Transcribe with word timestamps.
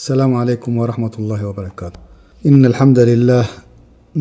السلام 0.00 0.34
عليكم 0.34 0.72
ورحمة 0.78 1.10
الله 1.20 1.40
وبركاته 1.48 1.98
إن 2.48 2.60
الحمد 2.72 2.98
لله 3.10 3.44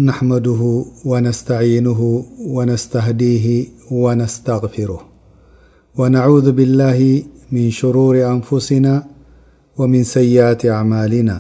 نحمده 0.10 0.62
ونستعينه 1.06 2.02
ونستهديه 2.40 3.46
ونستغفره 4.04 5.02
ونعوذ 6.00 6.48
بالله 6.52 7.00
من 7.52 7.66
شرور 7.80 8.14
أنفسنا 8.36 8.94
ومن 9.78 10.02
سيئات 10.18 10.62
أعمالنا 10.66 11.36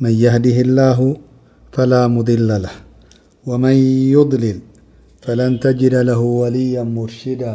من 0.00 0.10
يهده 0.24 0.56
الله 0.66 1.16
فلا 1.74 2.02
مضل 2.16 2.48
له 2.64 2.70
ومن 3.48 3.76
يضلل 4.16 4.58
فلن 5.24 5.60
تجد 5.64 5.94
له 6.08 6.18
وليا 6.20 6.82
مرشدا 6.96 7.54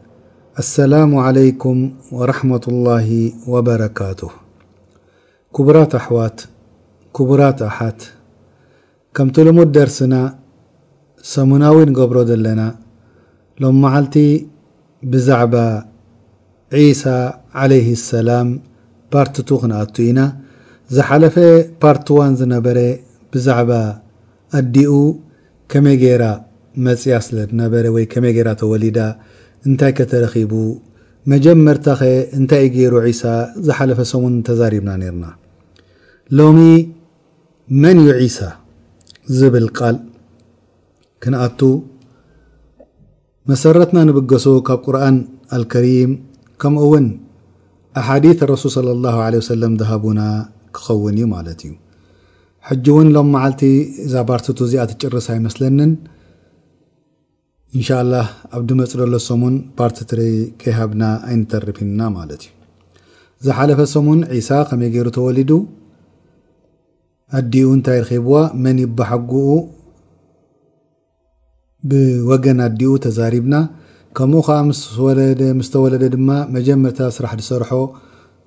ኣሰላሙ 0.61 1.11
ዓለይኩም 1.27 1.77
ወረሓመةላሂ 2.17 3.09
ወበረካቱ 3.53 4.19
ክቡራት 5.55 5.91
ኣሕዋት 5.99 6.37
ክቡራት 7.17 7.59
ኣሓት 7.67 7.99
ከምቲ 9.17 9.35
ልሙድ 9.47 9.69
ደርስና 9.77 10.15
ሰሙናዊ 11.33 11.77
ንገብሮ 11.91 12.17
ዘለና 12.29 12.61
ሎም 13.61 13.77
መዓልቲ 13.85 14.15
ብዛዕባ 15.13 15.55
ዒሳ 16.81 17.03
ዓለይህ 17.61 17.89
ሰላም 18.11 18.49
ፓርትቱ 19.13 19.49
ክንኣቱ 19.63 19.95
ኢና 20.09 20.19
ዝሓለፈ 20.95 21.35
ፓርቲዋን 21.83 22.33
ዝነበረ 22.41 22.77
ብዛዕባ 23.35 23.71
ኣዲኡ 24.59 24.93
ከመይ 25.73 25.97
ጌይራ 26.03 26.23
መፅያ 26.87 27.15
ስለ 27.27 27.37
ዝነበረ 27.51 27.85
ወይ 27.95 28.05
ከመይ 28.13 28.33
ገራ 28.37 28.49
ተወሊዳ 28.61 28.99
እንታይ 29.69 29.91
ከተረኺቡ 29.97 30.53
መጀመርታኸ 31.31 32.01
እንታይ 32.37 32.63
ገይሩ 32.75 32.93
ዒሳ 33.07 33.23
ዝሓለፈ 33.67 33.99
ሰሙን 34.11 34.35
ተዛሪብና 34.47 34.91
ነርና 35.01 35.25
ሎሚ 36.37 36.59
መን 37.81 37.99
እዩ 38.03 38.13
ዒሳ 38.21 38.37
ዝብል 39.39 39.67
ቃል 39.79 39.97
ክንኣቱ 41.23 41.59
መሰረትና 43.49 43.99
ንብገሱ 44.07 44.45
ካብ 44.67 44.79
ቁርኣን 44.87 45.15
አልከሪም 45.55 46.11
ከምኡ 46.61 46.81
እውን 46.87 47.05
ኣሓዲ 47.99 48.25
ረሱል 48.53 48.85
ለ 48.87 48.95
ላ 49.05 49.23
ለ 49.33 49.37
ሰለም 49.51 49.73
ዝሃቡና 49.81 50.19
ክኸውን 50.75 51.15
እዩ 51.19 51.23
ማለት 51.35 51.59
እዩ 51.67 51.71
ሕጂ 52.67 52.85
እውን 52.93 53.07
ሎም 53.15 53.29
መዓልቲ 53.35 53.61
እዛ 54.05 54.13
ባርቲቱ 54.29 54.59
እዚኣ 54.67 54.83
ትጭርስ 54.89 55.27
ኣይመስለንን 55.35 55.91
እንሻላ 57.79 58.13
ኣብ 58.55 58.61
ድመፅለሎ 58.69 59.13
ሰሙን 59.27 59.53
ፓርቲ 59.79 59.97
ትሪ 60.09 60.21
ከይሃብና 60.61 61.03
ኣይንተርፊና 61.27 61.99
ማለት 62.15 62.41
እዩ 62.47 62.51
ዝሓለፈ 63.45 63.79
ሰሙን 63.93 64.19
ዒሳ 64.37 64.49
ከመይ 64.69 64.89
ገይሩ 64.95 65.07
ተወሊዱ 65.17 65.51
ኣዲኡ 67.39 67.67
እንታይ 67.77 67.99
ረኪብዋ 68.03 68.35
መን 68.63 68.77
ይ 68.83 68.87
ባሓጉኡ 68.97 69.49
ብወገን 71.91 72.59
ኣዲኡ 72.67 72.89
ተዛሪብና 73.07 73.55
ከምኡ 74.17 74.41
ከዓ 74.49 74.57
ምስተወለደ 75.61 76.03
ድማ 76.15 76.29
መጀመርታ 76.57 76.99
ስራሕ 77.17 77.33
ዝሰርሖ 77.41 77.71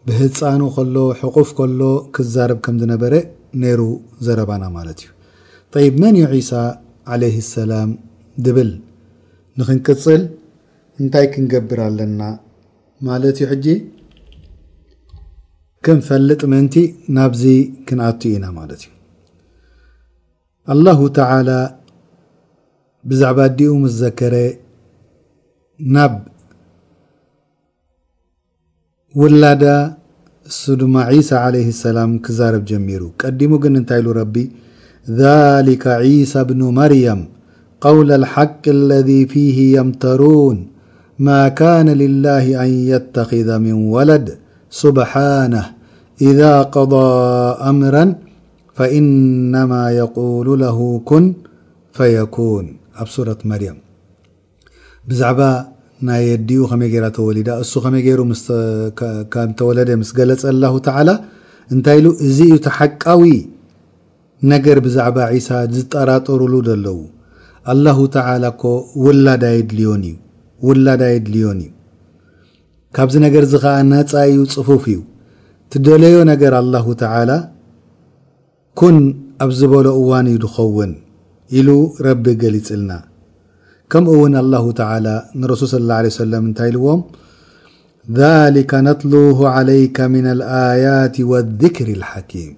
ብህፃኑ 0.09 0.62
ከሎ 0.79 0.97
ሕቁፍ 1.21 1.51
ከሎ 1.59 1.81
ክዛረብ 2.17 2.59
ከምዝነበረ 2.67 3.15
ነይሩ 3.62 3.81
ዘረባና 4.27 4.65
ማለት 4.79 4.99
እዩ 5.87 5.93
መን 6.03 6.17
ዩ 6.23 6.27
ሳ 6.51 6.65
ዓለይ 7.15 7.35
ሰላም 7.55 7.91
ዝብል 8.47 8.71
ንክንቅፅል 9.59 10.23
እንታይ 11.01 11.27
ክንገብር 11.35 11.81
ኣለና 11.89 12.23
ማለት 13.09 13.39
እዩ 13.55 13.67
ክንፈልጥ 15.87 16.41
ምእንቲ 16.53 16.75
ናብዚ 17.17 17.43
ክንኣት 17.89 18.23
ኢና 18.33 18.45
ማለት 18.59 18.83
ዩ 18.87 18.91
له 20.87 20.99
ተላ 21.17 21.49
ብዛዕባ 23.09 23.41
ዲኡ 23.59 23.71
ምስዘከረ 23.83 24.35
ናብ 25.95 26.15
ውላዳ 29.21 29.65
ሱድማ 30.61 30.95
ሳ 31.29 31.43
عለ 31.45 31.57
ሰላም 31.85 32.11
ክዛረብ 32.25 32.63
ጀሚሩ 32.71 33.03
ቀዲሙ 33.23 33.53
ግን 33.65 33.75
እንታይ 33.83 34.03
ሉ 34.07 34.11
ቢ 34.35 34.43
ሊካ 35.69 35.85
ሳ 36.33 36.43
ብኑ 36.49 36.61
መርያም 36.79 37.21
قول 37.89 38.09
الحق 38.21 38.65
الذي 38.78 39.21
فيه 39.33 39.59
يمترون 39.78 40.56
ما 41.28 41.43
كان 41.61 41.87
لله 42.03 42.45
أن 42.65 42.69
يتخذ 42.93 43.49
من 43.65 43.72
ولد 43.97 44.25
سبحانه 44.83 45.65
إذا 46.28 46.53
قضى 46.77 47.06
أمرا 47.73 48.05
فإنما 48.77 49.83
يقول 50.03 50.49
له 50.65 50.78
كن 51.09 51.25
فيكون 51.99 52.65
صورة 53.15 53.39
مريم 53.53 53.77
بዛعب 55.09 55.41
ኡ 56.09 57.21
ول 57.21 57.39
و 58.31 58.33
س 58.37 58.49
ل 60.28 60.31
الله 60.53 60.73
تعلى 60.89 61.15
نت 61.77 61.87
تحو 62.67 63.23
نر 64.50 64.78
بع 65.17 65.25
عيسى 65.33 65.56
ዝጠرطرل 65.77 66.55
ل 66.84 66.89
ኣላሁ 67.73 67.99
ተላ 68.15 68.45
ኮ 68.61 68.71
ውላዳ 69.05 69.45
ድልዮን 69.69 70.03
እዩ 70.11 70.17
ውላዳይ 70.67 71.15
ድልዮን 71.27 71.59
እዩ 71.65 71.71
ካብዚ 72.97 73.15
ነገር 73.27 73.43
እዚ 73.47 73.55
ከዓ 73.65 73.75
ነፃ 73.93 74.11
እዩ 74.33 74.39
ፅፉፍ 74.55 74.85
እዩ 74.93 74.99
ትደለዮ 75.73 76.17
ነገር 76.33 76.53
ኣላሁ 76.61 76.87
ተዓላ 77.03 77.31
ኩን 78.81 78.97
ኣብ 79.45 79.51
ዝበሎ 79.59 79.87
እዋን 80.01 80.27
እዩ 80.33 80.39
ዝኸውን 80.45 80.93
ኢሉ 81.59 81.69
ረቢ 82.07 82.25
ገሊፅልና 82.43 82.93
ከምኡ 83.93 84.13
እውን 84.19 84.35
አላሁ 84.43 84.65
ተላ 84.81 85.07
ንረሱል 85.41 85.69
ስ 85.73 85.77
ላه 85.91 85.99
ለ 86.05 86.15
ሰለም 86.23 86.45
እንታይ 86.49 86.69
ኢልዎም 86.73 87.01
ሊካ 88.57 88.71
ነትልሁ 88.89 89.39
ዓለይካ 89.57 89.97
ምና 90.15 90.29
ልኣያት 90.41 91.17
ወذክሪ 91.33 91.89
ልሓኪም 92.03 92.53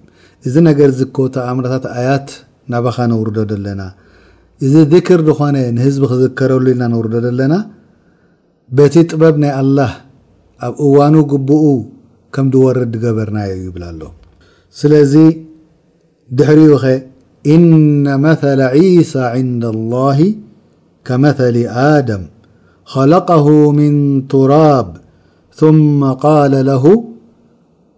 እዚ 0.47 0.55
ነገር 0.69 0.89
ዝ 0.99 1.05
ኮ 1.17 1.27
ተኣእምራታት 1.35 1.85
ኣያት 1.97 2.27
ናባኻ 2.73 2.97
ነውርዶ 3.11 3.37
ዘለና 3.51 3.81
እዚ 4.65 4.73
ذክር 4.93 5.19
ኾነ 5.39 5.55
ንህዝቢ 5.77 6.03
ክዝከረሉ 6.11 6.65
ኢልና 6.73 6.83
ንውርዶ 6.91 7.13
ዘለና 7.25 7.53
በቲ 8.77 8.95
ጥበብ 9.11 9.35
ናይ 9.41 9.51
አلላه 9.61 9.91
ኣብ 10.65 10.73
እዋኑ 10.85 11.15
ግብኡ 11.31 11.63
ከም 12.35 12.45
ድወርድ 12.53 12.93
ገበርናዮ 13.03 13.51
ይብላ 13.65 13.83
ኣሎ 13.91 14.01
ስለዚ 14.79 15.13
ድሕሪኡ 16.37 16.71
ኸ 16.83 16.85
إነ 17.53 17.69
መثل 18.25 18.59
عيሳى 18.73 19.23
عንዳ 19.35 19.63
الላه 19.75 20.19
ከመثሊ 21.07 21.57
ኣደም 21.91 22.23
خለقه 22.93 23.45
ምن 23.79 23.93
ቱራብ 24.31 24.87
ثመ 25.59 25.99
قለ 26.25 26.53
ለه 26.69 26.85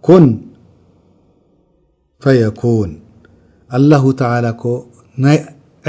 ኩን 0.06 0.26
ፈየን 2.22 2.92
ه 4.02 4.04
ተላ 4.20 4.44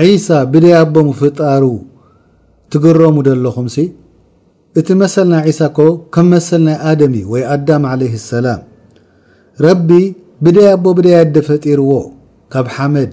ዒሳ 0.08 0.28
ብደያ 0.52 0.76
ኣቦ 0.84 0.96
ምፍጣሩ 1.08 1.64
ትግረሙ 2.74 3.16
ዘለኹምሲ 3.28 3.78
እቲ 4.80 4.88
መሰል 5.02 5.28
ናይ 5.32 5.42
ዒሳ 5.50 5.60
ኮ 5.78 5.88
ከም 6.16 6.28
መሰል 6.34 6.62
ናይ 6.68 6.78
ኣደሚ 6.90 7.16
ወይ 7.32 7.44
ኣዳም 7.56 7.84
ለይ 8.02 8.12
ሰላም 8.32 8.62
ረቢ 9.66 9.90
ብደያ 10.48 10.68
ኣቦ 10.78 10.86
ብደያ 11.00 11.18
ደ 11.36 11.42
ፈጢርዎ 11.48 11.92
ካብ 12.54 12.68
ሓመድ 12.76 13.12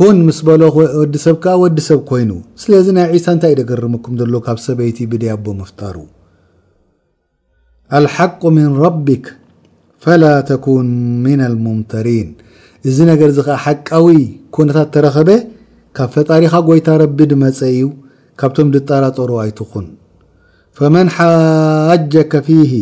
ኩን 0.00 0.16
ምስ 0.26 0.38
በሎ 0.48 0.62
ወዲ 1.00 1.16
ሰብ 1.24 1.36
ከዓ 1.44 1.54
ወዲ 1.62 1.78
ሰብ 1.88 1.98
ኮይኑ 2.10 2.30
ስለዚ 2.64 2.86
ናይ 2.98 3.06
ዒሳ 3.16 3.26
እንታይ 3.36 3.52
እደገርምኩም 3.56 4.14
ዘሎ 4.20 4.34
ካብ 4.46 4.58
ሰበይቲ 4.66 4.98
ብደያ 5.14 5.32
ኣቦ 5.38 5.46
ምፍጣሩ 5.62 5.96
ኣልሓቁ 7.98 8.40
ምን 8.58 8.70
ረቢክ 8.84 9.24
ፈላ 10.04 10.24
ተኩን 10.50 10.86
ምና 11.24 11.40
ልሙምተሪን 11.54 12.30
እዚ 12.90 12.96
ነገር 13.12 13.28
ዚ 13.38 13.42
ከዓ 13.48 13.58
ሓቃዊ 13.66 14.06
ኩነታት 14.54 14.88
ተረኸበ 14.94 15.28
ካብ 15.96 16.08
ፈጣሪኻ 16.14 16.54
ጎይታ 16.66 16.88
ረቢ 17.00 17.18
ድመፀ 17.30 17.58
እዩ 17.72 17.80
ካብቶም 18.40 18.68
ድጠራጠሩ 18.74 19.30
ኣይትኹን 19.42 19.86
ፈመን 20.78 21.08
ሓجك 21.16 22.32
ፊه 22.46 22.72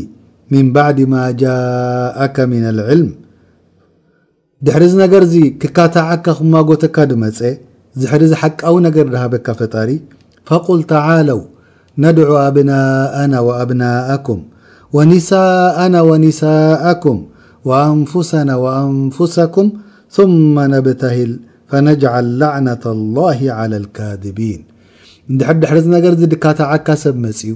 ምን 0.53 0.67
ባዕድ 0.75 0.99
ማ 1.13 1.23
ጃءካ 1.41 2.37
ምن 2.53 2.63
اልዕልም 2.71 3.11
ድሕርዚ 4.67 4.93
ነገር 5.05 5.23
ዚ 5.33 5.35
ክካታዓካ 5.61 6.27
ክማጎተካ 6.39 6.97
ድመፀ 7.11 7.41
ዝሕርዚ 8.01 8.33
ሓቃዊ 8.45 8.77
ነገር 8.87 9.07
ድሃበካ 9.17 9.47
ፈጣሪ 9.61 9.91
ፈቁል 10.49 10.81
ተعለው 10.95 11.41
ነድዑ 12.07 12.31
ኣብናءና 12.47 13.35
وኣብናኩም 13.47 14.41
وንሳና 14.97 15.95
وንሳኩም 16.09 17.19
وአንፍሰና 17.71 18.51
وአንፍሰኩም 18.65 19.69
ثم 20.17 20.55
ነብተሂል 20.73 21.31
ፈነጅል 21.71 22.27
ላዕነة 22.43 22.85
ኣላه 22.95 23.39
ላى 23.71 23.79
ልካذቢን 23.85 24.61
እንድሕር 25.31 25.57
ድሕር 25.63 25.79
ዝነገር 25.85 26.13
ዚ 26.21 26.27
ድካታዓካ 26.33 26.89
ሰብ 27.03 27.17
መፅዩ 27.25 27.53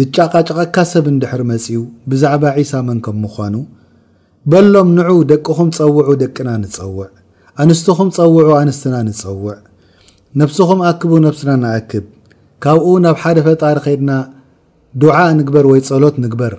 ድጫቃጨቐካ 0.00 0.76
ሰብ 0.92 1.04
እንድሕር 1.12 1.42
መፅዩ 1.50 1.78
ብዛዕባ 2.10 2.44
ዒሳ 2.58 2.72
መን 2.86 2.98
ከም 3.06 3.16
ምኳኑ 3.24 3.56
በሎም 4.52 4.88
ንዑ 4.98 5.10
ደቅኹም 5.32 5.68
ፀውዑ 5.78 6.08
ደቅና 6.22 6.48
ንፀውዕ 6.62 7.08
ኣንስትኹም 7.64 8.08
ፀውዑ 8.16 8.48
ኣንስትና 8.60 8.94
ንፀውዕ 9.08 9.56
ነብስኹም 10.40 10.80
ኣክቡ 10.90 11.12
ነብስና 11.26 11.50
ንኣክብ 11.64 12.06
ካብኡ 12.64 12.86
ናብ 13.04 13.16
ሓደ 13.22 13.38
ፈጣሪ 13.46 13.76
ከድና 13.84 14.10
ድዓእ 15.02 15.30
ንግበር 15.40 15.66
ወይ 15.72 15.80
ፀሎት 15.90 16.16
ንግበር 16.24 16.54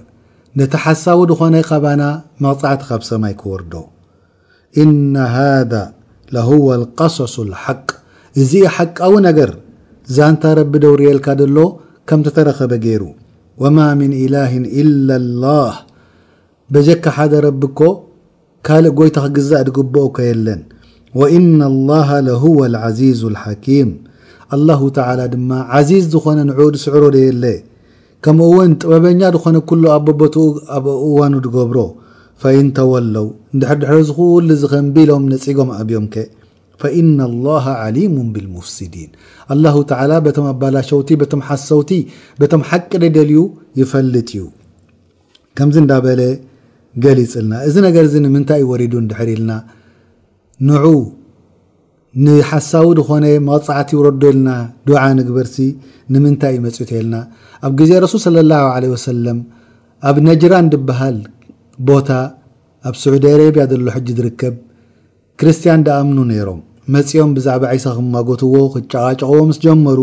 ነቲ 0.60 0.74
ሓሳቡ 0.86 1.20
ድኾነይ 1.32 1.64
ካባና 1.70 2.04
መቕፅዕቲ 2.44 2.82
ካብ 2.90 3.02
ሰማይ 3.10 3.34
ክወርዶ 3.42 3.74
لهو 6.34 6.76
القصص 6.76 7.40
الحق 7.40 7.92
እዚ 8.42 8.54
حቃዊ 8.76 9.14
ነገር 9.28 9.52
ዛንታ 10.16 10.44
ረቢ 10.60 10.72
ደውርየልካ 10.86 11.28
ሎ 11.58 11.60
ከምተተረኸበ 12.10 12.72
ገይሩ 12.86 13.04
وማ 13.62 13.78
من 14.02 14.12
اله 14.24 14.52
إلا 14.82 15.16
الله 15.22 15.72
በጀካ 16.74 17.04
ሓደ 17.18 17.34
ረቢኮ 17.48 17.80
ካልእ 18.68 18.94
ጎይታ 19.00 19.18
ግዛእ 19.36 19.64
ድግብኦ 19.68 20.06
የለን 20.30 20.62
وإن 21.20 21.60
الله 21.72 22.10
لهو 22.30 22.60
العዚيز 22.70 23.22
الحكيم 23.32 23.90
الله 24.56 24.82
تعلى 25.00 25.24
ድማ 25.34 25.50
عዚيዝ 25.74 26.04
ዝኾነ 26.14 26.38
ن 26.50 26.52
ስዕሮ 26.84 27.04
የለ 27.28 27.44
ከምኡ 28.24 28.48
ውን 28.58 28.72
ጥበበኛ 28.82 29.22
ኾነ 29.44 29.56
ل 29.82 29.86
ኣبትኡ 29.96 30.46
ኣብ 30.76 30.86
እዋኑ 31.08 31.34
ገብሮ 31.56 31.78
ፈኢንተወለው 32.44 33.28
ንድድ 33.58 33.82
ዝሉ 34.08 34.50
ዝከንቢሎም 34.62 35.24
ነፅጎም 35.34 35.70
ኣብዮም 35.82 36.08
ፈእና 36.84 37.20
ላሃ 37.46 37.66
ዓሊሙ 37.84 38.16
ብልሙፍስድን 38.36 39.12
ኣላ 39.54 39.66
ተላ 39.92 40.12
በቶም 40.26 40.48
ኣባላሸውቲ 40.54 41.10
ቶም 41.34 41.42
ሓሰውቲ 41.50 41.92
ቶም 42.54 42.64
ሓቂ 42.70 42.92
ደደልዩ 43.04 43.38
ይፈልጥ 43.82 44.28
እዩ 44.36 44.42
ከምዚ 45.58 45.78
እንዳበለ 45.84 46.22
ገሊፅ 47.04 47.34
ልና 47.44 47.54
እዚ 47.68 47.76
ነገርዚ 47.88 48.14
ንምንታይ 48.26 48.62
ወሪዱ 48.72 48.94
ንድሕር 49.06 49.30
ኢልና 49.36 49.54
ን 50.70 50.82
ንሓሳዊ 52.26 52.90
ድኮነ 53.00 53.26
መቕፃዕቲ 53.48 53.90
ረዶ 54.08 54.22
የልና 54.30 54.50
ድዓ 54.88 55.00
ንግበርሲ 55.20 55.56
ንምንታይ 56.14 56.54
ይመፅዩተየልና 56.58 57.16
ኣብ 57.68 57.72
ግዜ 57.80 57.92
ረሱል 58.04 58.20
ስለ 58.26 58.36
ላ 58.52 58.60
ለ 58.84 58.92
ወሰለም 58.94 59.40
ኣብ 60.10 60.18
ነጅራ 60.28 60.54
ድበሃል 60.74 61.18
ቦታ 61.90 62.10
ኣብ 62.90 62.96
ስዑዲ 63.04 63.24
አረብያ 63.34 63.64
ዘሎ 63.72 63.88
ሕጂ 63.96 64.08
ዝርከብ 64.18 64.56
ክርስቲያን 65.40 65.82
ዳኣምኑ 65.88 66.18
ነይሮም 66.32 66.60
መፅኦም 66.94 67.32
ብዛዕባ 67.38 67.64
ዓይሰ 67.74 67.86
ክማጎትዎ 67.98 68.56
ክጨቃጨቅዎ 68.74 69.38
ምስጀመሩ 69.50 70.00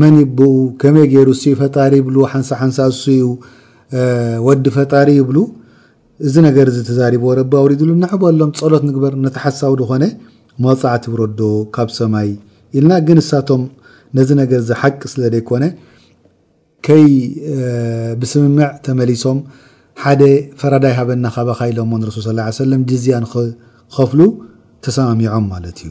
መን 0.00 0.14
ብኡ 0.38 0.52
ከመይ 0.82 1.06
ገይሩ 1.14 1.28
እ 1.52 1.54
ፈጣሪ 1.60 1.92
ይብ 2.00 2.06
ሓንሳ 2.32 2.50
ሓንሳ 2.60 2.78
እኡ 3.14 3.32
ወዲ 4.46 4.64
ፈጣሪ 4.76 5.08
ይብሉ 5.18 5.38
እዚ 6.26 6.34
ነገር 6.48 6.66
ዚ 6.74 6.78
ተዛሪቦዎ 6.88 7.30
ረቢ 7.40 7.52
ኣውሪድሉ 7.60 7.90
ናሕበሎም 8.02 8.50
ፀሎት 8.60 8.82
ንግበር 8.88 9.14
ነተሓሳቡ 9.24 9.72
ድኮነ 9.80 10.04
መፅዕት 10.64 11.04
ብረዶ 11.12 11.40
ካብ 11.74 11.88
ሰማይ 11.98 12.28
ኢልና 12.78 12.92
ግን 13.08 13.18
ንሳቶም 13.22 13.62
ነዚ 14.16 14.28
ነገር 14.42 14.60
ዚ 14.68 14.76
ሓቂ 14.82 15.00
ስለ 15.14 15.20
ዘይኮነ 15.34 15.64
ይ 17.00 17.04
ብስምምዕ 18.20 18.70
ተመሊሶም 18.86 19.38
ሓደ 20.04 20.22
ፈረዳይ 20.60 20.92
ሃበና 20.98 21.26
ካበካኢሎሞንረሱል 21.34 22.22
ص 22.50 22.56
ሰለም 22.64 22.80
ጅዝያ 22.90 23.14
ንኸፍሉ 23.24 24.20
ተሰማሚዖም 24.84 25.44
ማለት 25.54 25.78
እዩ 25.86 25.90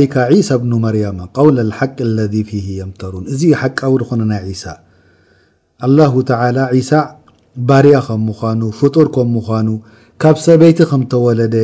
ሊካ 0.00 0.14
ሳ 0.48 0.58
ብኑ 0.62 0.72
መርያማ 0.86 1.20
ውል 1.46 1.58
ሓቅ 1.78 1.96
ለ 2.16 2.26
የምተሩን 2.80 3.24
እዚ 3.34 3.42
ሓቃዊድኾነናይ 3.60 4.52
ሳ 4.64 4.74
ላ 5.96 6.00
ሳ 6.90 7.02
ባርያ 7.68 7.96
ከም 8.06 8.22
ምኳኑ 8.30 8.60
ፍጡር 8.78 9.06
ከም 9.16 9.28
ምኳኑ 9.36 9.68
ካብ 10.22 10.36
ሰበይቲ 10.46 10.78
ከም 10.90 11.02
ተወለደ 11.12 11.56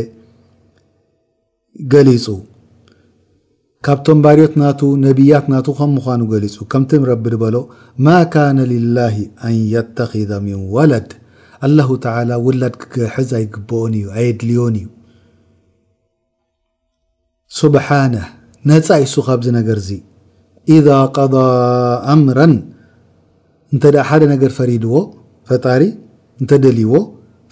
ገሊፁ 1.93 2.27
ካብቶም 3.87 4.19
ባርዮት 4.25 4.55
ና 4.61 4.65
ነብያት 5.05 5.47
ና 5.53 5.61
ከም 5.79 5.91
ምኑ 5.97 6.23
ገሊፁ 6.33 6.59
ከምቲ 6.73 6.91
ንረብ 7.03 7.25
ድበሎ 7.35 7.57
ማ 8.07 8.15
ካነ 8.35 8.59
ላ 8.99 9.07
ኣን 9.49 9.57
የተኪ 9.75 10.13
ምን 10.47 10.61
ወለድ 10.77 11.11
አلላه 11.67 11.89
ተላ 12.05 12.31
ውላድ 12.45 12.75
ክገሐዝ 12.83 13.31
ኣይግብኦን 13.39 13.93
እዩ 13.99 14.07
ኣየድልዮን 14.19 14.75
እዩ 14.79 14.87
ሱብሓነ 17.61 18.15
ነፃ 18.71 18.89
እሱ 19.05 19.15
ካብዚ 19.27 19.47
ነገር 19.59 19.79
ዚ 19.89 19.91
إዛ 20.77 20.87
ض 21.35 21.37
ኣምራ 22.15 22.39
እንተ 23.73 23.85
ሓደ 24.09 24.23
ነገር 24.35 24.51
ፈሪድዎ 24.59 24.95
ፈጣሪ 25.51 25.83
እንተ 26.41 26.51
ደልይዎ 26.65 26.93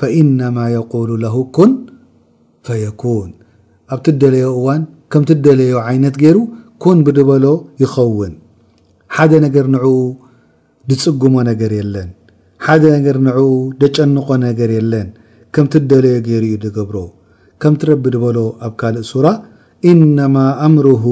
فኢነማ 0.01 0.59
የقሉ 0.77 1.09
ለ 1.25 1.31
ኩን 1.57 1.73
ፈየኩን 2.67 3.31
ኣብቲ 3.95 4.07
ደለዮ 4.25 4.47
እዋን 4.59 4.83
ከምቲ 5.13 5.31
ደለዮ 5.47 5.77
ዓይነት 5.89 6.17
ገይሩ 6.23 6.37
ኩን 6.83 6.99
ብድበሎ 7.07 7.47
ይኸውን 7.85 8.35
ሓደ 9.17 9.33
ነገር 9.47 9.65
ንዕኡ 9.77 9.87
ዝፅጉሞ 10.91 11.35
ነገር 11.51 11.71
የለን 11.79 12.11
ሓደ 12.65 12.83
ነ 12.93 12.95
ن 13.19 13.29
ደጨنቆ 13.81 14.27
ነገር 14.47 14.71
የለን 14.77 15.07
ከምቲ 15.55 15.73
ደلዮ 15.91 16.11
ገይሩ 16.27 16.43
ዩ 16.53 16.57
ገብሮ 16.77 16.97
ከምت 17.63 17.83
ረቢ 17.89 18.05
በሎ 18.25 18.39
ኣብ 18.67 18.73
ካልእ 18.81 19.05
صራ 19.13 19.27
إنما 19.91 20.47
ኣምره 20.67 21.05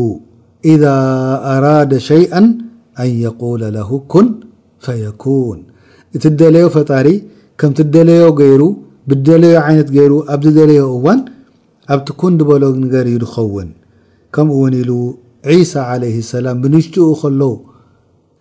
اذا 0.73 0.95
ኣراد 1.55 1.91
ሸيئ 2.11 2.27
ኣن 2.39 2.47
يقول 3.27 3.63
له 3.77 3.91
كን 4.13 4.27
فيكون 4.85 5.59
እቲ 6.15 6.25
ደለዮ 6.41 6.65
ፈጣሪ 6.77 7.07
ከምቲ 7.61 7.79
ደለዮ 7.97 8.23
ገይሩ 8.41 8.63
ብደለዮ 9.09 9.55
عይነት 9.67 9.89
ገይ 9.97 10.09
ኣብ 10.35 10.43
ደለዮ 10.59 10.83
እዋን 10.97 11.21
ኣብቲ 11.95 12.09
كን 12.21 12.33
دበሎ 12.39 12.63
ገር 12.95 13.07
ዩ 13.15 13.19
ኸውን 13.35 13.71
ከምኡ 14.35 14.55
ውን 14.63 14.75
ሉ 14.91 14.91
عسى 15.51 15.81
عليه 15.93 16.17
السላም 16.25 16.57
ብنشتኡ 16.63 17.21
ሎ 17.41 17.43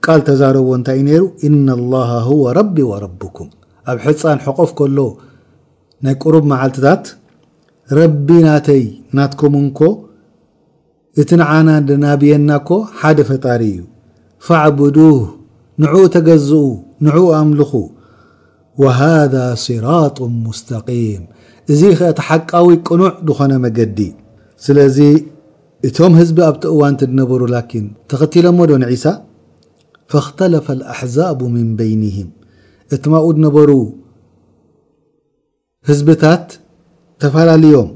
ቃል 0.06 0.20
ተዛረብዎ 0.28 0.70
እንታይ 0.80 1.00
ዩ 1.02 1.06
ነሩ 1.12 1.24
እና 1.48 1.68
الله 1.78 2.10
هو 2.30 2.40
ረቢ 2.60 2.76
وረبኩም 2.92 3.48
ኣብ 3.92 3.98
ሕፃን 4.06 4.40
ሕቆፍ 4.46 4.70
ከሎ 4.80 4.98
ናይ 6.06 6.16
ቁሩብ 6.24 6.44
መዓልትታት 6.52 7.04
ረቢ 8.00 8.28
ናተይ 8.48 8.84
ናትኩምንኮ 9.18 9.80
እቲ 11.22 11.30
ንዓና 11.42 11.70
ናብየናኮ 12.06 12.70
ሓደ 13.00 13.18
ፈጣሪ 13.30 13.62
እዩ 13.76 13.80
فعብዱه 14.48 15.18
ንዑ 15.82 15.94
ተገዝኡ 16.16 16.68
ን 17.04 17.08
ኣምልኹ 17.40 17.72
وሃذ 18.82 19.34
صራط 19.66 20.18
مስتقም 20.46 21.22
እዚ 21.72 21.82
ከእቲ 22.00 22.20
ሓቃዊ 22.28 22.68
ቅኑዕ 22.88 23.14
ዝኾነ 23.28 23.52
መገዲ 23.64 24.00
ስለዚ 24.66 24.98
እቶም 25.88 26.14
ህዝቢ 26.20 26.38
ኣብቲ 26.50 26.64
እዋንቲ 26.76 27.02
ነበሩ 27.20 27.42
ን 27.82 27.86
ተኸቲለእሞ 28.12 28.60
ዶ 28.70 28.74
ንሳ 28.84 29.04
فاختለፈ 30.12 30.66
الኣሕዛب 30.78 31.40
مን 31.56 31.68
በይንهም 31.80 32.30
እቲ 32.96 33.04
ማኡ 33.14 33.26
ነበሩ 33.46 33.70
ህዝብታት 35.90 36.48
ተፈላለዮም 37.24 37.90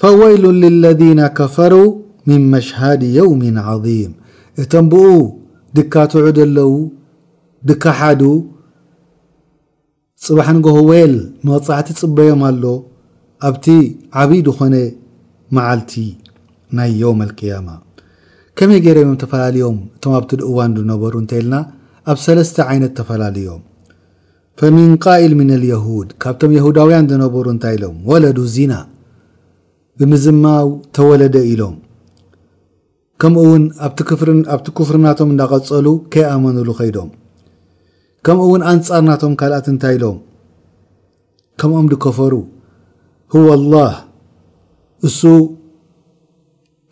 ፈወይሉን 0.00 0.56
لለذن 0.64 1.20
ከፈሩا 1.38 1.86
ም 2.28 2.40
መሽሃድ 2.54 3.02
የوም 3.16 3.42
عظيም 3.68 4.12
እቶም 4.62 4.86
ብኡ 4.92 5.06
ድካ 5.76 5.94
ትውዑ 6.12 6.26
ዘ 6.38 6.48
ለዉ 6.56 6.70
ድካ 7.68 7.84
ሓዱ 8.00 8.22
ፅባሓንጎሆወል 10.24 11.14
መغጻዕቲ 11.46 11.88
ፅበዮም 12.00 12.42
ኣሎ 12.48 12.64
ኣብቲ 13.48 13.66
ዓብድ 14.20 14.48
ኾነ 14.58 14.74
መዓልቲ 15.56 15.92
ናይ 16.76 16.90
ዮውم 17.02 17.20
القያማ 17.28 17.68
ከመይ 18.58 18.80
ገይሮምዮም 18.84 19.18
ተፈላለዮም 19.20 19.76
እቶም 19.96 20.12
ኣብቲ 20.16 20.30
እዋን 20.48 20.72
ዝነበሩ 20.78 21.12
እንተይ 21.22 21.40
ልና 21.44 21.54
ኣብ 22.12 22.16
ሰለስተ 22.24 22.56
ዓይነት 22.72 22.92
ተፈላለዮም 22.98 23.60
ፈምን 24.60 24.90
ቃኢል 25.04 25.32
ምን 25.38 25.50
ልየሁድ 25.62 26.08
ካብቶም 26.22 26.52
የሁዳውያን 26.56 27.08
ዝነበሩ 27.12 27.44
እንታይ 27.54 27.74
ኢሎም 27.78 27.96
ወለዱ 28.10 28.38
ዚና 28.56 28.72
ብምዝማው 30.00 30.68
ተወለደ 30.98 31.36
ኢሎም 31.52 31.76
ከምኡ 33.24 33.42
እውን 33.46 33.64
ኣብቲ 33.86 34.66
ክፍርናቶም 34.78 35.30
እንዳቀፀሉ 35.32 35.86
ከይኣመኑሉ 36.12 36.68
ኸይዶም 36.80 37.10
ከምኡ 38.26 38.42
እውን 38.50 38.62
ኣንፃር 38.74 39.02
ናቶም 39.08 39.32
ካልኣት 39.42 39.66
እንታይ 39.72 39.96
ኢሎም 40.00 40.18
ከምኦም 41.62 41.88
ድከፈሩ 41.94 42.34
ህዎ 43.34 43.48
ላህ 43.72 43.94
እሱ 45.08 45.20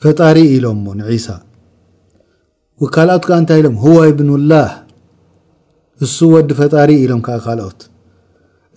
ፈጣሪ 0.05 0.37
ኢሎምሞ 0.57 0.87
ንዒሳ 1.01 1.29
ካልኦትዓ 2.95 3.35
እታይ 3.43 3.61
ሎ 3.65 3.69
هو 3.83 3.95
እብኑلላه 4.11 4.67
እሱ 6.05 6.17
ወዲ 6.35 6.51
ፈጣሪ 6.61 6.91
ኢሎም 7.05 7.21
ኦት 7.71 7.81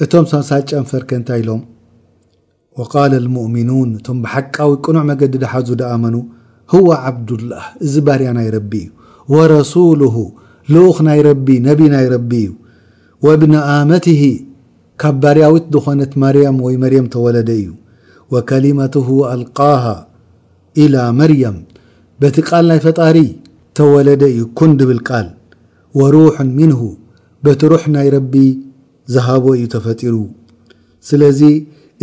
እቶም 0.03 0.25
ሳሳ 0.31 0.49
ጨንፈር 0.69 1.03
እንታይ 1.19 1.41
ሎም 1.47 1.61
وቃل 2.79 3.11
المؤምኑوን 3.23 3.89
እቶም 3.99 4.17
ብሓቃዊ 4.23 4.71
ቅኑዕ 4.85 5.03
መገዲ 5.09 5.33
ዳሓዙ 5.43 5.67
ድኣመኑ 5.81 6.15
هو 6.73 6.83
ዓብዱلላه 7.07 7.63
እዚ 7.85 7.93
ባርያ 8.07 8.27
ናይ 8.37 8.49
ረቢ 8.55 8.73
እዩ 8.87 8.89
وረሱله 9.33 10.15
ልኡ 10.73 10.95
ናይ 11.07 11.19
ረ 11.27 11.29
ነ 11.65 11.67
ናይ 11.95 12.07
ረቢ 12.15 12.31
እዩ 12.47 12.51
وእብن 13.25 13.53
ኣመት 13.75 14.05
ካብ 15.01 15.15
ባርያዊት 15.21 15.65
ዝኾነት 15.73 16.11
ማርያም 16.23 16.57
ወይ 16.65 16.75
መርም 16.83 17.07
ተወለደ 17.13 17.49
እዩ 17.61 17.67
وከሊመትه 18.33 19.07
ኣلቃه 19.31 19.85
إلى 20.83 21.01
መርም 21.19 21.57
በቲ 22.19 22.35
ቃል 22.49 22.63
ናይ 22.71 22.79
ፈጣሪ 22.87 23.17
ተወለደ 23.77 24.23
እዩ 24.31 24.41
ኩን 24.57 24.71
ድብል 24.79 24.99
ቃል 25.09 25.27
ወሩሑን 25.99 26.49
ምንሁ 26.57 26.79
በቲ 27.45 27.61
ሩሕ 27.71 27.83
ናይ 27.95 28.07
ረቢ 28.15 28.33
ዝሃቦ 29.13 29.45
እዩ 29.57 29.63
ተፈጢሩ 29.75 30.15
ስለዚ 31.09 31.39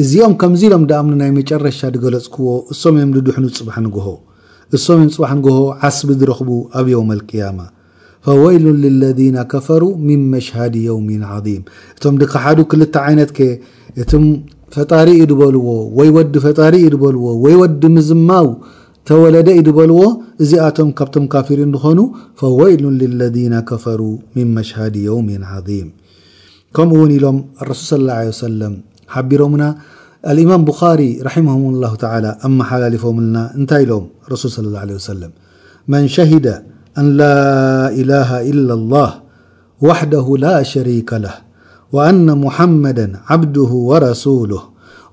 እዚኦም 0.02 0.34
ከምዚ 0.40 0.62
ኢሎም 0.68 0.84
ደኣም 0.90 1.08
ናይ 1.20 1.30
መጨረሻ 1.38 1.78
ድገለፅክዎ 1.96 2.46
እሶም 2.74 2.96
እዮም 3.00 3.12
ዝድሕኑ 3.16 3.44
ፅባሕ 3.58 3.76
ንግሆ 3.86 4.06
እሶም 4.78 4.98
እዮም 5.02 5.12
ፅባሕ 5.16 5.32
ንግሆ 5.40 5.56
ዓስቢ 5.88 6.10
ዝረኽቡ 6.22 6.50
ኣብ 6.80 6.86
ዮውም 6.94 7.10
ልቅያማ 7.18 7.58
ፈወይሉን 8.26 8.76
ለذና 9.02 9.36
ከፈሩ 9.52 9.82
ምን 10.06 10.20
መሽሃድ 10.34 10.74
የውምን 10.86 11.22
ዓظም 11.36 11.62
እቶም 11.96 12.16
ድካ 12.22 12.34
ሓዱ 12.46 12.58
ክልተ 12.72 12.94
ዓይነት 13.08 13.32
እቲም 14.02 14.24
ፈጣሪእኡ 14.74 15.22
ድበልዎ 15.30 15.66
ወይ 16.00 16.10
ወዲ 16.16 16.34
ፈጣሪእዩ 16.48 16.88
ድበልዎ 16.96 17.24
ወይ 17.44 17.54
ወዲ 17.62 17.82
ምዝማው 17.96 18.48
ولد 19.24 19.48
بل 19.78 19.90
م 19.98 20.20
بم 20.78 21.26
كافر 21.32 21.58
نو 21.74 22.06
فويل 22.38 22.84
للذين 23.02 23.54
كفروا 23.70 24.16
من 24.36 24.46
مشهاد 24.56 24.96
يوم 25.10 25.28
عظيم 25.52 25.88
مون 26.78 27.12
م 27.34 27.38
ارسول 27.62 27.86
صى 27.88 27.94
اله 27.98 28.12
عليه 28.18 28.28
وسلم 28.36 28.72
برمن 29.28 29.62
الامام 30.30 30.60
بخار 30.70 30.98
رمهم 31.32 31.62
الله 31.72 31.92
تلى 32.02 32.30
ملالفم 32.58 33.16
مرسول 34.24 34.50
صى 34.56 34.60
اه 34.64 34.78
عليه 34.82 34.94
وسلم 35.00 35.30
من 35.92 36.04
شهد 36.18 36.46
أن 37.00 37.06
لا 37.22 37.38
إله 38.00 38.30
إلا 38.50 38.74
الله 38.80 39.10
وحده 39.88 40.26
لا 40.46 40.56
شريك 40.72 41.10
له 41.24 41.34
وأن 41.94 42.28
محمدا 42.44 43.06
عبده 43.30 43.70
ورسوله 43.90 44.62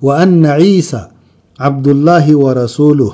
وأن 0.07 0.43
عيسى 0.59 1.01
عبد 1.65 1.87
الله 1.95 2.25
ورسوله 2.43 3.13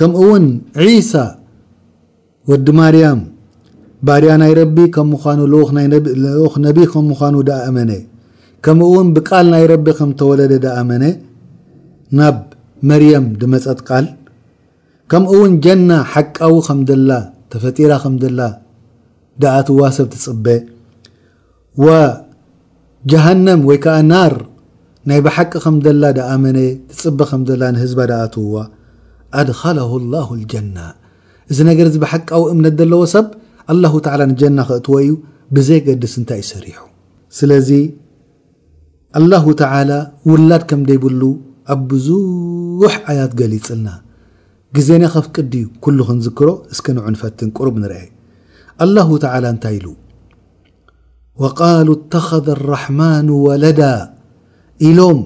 ከምእውን 0.00 0.44
ዒሳ 0.86 1.12
ወዲ 2.50 2.66
ማርያም 2.80 3.20
ባድያ 4.06 4.32
ናይ 4.42 4.52
ረቢ 4.58 4.76
ከም 4.94 5.06
ምኳኑ 5.12 5.38
ኡ 5.58 5.60
ነቢ 6.66 6.78
ከም 6.92 7.04
ምኳኑ 7.12 7.34
ዳኣመነ 7.50 7.92
ከምእውን 8.66 9.08
ብቃል 9.16 9.46
ናይ 9.54 9.64
ረቢ 9.72 9.86
ከም 9.98 10.10
ዝተወለደ 10.14 10.52
ዳኣመነ 10.64 11.04
ናብ 12.18 12.36
መርየም 12.90 13.26
ድመፀት 13.40 13.80
ቃል 13.88 14.06
ከምኡእውን 15.12 15.52
ጀና 15.64 15.90
ሓቃዊ 16.12 16.54
ከም 16.68 16.78
ዘላ 16.88 17.10
ተፈጢራ 17.52 17.92
ከም 18.04 18.14
ዘላ 18.22 18.40
ዳኣትዋ 19.42 19.80
ሰብ 19.96 20.06
ትፅበ 20.14 20.46
ወጀሃነም 21.86 23.60
ወይ 23.70 23.78
ከዓ 23.84 23.96
ናር 24.12 24.34
ናይ 25.10 25.20
ብሓቂ 25.26 25.52
ከም 25.66 25.76
ዘላ 25.86 26.04
ዳኣመነ 26.18 26.58
ትፅበ 26.88 27.18
ከምዘላ 27.30 27.62
ንህዝባ 27.74 27.98
ዳኣትውዋ 28.12 28.56
ኣድለሁ 29.40 29.90
ላه 30.14 30.28
ልጀና 30.40 30.76
እዚ 31.50 31.58
ነገርዚ 31.70 31.94
ብሓቃዊ 32.04 32.42
እምነት 32.54 32.74
ዘለዎ 32.80 33.02
ሰብ 33.14 33.26
ኣላሁ 33.72 33.92
ተላ 34.06 34.20
ንጀና 34.30 34.58
ክእትዎ 34.68 34.94
እዩ 35.04 35.10
ብዘ 35.56 35.68
ገድስ 35.86 36.14
እንታይ 36.20 36.40
ይሰሪሑ 36.42 36.78
ስለዚ 37.38 37.70
አላሁ 39.18 39.44
ተላ 39.60 39.90
ውላድ 40.30 40.62
ከምደይብሉ 40.70 41.22
ኣብ 41.74 41.80
ብዙሕ 41.90 42.94
ኣያት 43.10 43.32
ገሊፅልና 43.40 43.88
ግዜና 44.76 45.02
ካፍ 45.12 45.26
ቅድ 45.34 45.52
እዩ 45.58 45.64
ኩሉ 45.84 45.98
ክንዝክሮ 46.08 46.48
እስኪ 46.74 46.86
ንዑ 46.96 47.04
ንፈትን 47.14 47.50
ቁርብ 47.58 47.76
ንርአ 47.82 48.00
አላሁ 48.84 49.08
ተላ 49.24 49.44
እንታይ 49.54 49.76
ኢሉ 49.80 49.86
ወቃሉ 51.42 51.88
እተኸذ 51.98 52.46
ራሕማኑ 52.74 53.28
ወለዳ 53.46 53.80
ኢሎም 54.88 55.18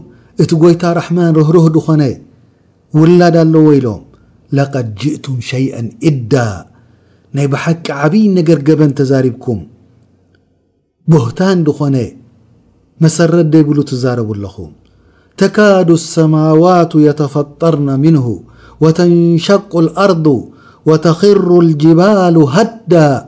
እቲ 0.43 0.51
ጎይታ 0.63 0.83
ረሕማን 0.99 1.33
ርህርህ 1.39 1.67
ድኾነ 1.75 2.03
ولد 2.99 3.37
لو 3.37 3.73
إሎم 3.73 4.01
لقد 4.53 4.95
جئتم 5.03 5.41
شيئا 5.41 5.83
إዳى 6.05 6.65
ናይ 7.35 7.47
بحቂ 7.53 7.91
عبي 7.91 8.29
نገر 8.29 8.59
قበن 8.61 8.95
تزربكم 8.95 9.67
بهتن 11.09 11.65
دኾن 11.65 11.97
مسر 13.01 13.41
دبلو 13.43 13.83
تزارب 13.83 14.33
الኹم 14.33 14.73
تكاد 15.37 15.91
السماوات 15.91 16.95
يتفطرن 16.95 18.01
منه 18.01 18.41
وتنشق 18.81 19.77
الأرض 19.77 20.27
وتخر 20.87 21.61
الجبال 21.61 22.37
هدى 22.37 23.21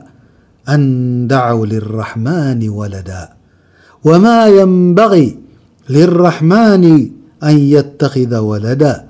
أن 0.69 0.83
دعوا 1.27 1.65
للرحمن 1.65 2.69
ولدا 2.69 3.29
وما 4.05 4.47
ينبغي 4.47 5.37
للرحمن 5.89 6.85
أن 7.43 7.55
يتخذ 7.73 8.37
ولدا 8.37 9.05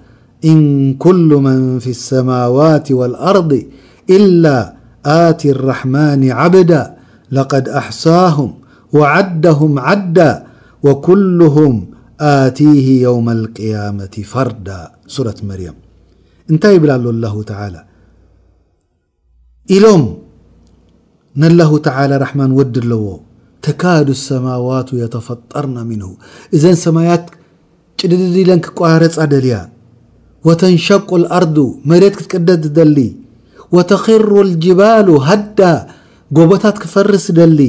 إن 0.51 0.59
كل 1.05 1.27
من 1.47 1.79
في 1.83 1.89
السماوات 1.97 2.91
والأرض 2.91 3.51
إلا 4.09 4.57
أتي 5.05 5.49
الرحمن 5.55 6.21
عبدا 6.31 6.83
لقد 7.31 7.63
أحصاهم 7.69 8.49
وعدهم 8.93 9.71
عدا 9.79 10.33
وكلهم 10.83 11.73
آتيه 12.43 12.87
يوم 13.07 13.27
القيامة 13.39 14.15
فردا 14.33 14.81
وة 15.19 15.35
مርيم 15.49 15.75
እنታይ 16.51 16.75
بل 16.83 16.87
له 16.99 17.09
الله 17.15 17.35
تعالى 17.51 17.81
إሎم 19.75 20.03
الله 21.49 21.71
تعلى 21.87 22.15
رحم 22.25 22.39
وዲ 22.59 22.75
لዎ 22.91 23.05
ተكد 23.65 24.07
السماوات 24.17 24.89
يتفጠرن 25.03 25.77
منه 25.91 26.09
إذن 26.55 26.75
ሰمያት 26.85 27.23
ጭدድለን 27.99 28.59
ክቋረፃ 28.65 29.15
لያ 29.45 29.55
ወተንሸቁ 30.47 31.09
ልኣርዱ 31.23 31.57
መሬት 31.89 32.15
ክትቅደድ 32.19 32.63
ደሊ 32.77 32.97
ወተኽሩ 33.75 34.29
ልጅባሉ 34.51 35.07
ሃዳ 35.27 35.59
ጎቦታት 36.37 36.75
ክፈርስ 36.83 37.23
ትደሊ 37.29 37.59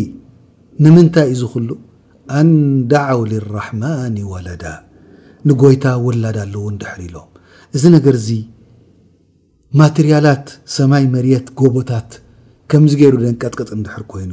ንምንታይ 0.85 1.28
እ 1.35 1.37
ዝኽሉ 1.40 1.71
ኣንዳዓውል 2.40 3.33
ራሕማኒ 3.54 4.16
ወለዳ 4.33 4.64
ንጎይታ 5.49 5.87
ውላዳ 6.07 6.38
ኣለዎ 6.47 6.64
ንድሕር 6.76 6.99
ኢሎም 7.07 7.28
እዚ 7.76 7.83
ነገርዚ 7.97 8.28
ማትርያላት 9.81 10.49
ሰማይ 10.76 11.07
መርት 11.14 11.47
ጎቦታት 11.61 12.11
ከምዚ 12.73 12.93
ገይሩ 13.02 13.14
ደን 13.25 13.38
ቀጥቅጥ 13.43 13.71
እንድሕር 13.78 14.04
ኮይኑ 14.12 14.33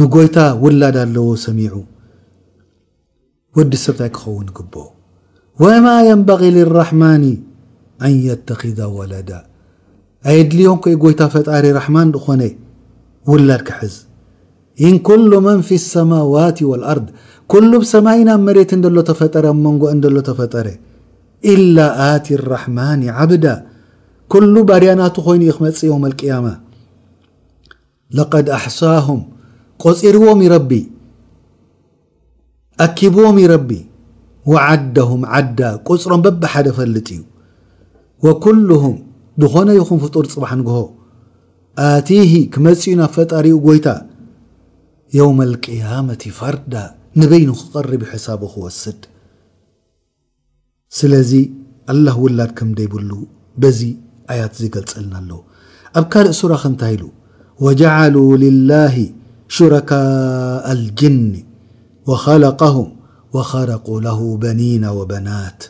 ንጎይታ 0.00 0.38
ውላዳ 0.64 0.96
ኣለዎ 1.06 1.28
ሰሚዑ 1.46 1.74
ወዲ 3.58 3.72
ሰብታይ 3.86 4.10
ክኸውን 4.16 4.46
ይግብኦ 4.52 4.86
وما 5.62 5.96
ينبغ 6.10 6.40
للرحمን 6.56 7.22
أن 8.06 8.10
يتخذ 8.28 8.78
وለد 8.96 9.30
ኣይ 10.32 10.38
ድልዮም 10.52 10.78
كይ 10.84 10.94
ጎይታ 11.02 11.22
ፈጣሪ 11.32 11.64
ራحማን 11.78 12.08
ኾن 12.26 12.40
وላድ 13.30 13.60
ክሕዝ 13.68 13.94
إن 14.86 14.94
كل 15.08 15.30
مን 15.46 15.58
في 15.68 15.74
السمواት 15.82 16.58
والኣርض 16.70 17.06
كل 17.52 17.70
ብሰمይ 17.82 18.20
ናብ 18.28 18.40
መሬት 18.46 18.70
ሎ 18.96 18.98
ተፈጠረ 19.10 19.44
መንጎ 19.64 19.82
እሎ 20.08 20.16
ተፈጠረ 20.28 20.66
إلا 21.54 21.86
ኣت 22.12 22.26
الرحمን 22.38 23.00
ዓبዳ 23.18 23.44
كل 24.32 24.54
ባድያናቱ 24.68 25.16
ኮይኑ 25.26 25.42
ዩ 25.50 25.52
ክመጽ 25.56 25.78
ዮم 25.90 26.04
الቅيم 26.10 26.46
لقد 28.18 28.44
ኣحصاهم 28.58 29.20
ቆፂርዎም 29.84 30.38
ይረب 30.46 30.70
أኪብዎም 32.86 33.36
ይረب 33.44 33.70
ዓዳሁም 34.54 35.22
ዓዳ 35.38 35.60
ቁፅሮም 35.88 36.20
በብሓደ 36.26 36.66
ፈልጥ 36.76 37.08
እዩ 37.14 37.22
ወኩሉሁም 38.24 38.96
ዝኾነ 39.42 39.68
ይኹም 39.78 39.98
ፍጡር 40.04 40.24
ፅባሕ 40.34 40.52
ንግሆ 40.60 40.78
ኣቲሂ 41.86 42.32
ክመፅኡ 42.52 42.92
ናብ 43.00 43.10
ፈጣሪኡ 43.16 43.56
ጎይታ 43.66 43.88
የውመ 45.16 45.40
ልቅያመቲ 45.54 46.22
ፈርዳ 46.38 46.74
ንበይኑ 47.20 47.50
ክቐርብ 47.58 48.02
ሕሳቡ 48.12 48.40
ክወስድ 48.52 49.00
ስለዚ 50.98 51.32
አላህ 51.92 52.14
ውላድ 52.24 52.50
ከምደይብሉ 52.58 53.10
በዚ 53.62 53.80
ኣያት 54.32 54.54
ዝገልፀልና 54.62 55.14
ኣሎ 55.22 55.30
ኣብ 55.98 56.04
ካልእ 56.12 56.34
ሱራ 56.40 56.52
ክ 56.62 56.66
እንታ 56.70 56.82
ኢሉ 56.94 57.04
ወጃዓሉ 57.64 58.16
ልላህ 58.44 58.94
ሽረካ 59.56 59.90
አልጅን 60.72 61.18
ለም 62.42 62.84
وخረق 63.36 63.86
له 64.06 64.20
በنن 64.42 64.84
وبናት 64.98 65.60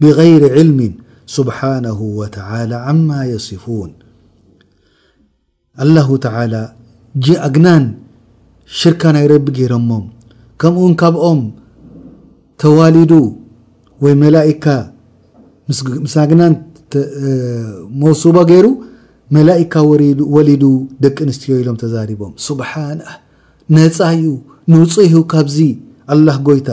بغይر 0.00 0.42
علم 0.56 0.80
سبሓانه 1.36 1.98
وتعلى 2.20 2.76
عم 2.88 3.08
يصفون 3.34 3.90
لله 5.86 6.08
تعل 6.26 6.52
ግናን 7.54 7.84
ሽርካ 8.80 9.02
ናይ 9.14 9.24
ረቢ 9.32 9.46
ገይሮሞ 9.56 9.90
ከምኡውን 10.60 10.94
ካብኦም 11.00 11.40
ተዋሊዱ 12.62 13.12
ወይ 14.04 14.14
መ 14.22 14.30
ግ 15.86 15.90
መصب 18.02 18.36
ገይሩ 18.50 18.66
መላئካ 19.36 19.74
ወሊዱ 20.36 20.62
ደቂ 21.04 21.16
ንስትዮ 21.28 21.52
ኢሎም 21.62 21.76
ተዛሪቦም 21.82 22.32
سبن 22.46 22.98
ነፃዩ 23.76 24.24
نውፅ 24.72 24.94
ካብዚ 25.32 25.56
ጎይታ 26.48 26.68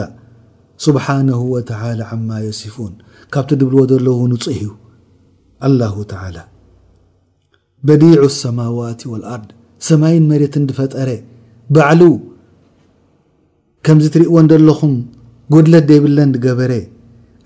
ስብሓነሁ 0.84 1.40
ወተላ 1.54 2.00
ዓማ 2.14 2.28
የስፉን 2.44 2.92
ካብቲ 3.34 3.50
ድብልዎ 3.60 3.82
ዘለው 3.90 4.18
ንፅህ 4.32 4.54
እዩ 4.62 4.68
አላ 5.66 5.80
ተላ 6.12 6.36
በዲዑ 7.88 8.22
ሰማዋት 8.42 9.00
ወልኣርድ 9.12 9.48
ሰማይን 9.88 10.24
መሬት 10.30 10.54
ንድፈጠረ 10.62 11.10
ባዕሉ 11.74 12.02
ከምዚ 13.86 14.06
እትሪእዎን 14.12 14.46
ዘለኹም 14.52 14.94
ጉድለት 15.54 15.84
ደይብለን 15.90 16.32
ድገበረ 16.36 16.72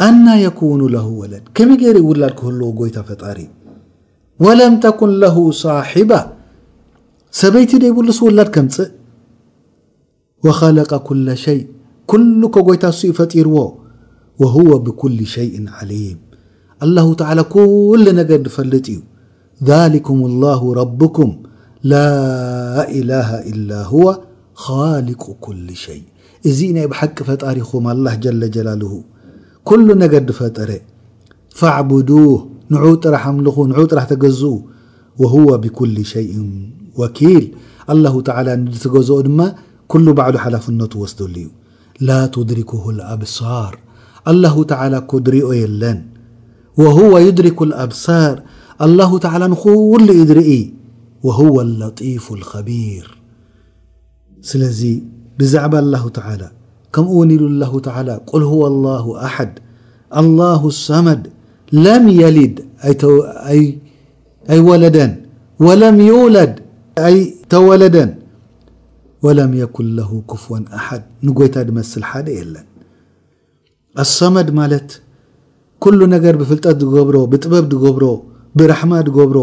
ኣና 0.06 0.24
የኩኑ 0.44 0.80
ለሁ 0.94 1.08
ወለድ 1.22 1.44
ከመይ 1.56 1.78
ገይሪእ 1.82 2.06
ውድላድ 2.10 2.32
ክህልዎ 2.38 2.68
ጎይታ 2.80 2.96
ፈጣሪ 3.10 3.38
ወለም 4.44 4.74
ተኩን 4.84 5.12
ለሁ 5.22 5.36
صሒባ 5.64 6.12
ሰበይቲ 7.40 7.72
ደይብሉስ 7.84 8.18
ውላድ 8.26 8.48
ከምፅእ 8.56 8.90
ወኸለቀ 10.46 10.90
ኩለ 11.06 11.26
ሸይ 11.44 11.60
ጎይታ 12.10 12.84
ፈጢርዎ 13.20 13.58
وهو 14.42 14.70
ብكل 14.86 15.20
شيء 15.36 15.54
عليም 15.76 16.18
الله 16.84 17.06
تعلى 17.20 17.42
كل 17.56 18.04
ነገር 18.20 18.40
ፈልጥ 18.56 18.86
እዩ 18.92 19.00
ذلكም 19.70 20.18
الله 20.30 20.60
ربكም 20.80 21.30
ل 21.90 21.94
إله 22.98 23.28
إل 23.50 23.68
هو 23.92 24.06
خልق 24.64 25.22
كل 25.46 25.68
ሸيء 25.84 26.04
እዚ 26.48 26.58
ናይ 26.76 26.86
ብሓቂ 26.92 27.16
ፈጣሪኹ 27.28 27.70
الله 27.94 28.12
جل 28.24 28.42
جላه 28.54 28.82
ل 29.86 29.90
ነገር 30.04 30.22
ድፈጠረ 30.28 30.70
ه 31.60 31.62
ن 32.70 32.74
ጥራ 33.02 33.14
ኣምል 33.28 33.46
ጥራ 33.92 33.98
ተገዝኡ 34.12 34.54
وهو 35.20 35.46
ብكل 35.64 35.96
ሸيء 36.14 36.34
وኪል 37.00 37.44
الله 37.92 38.14
ل 38.46 38.50
ገዝኦ 38.94 39.16
ድማ 39.28 39.40
ل 40.06 40.08
በዕሉ 40.18 40.34
ሓላፍነቱ 40.44 40.92
ወስሉ 41.04 41.22
እዩ 41.40 41.46
لا 42.00 42.26
تدركه 42.26 42.90
الأبسار 42.90 43.78
الله 44.28 44.64
تعالى 44.64 45.00
كدرؤ 45.12 45.54
ل 45.54 46.00
وهو 46.76 47.18
يدرك 47.18 47.62
الأبسار 47.62 48.42
الله 48.82 49.18
تعالى 49.18 49.48
نخوول 49.48 50.08
قدرئي 50.08 50.74
وهو 51.22 51.60
اللطيف 51.60 52.32
الخبير 52.32 53.18
لذي 54.54 55.02
بزعب 55.38 55.74
الله 55.74 56.08
تعالى 56.08 56.50
كم 56.92 57.06
ولد 57.08 57.42
الله 57.42 57.80
تعالى 57.80 58.20
ل 58.34 58.42
هو 58.42 58.66
الله 58.66 59.24
أحد 59.24 59.50
الله 60.16 60.70
سمد 60.70 61.20
لم 61.72 62.08
يلد 62.08 62.54
أي 64.50 64.60
ولدا 64.70 65.22
ولم 65.60 66.00
يولد 66.00 66.60
أي 66.98 67.34
تولدا 67.48 68.18
ወለም 69.24 69.52
የኩን 69.60 69.86
ለ 69.96 70.00
ክፍወ 70.30 70.54
ኣሓድ 70.78 71.02
ንጎይታ 71.26 71.56
ድመስል 71.68 72.02
ሓደ 72.10 72.26
የለን 72.38 72.66
ኣሰመድ 74.02 74.48
ማለት 74.58 74.88
ኩሉ 75.84 76.00
ነገር 76.14 76.34
ብፍልጠት 76.40 76.76
ዝገብሮ 76.82 77.16
ብጥበብ 77.32 77.66
ገብሮ 77.84 78.06
ብረሕማ 78.58 78.92
ድገብሮ 79.06 79.38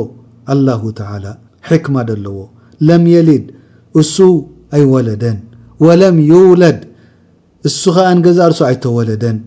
ላ 0.68 0.76
ተላ 1.00 1.26
ሕክማ 1.70 1.96
ለዎ 2.26 2.38
ለም 2.88 3.04
የሊድ 3.14 3.46
እሱ 4.02 4.16
ኣይወለደን 4.78 5.38
ወለም 5.86 6.18
ዩውለድ 6.32 6.80
እሱ 7.70 7.82
ኸዓን 7.98 8.20
ገዛ 8.26 8.40
ርሱ 8.52 8.62
ኣይተወለደን 8.70 9.38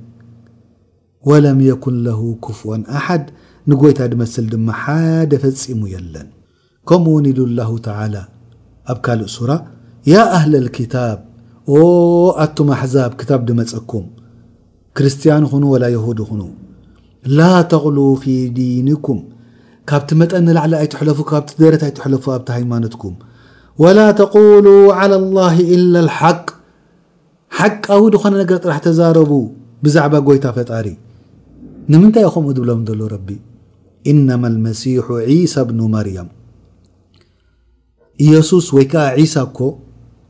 ወለም 1.31 1.59
የኩን 1.68 1.97
ለ 2.07 2.12
ክፍወን 2.47 2.83
ኣሓድ 2.97 3.25
ንጎይታ 3.73 4.01
ድመስል 4.12 4.47
ድማ 4.55 4.68
ሓደ 4.83 5.31
ፈፂሙ 5.44 5.81
የለን 5.94 6.29
ከምኡ 6.88 7.12
ውን 7.16 7.29
ኢሉ 7.33 7.40
ላ 7.61 7.68
ተላ 7.87 8.16
ኣብ 8.92 8.99
ካልእ 9.07 9.31
ሱራ 9.37 9.51
ያ 10.12 10.17
ኣህل 10.37 10.55
الክታ 10.62 10.95
ኣቶም 12.43 12.69
ኣዛብ 12.79 13.12
ክታብ 13.21 13.40
ድመፅኩም 13.49 14.05
ክርስትያን 14.97 15.45
ኑ 15.61 15.62
وላ 15.75 15.85
የهድ 15.97 16.19
ኹኑ 16.31 16.43
ላ 17.38 17.45
ተቕሉ 17.73 17.99
ፊ 18.23 18.35
ዲንኩም 18.57 19.21
ካብቲ 19.90 20.09
መጠ 20.21 20.33
ንላዕሊ 20.47 20.73
ኣይትሕለፉ 20.81 21.19
ካብቲ 21.31 21.49
ደረት 21.62 21.83
ኣይትለፉ 21.87 22.25
ኣብቲ 22.35 22.49
ሃይማኖትኩም 22.59 23.14
وላ 23.83 23.99
ተقሉ 24.21 24.67
على 25.01 25.17
الله 25.23 25.55
إላ 25.75 25.95
لሓق 26.07 26.45
ሓቃዊ 27.59 28.03
ድኾነ 28.14 28.35
ነገር 28.43 28.59
ጥራሕ 28.64 28.79
ተዛረቡ 28.87 29.33
ብዛዕባ 29.85 30.14
ጎይታ 30.29 30.47
ፈጣሪ 30.57 30.87
ንምንታይ 31.93 32.27
ከምኡ 32.35 32.49
ዝብሎም 32.59 32.81
ዘሎ 32.88 33.01
ረቢ 33.14 33.29
إነማ 34.11 34.43
الመሲح 34.53 35.07
ሳ 35.55 35.64
ብن 35.69 35.81
ማርያም 35.97 36.29
ሱስ 38.51 38.69
ወ 38.77 38.83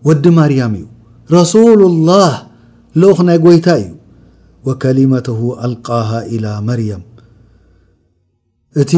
ወዲ 0.09 0.25
ማርያም 0.39 0.73
እዩ 0.79 0.87
ረሱሉ 1.37 1.81
لላህ 1.93 2.33
ልኦኽ 3.03 3.19
ናይ 3.29 3.39
ጎይታ 3.45 3.67
እዩ 3.83 3.87
ወከሊመተሁ 4.67 5.41
አልቃሃ 5.67 6.11
ኢላى 6.35 6.53
መርያም 6.69 7.03
እቲ 8.83 8.93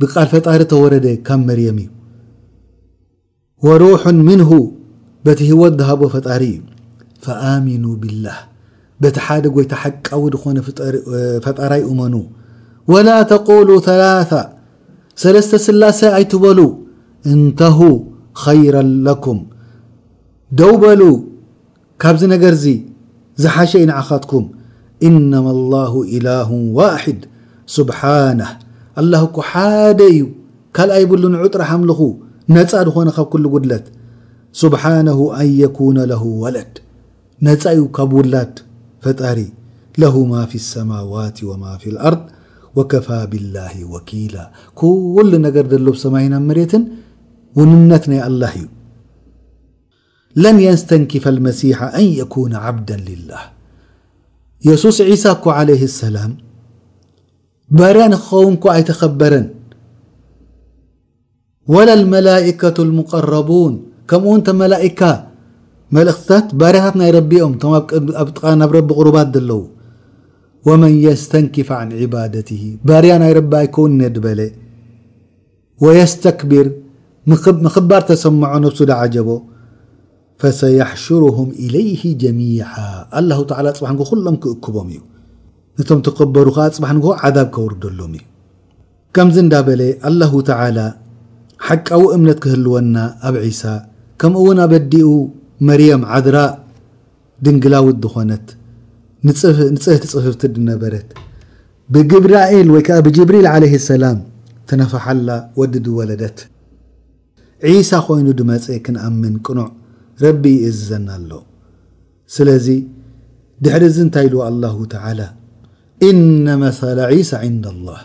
ብቃል 0.00 0.26
ፈጣሪ 0.32 0.60
ተወረደ 0.72 1.06
ካብ 1.26 1.40
መርየም 1.50 1.78
እዩ 1.82 1.90
ወሩሑን 3.66 4.18
ምንሁ 4.28 4.50
በቲ 5.26 5.40
ህይወት 5.50 5.74
ዝሃቦ 5.82 6.02
ፈጣሪ 6.16 6.42
እዩ 6.54 6.62
ፈኣሚኑ 7.26 7.84
ብላህ 8.02 8.38
በቲ 9.02 9.16
ሓደ 9.26 9.44
ጎይታ 9.54 9.72
ሓቃዊ 9.82 10.22
ድኾነ 10.34 10.58
ፈጣራይ 11.46 11.82
እመኑ 11.92 12.14
ወላ 12.92 13.08
ተቁሉ 13.32 13.68
ላ 14.02 14.04
ሠለስተ 15.22 15.52
ስላሴ 15.66 16.00
ኣይትበሉ 16.16 16.60
እንተሁ 17.32 17.78
ኸይራ 18.44 18.76
ለኩም 19.08 19.40
ደውበሉ 20.60 21.02
ካብዚ 22.02 22.22
ነገርዚ 22.34 22.64
ዝሓሸ 23.42 23.72
ኢንዓኻትኩም 23.84 24.44
እነማ 25.06 25.46
الله 25.56 25.92
إላه 26.14 26.48
ዋድ 26.78 27.20
ስብሓናه 27.76 28.50
ኣلላه 29.00 29.22
ኩ 29.34 29.36
ሓደ 29.50 30.00
እዩ 30.12 30.20
ካልኣይ 30.76 31.04
ብሉንዑጥረ 31.10 31.60
ሓምልኹ 31.70 32.00
ነፃ 32.56 32.72
ድኾነ 32.88 33.08
ካብ 33.16 33.26
ኩሉ 33.32 33.44
ጉድለት 33.54 33.86
ስብሓنሁ 34.62 35.18
ኣን 35.38 35.48
የኩነ 35.60 35.98
ለه 36.12 36.22
ወለድ 36.42 36.74
ነፃ 37.48 37.62
እዩ 37.76 37.82
ካብ 37.98 38.10
ውላድ 38.18 38.54
ፈጣሪ 39.04 39.38
ለه 40.02 40.14
ማ 40.30 40.32
في 40.50 40.56
الሰማዋት 40.62 41.36
وማ 41.48 41.64
في 41.82 41.88
الኣርض 41.92 42.22
وከፋ 42.76 43.08
ብالላه 43.32 43.74
وኪላ 43.92 44.36
ኩሉ 44.80 45.30
ነገር 45.46 45.64
ዘሎ 45.72 45.86
ብሰማይናብ 45.96 46.42
መሬትን 46.50 46.82
ውንነት 47.58 48.04
ናይ 48.12 48.20
አلላه 48.30 48.54
እዩ 48.62 48.66
لن 50.36 50.60
يستنكف 50.60 51.28
المسيح 51.28 51.82
أن 51.82 52.04
يكون 52.04 52.54
عبدا 52.54 52.96
لله 52.96 53.40
يسوس 54.66 55.00
عيسى 55.00 55.34
ك 55.42 55.44
عليه 55.58 55.82
السلام 55.90 56.32
بري 57.78 58.06
نኸونك 58.12 58.64
ኣيتخبر 58.74 59.34
ولا 61.74 61.92
الملئكة 61.98 62.76
المقربون 62.86 63.72
كمنت 64.08 64.50
ملئكة 64.62 65.12
ملእ 65.96 66.20
برታ 66.60 66.86
ይ 67.08 67.10
ربኦ 67.16 68.14
رب 68.78 68.88
قربت 68.98 69.36
ومن 70.66 70.92
يستنكف 71.08 71.68
عن 71.80 71.88
عبادته 72.00 72.62
بر 72.88 73.02
ይ 73.10 73.14
رب 73.38 73.54
كو 73.74 73.84
بل 74.24 74.40
ويستكبر 75.84 76.66
مخبر 77.26 78.00
تሰمع 78.10 78.50
نفس 78.64 78.80
دعجب 78.90 79.28
ፈሰያሕሽርሁም 80.42 81.48
ኢለይህ 81.64 82.00
ጀሚ 82.22 82.40
ኣላሁ 83.18 83.40
ተላ 83.50 83.66
ፅባሕ 83.78 83.90
ን 83.96 84.06
ኩሎም 84.10 84.36
ክእክቦም 84.44 84.88
እዩ 84.94 85.00
እቶም 85.82 86.00
ተከበሩ 86.06 86.46
ከዓ 86.56 86.66
ፅባሕ 86.76 86.92
ንግ 86.98 87.04
ዓዛብ 87.28 87.48
ከውርደሎም 87.54 88.12
እዩ 88.18 88.22
ከምዚ 89.16 89.36
እንዳ 89.44 89.54
በለ 89.68 89.82
ኣላሁ 90.10 90.32
ተላ 90.48 90.78
ሓቃዊ 91.66 92.02
እምነት 92.16 92.38
ክህልወና 92.44 92.96
ኣብ 93.28 93.34
ዒሳ 93.46 93.62
ከምኡእውን 94.20 94.58
ኣበዲኡ 94.64 95.08
መርያም 95.68 96.02
ዓድራ 96.16 96.38
ድንግላዊት 97.46 97.98
ዝኾነት 98.04 98.46
ንፅህቲ 99.26 100.02
ፅፍፍቲ 100.14 100.42
ድነበረት 100.56 101.08
ብግብራኤል 101.94 102.68
ወይከዓ 102.74 102.98
ብጅብሪል 103.06 103.46
ለይ 103.64 103.74
ሰላም 103.90 104.18
ትነፈሓላ 104.68 105.30
ወዲ 105.60 105.74
ድወለደት 105.86 106.38
ሳ 107.88 107.92
ኮይኑ 108.06 108.26
ድመፅ 108.38 108.64
ክንኣምን 108.84 109.34
ቅኑዕ 109.46 109.68
እ 110.22 110.28
ዘና 110.86 111.08
ኣሎ 111.18 111.30
ስለዚ 112.34 112.66
ድሕሪ 113.64 113.84
ዚ 113.94 113.98
እንታይ 114.06 114.26
لዎ 114.32 114.40
الله 114.50 114.76
تعلى 114.94 115.28
إن 116.08 116.46
መثل 116.64 116.98
عيسى 117.10 117.36
عند 117.44 117.64
الله 117.74 118.00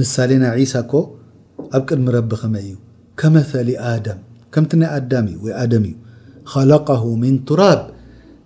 مሳሌ 0.00 0.30
ናይ 0.42 0.50
عس 0.68 0.74
ك 0.90 0.92
ኣብ 1.76 1.82
ቅድሚ 1.88 2.06
ረቢ 2.16 2.30
ኸመይ 2.40 2.64
እዩ 2.70 2.74
ከመثل 3.20 3.68
ም 4.16 4.20
ከምቲ 4.52 4.70
ናይ 4.80 4.88
ኣዳ 4.96 5.06
እ 5.32 5.34
ወይ 5.44 5.54
ደም 5.72 5.84
እዩ 5.90 5.94
خلقه 6.52 7.02
من 7.22 7.34
تራب 7.48 7.80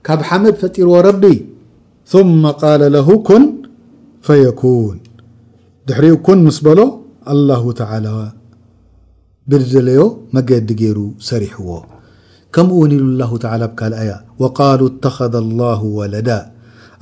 ካብ 0.06 0.20
ሓመድ 0.28 0.54
ፈጢርዎ 0.62 0.94
ረቢ 1.08 1.24
ثم 2.12 2.42
قال 2.62 2.82
له 2.96 3.08
كን 3.28 3.42
فيكون 4.26 4.96
ድሕሪኡ 5.88 6.14
كን 6.26 6.38
ምስ 6.46 6.58
በሎ 6.66 6.80
الله 7.32 7.62
ተل 7.80 8.06
ብለዮ 9.50 10.00
መገዲ 10.36 10.68
ገይሩ 10.80 10.98
ሰሪحዎ 11.30 11.68
كم 12.56 12.68
نل 12.90 13.04
لله 13.06 13.30
تلىوالوا 13.44 14.88
اتخذ 14.92 15.32
الله 15.44 15.80
ولدا 16.00 16.40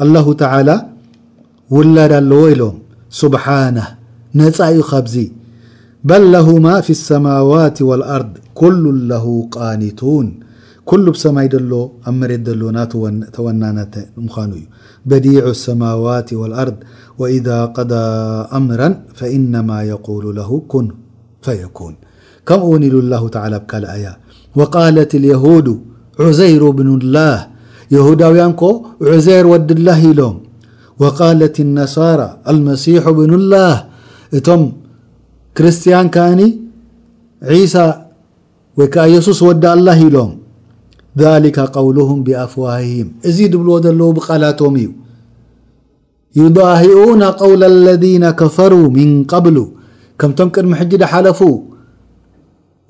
الله 0.05 0.27
تعالى 0.43 0.77
ول 1.77 1.95
لو 2.31 2.45
لم 2.61 2.75
سبانه 3.21 3.87
ن 4.39 4.41
بز 5.05 5.17
بل 6.11 6.23
لهما 6.37 6.75
في 6.87 6.93
السماوات 6.99 7.79
والأرض 7.89 8.33
كل 8.61 8.83
له 9.13 9.27
قانتون 9.57 10.27
كل 10.91 11.05
بسمي 11.15 11.47
مر 12.19 12.33
نم 13.63 13.79
بديع 15.13 15.43
السماوات 15.57 16.29
والأرض 16.41 16.77
وإذا 17.21 17.59
قضى 17.77 18.05
أمرا 18.61 18.89
فإنما 19.19 19.79
يقول 19.93 20.25
له 20.39 20.51
كن 20.73 20.87
فيكون 21.47 21.95
كم 22.49 22.61
ونل 22.71 22.97
الله 23.03 23.23
تعلىلي 23.35 24.11
وقالت 24.59 25.11
اليهود 25.15 25.67
عزير 26.25 26.63
بن 26.79 26.89
الله 26.99 27.35
يهودውين 27.97 28.53
ك 28.61 28.63
عزير 29.13 29.45
وዲ 29.53 29.69
اله 29.79 29.99
ኢሎم 30.13 30.35
وقالት 31.03 31.57
النصارة 31.67 32.29
المسيح 32.53 33.03
بن 33.19 33.31
الله 33.41 33.73
እቶم 34.39 34.63
ክርسትያን 35.57 36.07
كن 36.15 36.41
عيسى 37.51 37.87
وይ 38.79 38.87
ከ 38.95 38.97
يسوس 39.15 39.41
وዲ 39.49 39.65
الله 39.77 39.99
ኢሎم 40.09 40.31
ذلك 41.25 41.57
قولهم 41.79 42.19
بأفواههم 42.27 43.07
እዚ 43.29 43.39
دبلዎ 43.53 43.73
ዘለዉ 43.85 44.09
بቃلتم 44.19 44.73
እዩ 44.83 44.89
يضاهئون 46.43 47.23
قول 47.43 47.61
الذين 47.75 48.25
كفروا 48.41 48.87
من 48.99 49.09
قبل 49.33 49.57
ከምቶم 50.21 50.49
ቅድሚ 50.55 50.71
حجدሓلفوا 50.81 51.57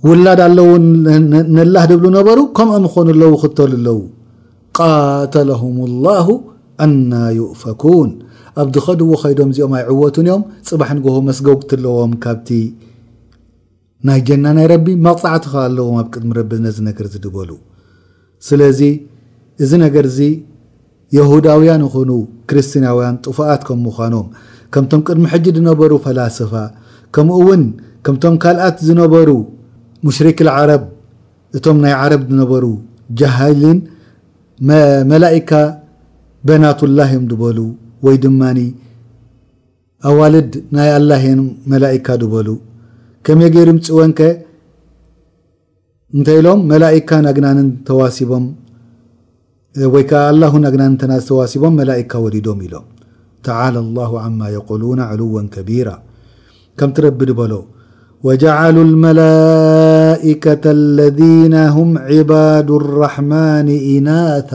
ውላድ 0.09 0.41
ኣለው 0.47 0.69
ንላህ 1.57 1.85
ድብሉ 1.91 2.07
ነበሩ 2.19 2.39
ከምኦም 2.57 2.85
ዝኮኑ 2.95 3.07
ኣለው 3.15 3.33
ክተሉ 3.43 3.73
ኣለው 3.79 3.99
ቃተለሁም 4.79 5.77
ላሁ 6.07 6.29
አና 6.85 7.13
ይእፈኩን 7.39 8.11
ኣብ 8.63 8.69
ዚኸድዎ 8.75 9.11
ኸይዶም 9.23 9.51
እዚኦም 9.53 9.73
ኣይዕወቱን 9.79 10.27
እዮም 10.29 10.43
ፅባሕ 10.69 10.91
ንግሆ 10.99 11.15
መስገውግት 11.29 11.71
ኣለዎም 11.79 12.13
ካብቲ 12.25 12.49
ናይ 14.09 14.21
ጀና 14.29 14.47
ናይ 14.59 14.67
ረቢ 14.73 14.87
መቕፃዕቲኸ 15.07 15.55
ኣለዎም 15.69 15.97
ኣብ 16.03 16.09
ቅድሚ 16.15 16.31
ረቢ 16.41 16.51
ነዚ 16.65 16.77
ነገር 16.89 17.07
ዝድበሉ 17.13 17.51
ስለዚ 18.49 18.81
እዚ 19.63 19.71
ነገር 19.85 20.07
ዚ 20.17 20.21
የሁዳውያን 21.17 21.83
ይኹኑ 21.87 22.11
ክርስትናውያን 22.51 23.17
ጥፉኣት 23.25 23.63
ከም 23.69 23.81
ምኳኖም 23.87 24.27
ከምቶም 24.75 25.03
ቅድሚ 25.09 25.25
ሕጅድ 25.35 25.57
ዝነበሩ 25.61 25.93
ፈላስፋ 26.07 26.53
ከምኡእውን 27.15 27.63
ከምቶም 28.07 28.35
ካልኣት 28.45 28.77
ዝነበሩ 28.87 29.29
ሙሽሪክ 30.07 30.39
الዓረብ 30.45 30.83
እቶም 31.57 31.77
ናይ 31.85 31.93
ዓረብ 32.03 32.23
ዝነበሩ 32.31 32.65
ጃሃልን 33.21 33.79
መላئካ 35.13 35.51
በናት 36.49 36.81
لላእም 36.91 37.25
በሉ 37.43 37.59
ወይ 38.07 38.17
ድማ 38.25 38.41
ኣዋልድ 40.09 40.53
ናይ 40.77 40.91
አላ 40.97 41.11
መላካ 41.73 42.07
በሉ 42.33 42.49
ከመ 43.27 43.41
ጌርምፅወን 43.55 44.13
እንሎም 46.19 46.61
መላካ 46.73 47.11
ግ 47.37 47.41
ተቦም 47.87 48.45
ይ 50.01 50.11
ግናዝተዋሲቦም 50.75 51.77
ላካ 51.93 52.13
ሊዶም 52.37 52.61
ኢሎም 52.67 52.87
ل 54.53 54.61
ق 54.69 54.75
ዋ 55.37 55.45
ከቢራ 55.57 55.89
ከምትረቢ 56.79 57.21
በሎ 57.41 57.55
ከተ 60.45 60.67
ለና 60.99 61.55
ም 61.91 62.23
ባድ 62.31 62.69
ራሕማን 63.03 63.69
ኢናታ 63.95 64.51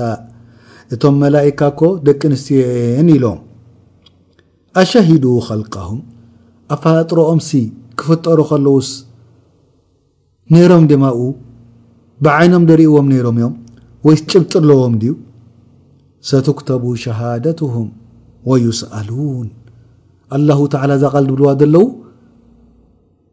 እቶም 0.93 1.15
መላእካ 1.23 1.59
ኮ 1.79 1.89
ደቂ 2.07 2.21
ኣንስትዮን 2.31 3.09
ኢሎም 3.15 3.39
ኣሸሂዱ 4.81 5.25
ልቃሁም 5.61 5.99
ኣፋጥሮኦምሲ 6.75 7.49
ክፍጠሮ 7.99 8.39
ከለውስ 8.51 8.89
ነይሮም 10.53 10.83
ድማኡ 10.91 11.17
ብዓይኖም 12.25 12.63
ደሪእዎም 12.69 13.07
ነይሮም 13.13 13.37
እዮም 13.41 13.53
ወይስ 14.07 14.21
ጭብጥርለዎም 14.31 14.93
ድዩ 15.01 15.13
ሰትክተቡ 16.29 16.83
ሸሃደትሁም 17.03 17.87
ወዩስአሉን 18.49 19.47
አላሁ 20.37 20.61
ተላ 20.73 20.91
ዛቀል 21.03 21.23
ድብልዋ 21.29 21.51
ዘለዉ 21.61 21.85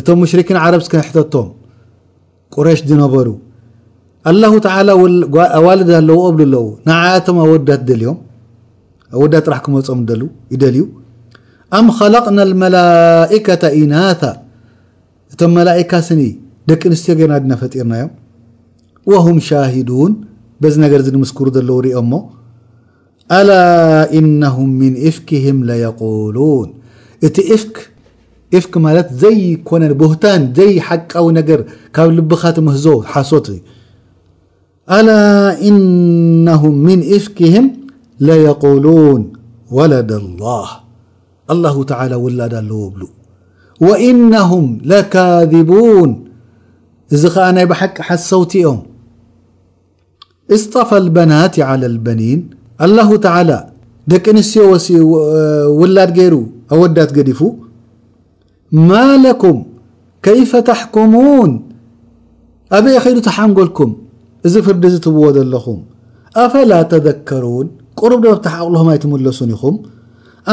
እቶም 0.00 0.18
مሽርክን 0.22 0.56
عረብ 0.64 0.82
ሕተቶም 1.08 1.48
ቁረሽ 2.56 2.80
ዝነበሩ 2.90 3.28
الله 4.30 4.52
تلى 4.66 4.92
ዋልድ 5.66 5.90
ኣለዎ 5.98 6.16
قብሉ 6.26 6.40
ኣለው 6.46 6.64
ናዓያቶም 6.88 7.36
ኣት 7.44 7.90
ል 8.00 8.02
ወዳ 9.22 9.34
ጥራሕ 9.46 9.58
ክመፆም 9.64 10.00
ይደልዩ 10.54 10.82
ኣም 11.78 11.86
خለقና 11.98 12.38
الመላئካة 12.48 13.62
ኢናታ 13.80 14.22
እቶም 15.32 15.50
መላئካ 15.58 15.92
ስኒ 16.08 16.20
ደቂ 16.70 16.82
ኣንስትዮ 16.92 17.14
ገርና 17.20 17.34
ድና 17.42 17.52
ፈጢርናእዮም 17.62 18.10
وهም 19.10 19.36
ሻهዱوን 19.48 20.12
በዚ 20.62 20.74
ነገር 20.84 21.00
ዚ 21.06 21.16
ምስክሩ 21.24 21.46
ዘለው 21.56 21.78
ሪኦ 21.86 21.96
እሞ 22.04 22.12
ኣل 23.38 23.50
እنهም 24.18 24.68
ምن 24.80 24.92
እፍክهም 25.08 25.58
ليقوሉوን 25.68 26.68
እቲ 27.26 27.36
ፍክ 27.62 27.74
ف 28.52 28.66
ዘين 29.20 29.64
بህتن 30.00 30.52
ዘي 30.56 30.80
حዊ 30.88 31.30
ነገر 31.38 31.60
ካብ 31.94 32.10
لبኻمህዞ 32.16 32.84
ص 33.30 33.32
ل 34.90 35.08
إنهم 35.68 36.74
من 36.88 36.98
إفክهم 37.16 37.66
ليقولون 38.20 39.20
وለد 39.76 40.12
الله 40.12 40.68
الله 41.52 41.84
تعلى 41.84 42.14
وላድ 42.14 42.54
ኣل 42.54 42.70
ብل 42.94 43.02
وإنهم 43.86 44.64
لكاذبون 44.90 46.10
እዚ 47.14 47.22
ዓ 47.46 47.50
ናይ 47.56 47.66
بحቂ 47.72 47.96
ሓሰውቲ 48.08 48.52
ኦም 48.72 48.78
اصطفى 50.56 50.96
البنات 51.02 51.54
على 51.68 51.86
البنين 51.92 52.40
الله 52.84 53.08
تعلى 53.26 53.58
ደቂ 54.12 54.24
نዮ 54.38 54.54
وላድ 55.80 56.16
ر 56.32 56.34
وዳت 56.80 57.10
قዲፉ 57.18 57.40
ማ 58.88 59.00
ለኩም 59.24 59.58
ከይፈ 60.26 60.50
ተሕኩሙوን 60.68 61.50
ኣበየ 62.76 62.96
ኸይዱ 63.04 63.18
ተሓንጎልኩም 63.26 63.90
እዚ 64.46 64.54
ፍርዲ 64.66 64.82
ዝትብዎ 64.94 65.24
ዘለኹም 65.36 65.78
ኣፈላ 66.44 66.72
ተذከሩን 66.92 67.66
ቅሩብ 67.98 68.20
ድመብታሕ 68.24 68.54
አቕሎهም 68.62 68.88
ኣይትምለሱን 68.94 69.50
ኢኹም 69.56 69.76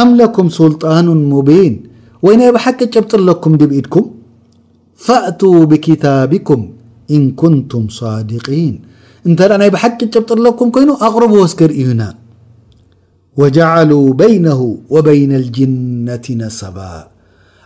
አም 0.02 0.10
ለኩም 0.20 0.48
ስልጣኑ 0.60 1.06
ሙቢን 1.34 1.74
ወይ 2.26 2.36
ናይ 2.42 2.52
ብሓቂት 2.58 2.90
ጨብጥርለኩም 2.96 3.54
ዲብኢድኩም 3.62 4.06
ፈእቱ 5.06 5.42
ብክታብኩም 5.72 6.62
እን 7.16 7.24
ኩንቱም 7.42 7.86
صድقيን 8.00 8.76
እንተ 9.28 9.40
ኣ 9.56 9.58
ናይ 9.64 9.72
ብሓቂት 9.78 10.10
ጨብጥርለኩም 10.18 10.70
ኮይኑ 10.76 10.90
ኣቕርቡ 11.08 11.32
ወስክድ 11.44 11.74
እዩና 11.84 12.04
وጀل 13.40 13.92
በይነه 14.20 14.62
ወበይነ 14.96 15.32
الጅነት 15.42 16.26
ነሰባ 16.42 16.78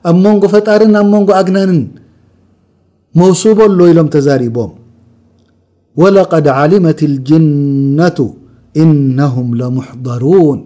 ኣብ 0.10 0.18
መንጎ 0.26 0.44
ፈጣርን 0.56 0.94
ኣብ 1.00 1.08
መንጎ 1.14 1.30
ኣግናንን 1.40 1.80
መውሱበ 3.20 3.60
ኣሎ 3.70 3.80
ኢሎም 3.94 4.08
ተዛሪቦም 4.16 4.72
ወለቀድ 6.02 6.48
ዓሊመት 6.62 7.00
ልጅነቱ 7.14 8.18
እነሁም 8.84 9.50
ለሙሕضሩን 9.60 10.60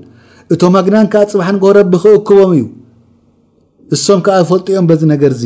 እቶም 0.53 0.73
ኣግናን 0.81 1.07
ከዓ 1.13 1.23
ፅብሓንጎ 1.33 1.63
ረቢ 1.79 1.93
ክእክቦም 2.03 2.49
እዩ 2.57 2.65
እሶም 3.95 4.19
ከዓ 4.25 4.37
እፈልጥኦም 4.45 4.87
በዚ 4.89 5.01
ነገርእዚ 5.13 5.45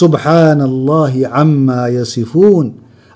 ስብሓና 0.00 0.60
ላሂ 0.88 1.14
ዓማ 1.42 1.66
የصፉን 1.96 2.66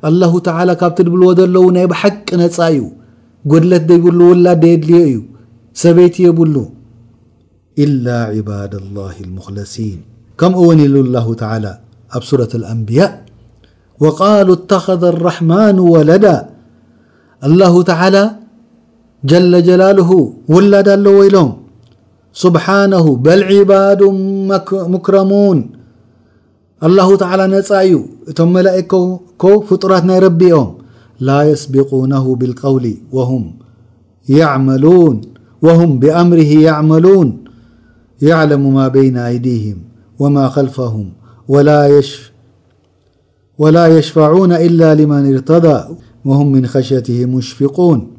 አላሁ 0.09 0.33
ተዓላ 0.48 0.70
ካብቲ 0.83 0.98
ድብልዎ 1.09 1.28
ዘለዉ 1.40 1.64
ናይ 1.78 1.87
ብሓቂ 1.94 2.28
ነፃ 2.42 2.57
እዩ 2.74 2.81
ጎድለት 3.50 3.85
ደይብሉ 3.90 4.20
ውላ 4.33 4.46
ደየድልዮ 4.62 5.00
እዩ 5.09 5.18
ሰበይቲ 5.83 6.16
የብሉ 6.26 6.55
إلا 7.79 8.19
عباد 8.33 8.75
الله 8.83 9.13
المخلصين 9.27 9.99
كم 10.41 10.55
ون 10.69 10.81
ال 10.81 10.97
الله 11.05 11.27
تعالى 11.43 11.73
أب 12.17 12.23
سورة 12.31 12.49
الأنبياء 12.61 13.13
وقالوا 14.03 14.55
اتخذ 14.61 15.03
الرحمن 15.15 15.77
ولدا 15.95 16.39
الله 17.49 17.75
تعالى 17.91 18.25
جل 19.33 19.53
جلاله 19.69 20.11
ولد 20.55 20.89
ل 21.05 21.07
ولم 21.19 21.51
سبحانه 22.45 23.05
بل 23.27 23.39
عباد 23.51 24.01
مكرمون 24.95 25.59
الله 26.89 27.09
تعالى 27.23 27.45
نى 27.55 27.61
ي 27.91 27.95
تم 28.39 28.49
ملائكك 28.59 29.45
فطرات 29.69 30.05
ني 30.09 30.17
ربم 30.27 30.57
لا 31.29 31.39
يسبقونه 31.51 32.25
بالقول 32.41 32.87
وهم 35.67 35.93
بأمره 36.03 36.53
يعملون 36.69 37.29
يعلم 38.23 38.75
ما 38.75 38.89
بين 38.89 39.17
أيديهم 39.17 39.77
وما 40.19 40.49
خلفهم 40.49 41.13
ولا 43.59 43.87
يشفعون 43.97 44.53
إلا 44.53 44.95
لمن 44.95 45.33
ارتضى 45.35 45.97
وهم 46.25 46.53
من 46.53 46.67
خشيته 46.67 47.25
مشفقون 47.27 48.11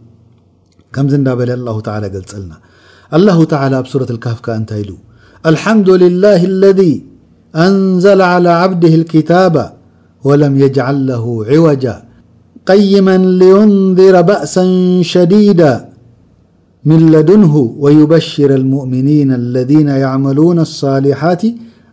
كمز 0.94 1.16
ن 1.16 1.36
بل 1.36 1.52
الله 1.52 1.82
تعالى 1.82 2.22
للنا 2.38 2.58
الله 3.14 3.44
تعالى 3.44 3.84
بسورة 3.84 4.08
الكفك 4.10 4.50
نت 4.50 4.74
له 4.74 4.98
الحمد 5.46 5.90
لله 5.90 6.46
الذي 6.46 7.06
أنزل 7.56 8.22
على 8.22 8.50
عبده 8.50 8.96
الكتاب 8.96 9.74
ولم 10.24 10.60
يجعل 10.60 11.08
له 11.08 11.46
عوج 11.50 11.88
قيما 12.66 13.18
لينذر 13.18 14.22
بأسا 14.22 14.64
شديدا 15.02 15.93
من 16.86 17.12
لدنه 17.12 17.74
ويبشر 17.80 18.56
المؤمنين 18.56 19.32
الذين 19.34 19.88
يعملون 19.88 20.60
الصالحات 20.60 21.42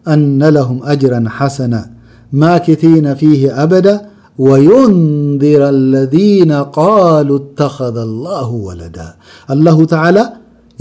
أن 0.08 0.42
لهم 0.48 0.80
أجرا 0.84 1.24
حسنة 1.28 1.84
ما 2.32 2.58
كتين 2.58 3.14
فيه 3.14 3.62
أبدا 3.62 4.00
وينذر 4.38 5.68
الذين 5.68 6.52
قالو 6.52 7.36
اتخذ 7.36 7.96
الله 7.98 8.48
ولدا 8.50 9.08
الله 9.54 9.78
تعالى 9.92 10.24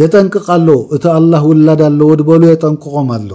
يጠنققل 0.05 0.67
እቲ 0.95 1.05
الله 1.19 1.41
ولد 1.51 1.81
ل 1.97 2.01
ول 2.31 2.43
يጠنققم 2.53 3.09
ل 3.29 3.31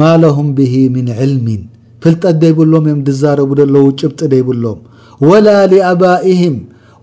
ما 0.00 0.12
لهم 0.24 0.46
به 0.58 0.74
من 0.96 1.06
علم 1.18 1.48
فلጠت 2.02 2.34
دبلم 2.42 2.86
زرب 3.22 3.50
ጭبط 3.98 4.20
بሎم 4.48 4.78
ولا 5.30 5.58
لأبائهم 5.72 6.54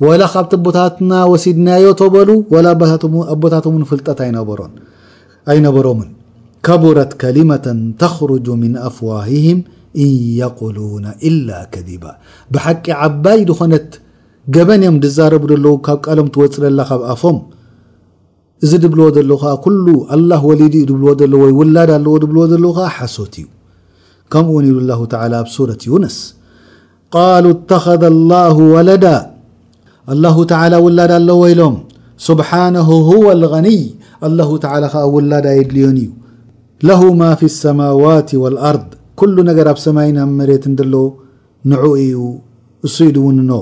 وላ 0.05 0.23
ካብቲ 0.33 0.53
ቦታት 0.67 0.95
وሲድናዮ 1.31 1.83
ተበሉ 2.01 2.29
و 2.53 3.35
ቦታ 3.43 3.53
ፍልጠት 3.91 4.19
ኣይነበሮም 4.25 5.99
كبረት 6.67 7.11
كلمة 7.23 7.67
ተخرج 8.01 8.47
من 8.63 8.71
أፍوههም 8.87 9.59
إن 10.03 10.09
يقلون 10.43 11.05
إل 11.27 11.35
كذባ 11.73 12.03
ብሓቂ 12.53 12.85
ዓባይ 13.05 13.39
ድኮነት 13.49 13.89
ገበን 14.55 14.83
ም 14.95 14.97
ዛረب 15.17 15.43
ለ 15.63 15.67
ካብ 15.87 15.97
ቃሎም 16.05 16.27
ትወፅ 16.33 16.53
ላ 16.79 16.81
ካብ 16.89 17.01
ኣፎም 17.13 17.37
እዚ 18.65 18.71
ድብلዎ 18.83 19.05
ለ 19.29 19.33
ل 19.85 19.89
الله 20.15 20.41
وሊዲ 20.49 20.75
ዎ 21.43 21.43
وላድ 21.59 21.91
ኣዎ 21.97 22.41
ዎ 22.73 22.75
ሓሶት 22.95 23.35
እዩ 23.41 23.45
ከምኡ 24.33 24.55
ሉ 24.63 24.65
ى 25.13 25.41
ة 25.43 25.45
ስ 25.55 25.59
ل 27.45 27.45
اتخذ 27.53 28.01
الله 28.13 28.55
وለ 28.75 28.89
ኣላሁ 30.13 30.35
ተላ 30.51 30.73
ውላዳ 30.85 31.11
ኣለዎ 31.21 31.41
ኢሎም 31.53 31.75
ስብሓንሁ 32.27 32.87
ሁዋ 33.09 33.25
ልغኒይ 33.43 33.81
ኣላሁ 34.27 34.49
ተላ 34.63 34.83
ከዓ 34.93 35.03
ውላድ 35.15 35.45
የድልዮን 35.59 35.97
እዩ 36.03 36.09
ለሁ 36.89 37.01
ማ 37.21 37.27
ፊ 37.39 37.49
ሰማዋት 37.63 38.29
ወልኣርض 38.43 38.87
ኩሉ 39.21 39.35
ነገር 39.49 39.67
ኣብ 39.71 39.77
ሰማይ 39.85 40.09
ናብ 40.17 40.29
መሬት 40.39 40.63
እንተ 40.71 40.79
ለዎ 40.93 41.03
ንዕኡዩ 41.71 42.17
እሱ 42.87 42.95
ኢ 43.09 43.11
ድ 43.15 43.19
እውን 43.21 43.37
ኖ 43.49 43.53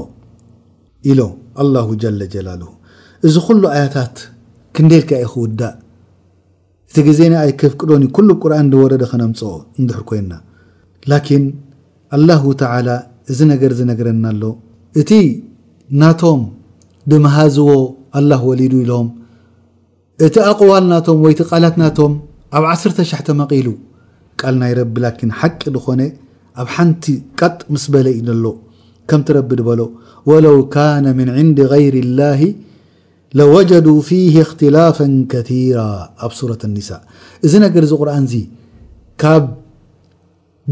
ኢሎ 1.11 1.19
አላሁ 1.63 1.87
ጀለጀላልሁ 2.03 2.69
እዚ 3.27 3.35
ኩሉ 3.47 3.63
ኣያታት 3.75 4.15
ክንደልክ 4.75 5.09
ይ 5.23 5.27
ክውዳእ 5.33 5.75
እቲ 6.89 6.97
ግዜንኣይ 7.07 7.51
ክብቅዶኒ 7.61 8.03
ኩሉ 8.17 8.29
ቁርኣን 8.43 8.69
ወረደ 8.83 9.03
ክነምፅኦ 9.11 9.51
እንድሕር 9.79 10.03
ኮይና 10.11 10.31
ላኪን 11.11 11.43
ላ 12.27 12.31
ተላ 12.61 12.87
እዚ 13.31 13.39
ነገር 13.53 13.71
ዝነገረናኣሎእቲ 13.79 15.11
ናቶም 16.01 16.41
ብمሃዝዎ 17.09 17.71
الله 18.19 18.41
وሊد 18.49 18.73
لም 18.89 19.07
እቲ 20.25 20.35
أقዋل 20.53 20.83
ናቶም 20.93 21.17
ቲ 21.39 21.43
ቃላት 21.49 21.75
ናቶም 21.83 22.13
ኣብ 22.57 22.63
1ተ 22.73 22.97
شተ 23.11 23.27
መقሉ 23.41 23.67
ቃል 24.39 24.55
ናይ 24.61 24.71
ረ 24.77 24.79
لك 25.03 25.19
حቂ 25.39 25.61
ኾن 25.85 25.99
ኣብ 26.61 26.67
ሓንቲ 26.75 27.03
ጥ 27.59 27.61
مስ 27.73 27.83
በل 27.93 28.07
ዩዘሎ 28.19 28.45
ከምتረቢ 29.09 29.49
በሎ 29.69 29.81
ولو 30.29 30.55
كان 30.77 31.05
من 31.19 31.27
عند 31.37 31.57
غير 31.73 31.93
الله 32.05 32.41
لوجدوا 33.39 33.99
فيه 34.09 34.33
اختلفا 34.45 35.07
كثير 35.33 35.77
ኣብ 36.25 36.31
ورة 36.45 36.61
النس 36.69 36.89
እዚ 37.45 37.53
ገ 37.73 37.75
ር 37.83 37.85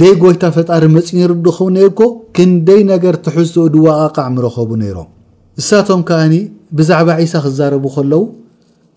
ደይ 0.01 0.11
ጎይታ 0.21 0.45
ፈጣሪ 0.55 0.83
መፅን 0.95 1.19
ርድ 1.29 1.45
ኸውነኮ 1.57 1.99
ክንደይ 2.37 2.81
ነገር 2.93 3.15
ትሕዝትኡ 3.25 3.63
ድዋኣቃዕ 3.73 4.27
ምረከቡ 4.33 4.69
ነይሮም 4.81 5.07
እሳቶም 5.61 6.01
ከዓኒ 6.09 6.33
ብዛዕባ 6.77 7.09
ዒሳ 7.21 7.33
ክዛረቡ 7.45 7.85
ከለው 7.95 8.23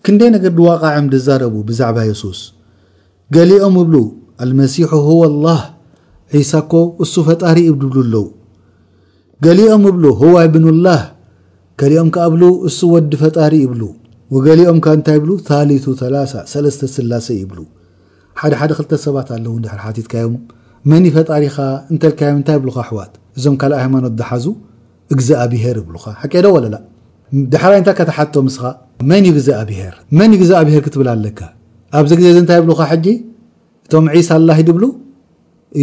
ክንደይ 0.07 0.29
ነገር 0.35 0.51
ድዋቃዕም 0.59 1.05
ዝዛረቡ 1.13 1.55
ብዛዕባ 1.69 1.97
ሱስ 2.23 2.41
ገሊኦም 3.37 3.75
እብሉ 3.83 3.95
አልመሲ 4.45 4.75
ህወ 4.93 5.21
لላ 5.33 5.47
ዒሳኮ 6.37 6.73
እሱ 7.05 7.13
ፈጣሪ 7.29 7.57
ድብሉ 7.81 7.97
ኣለው 8.03 8.25
ገሊኦም 9.45 9.83
እብሉ 9.93 10.03
ህዋ 10.21 10.35
ብኑላ 10.55 10.87
ገሊኦምካ 11.81 12.17
ብ 12.33 12.53
እሱ 12.69 12.77
ወዲ 12.93 13.11
ፈጣሪ 13.23 13.53
ይብሉ 13.65 13.81
ገሊኦም 14.47 14.77
እታይ 14.99 15.19
ብ 15.23 15.41
ታ 15.49 15.61
3 16.55 17.03
ላሰ 17.11 17.27
ይብ 17.41 17.53
ሓደ 18.41 18.53
ሓደ 18.61 18.71
ል 18.95 19.01
ሰባት 19.07 19.29
ኣለው 19.37 19.53
ድ 19.63 19.67
ትካዮም 20.05 20.35
መኒ 20.89 21.03
ይፈጣሪኻ 21.09 21.55
እንተካዮ 21.93 22.29
እንታይ 22.37 22.57
ብካ 22.63 22.77
ኣሕዋት 22.83 23.11
እዞም 23.37 23.55
ካእ 23.61 23.73
ሃይማኖት 23.81 24.13
ዝሓዙ 24.19 24.45
እግዘኣብሄር 25.13 25.75
ይብካ 25.81 26.05
ቀ 26.31 26.41
ዶ 26.45 26.47
ወለላ 26.55 26.75
ደሓይ 27.53 27.75
እንታይ 27.81 27.95
ተሓቶ 28.09 28.33
ምስኻ 28.47 28.61
ን 29.09 29.11
ግብሄር 30.41 30.83
ክትብል 30.85 31.07
ኣለካ 31.13 31.39
ኣብዚ 31.99 32.11
ግዜ 32.19 32.27
እንታይ 32.43 32.59
ብካ 32.71 32.81
ጂ 33.05 33.07
እቶም 33.85 34.05
ዒሳ 34.17 34.29
ላሂድብ 34.47 34.79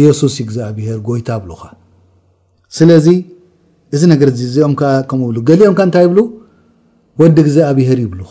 የሱስ 0.01 0.35
ይግዜብሄር 0.43 0.97
ጎይታ 1.07 1.29
ብኻ 1.45 1.61
ስለዚ 2.77 3.07
እዚ 3.95 4.01
ነገር 4.13 4.29
ኦምምኡ 4.67 5.35
ገሊኦም 5.49 5.75
እንታይ 5.87 6.07
ብ 6.15 6.27
ወዲ 7.21 7.37
ግዜ 7.47 7.57
ኣብሄር 7.69 7.97
ይብኻ 8.05 8.29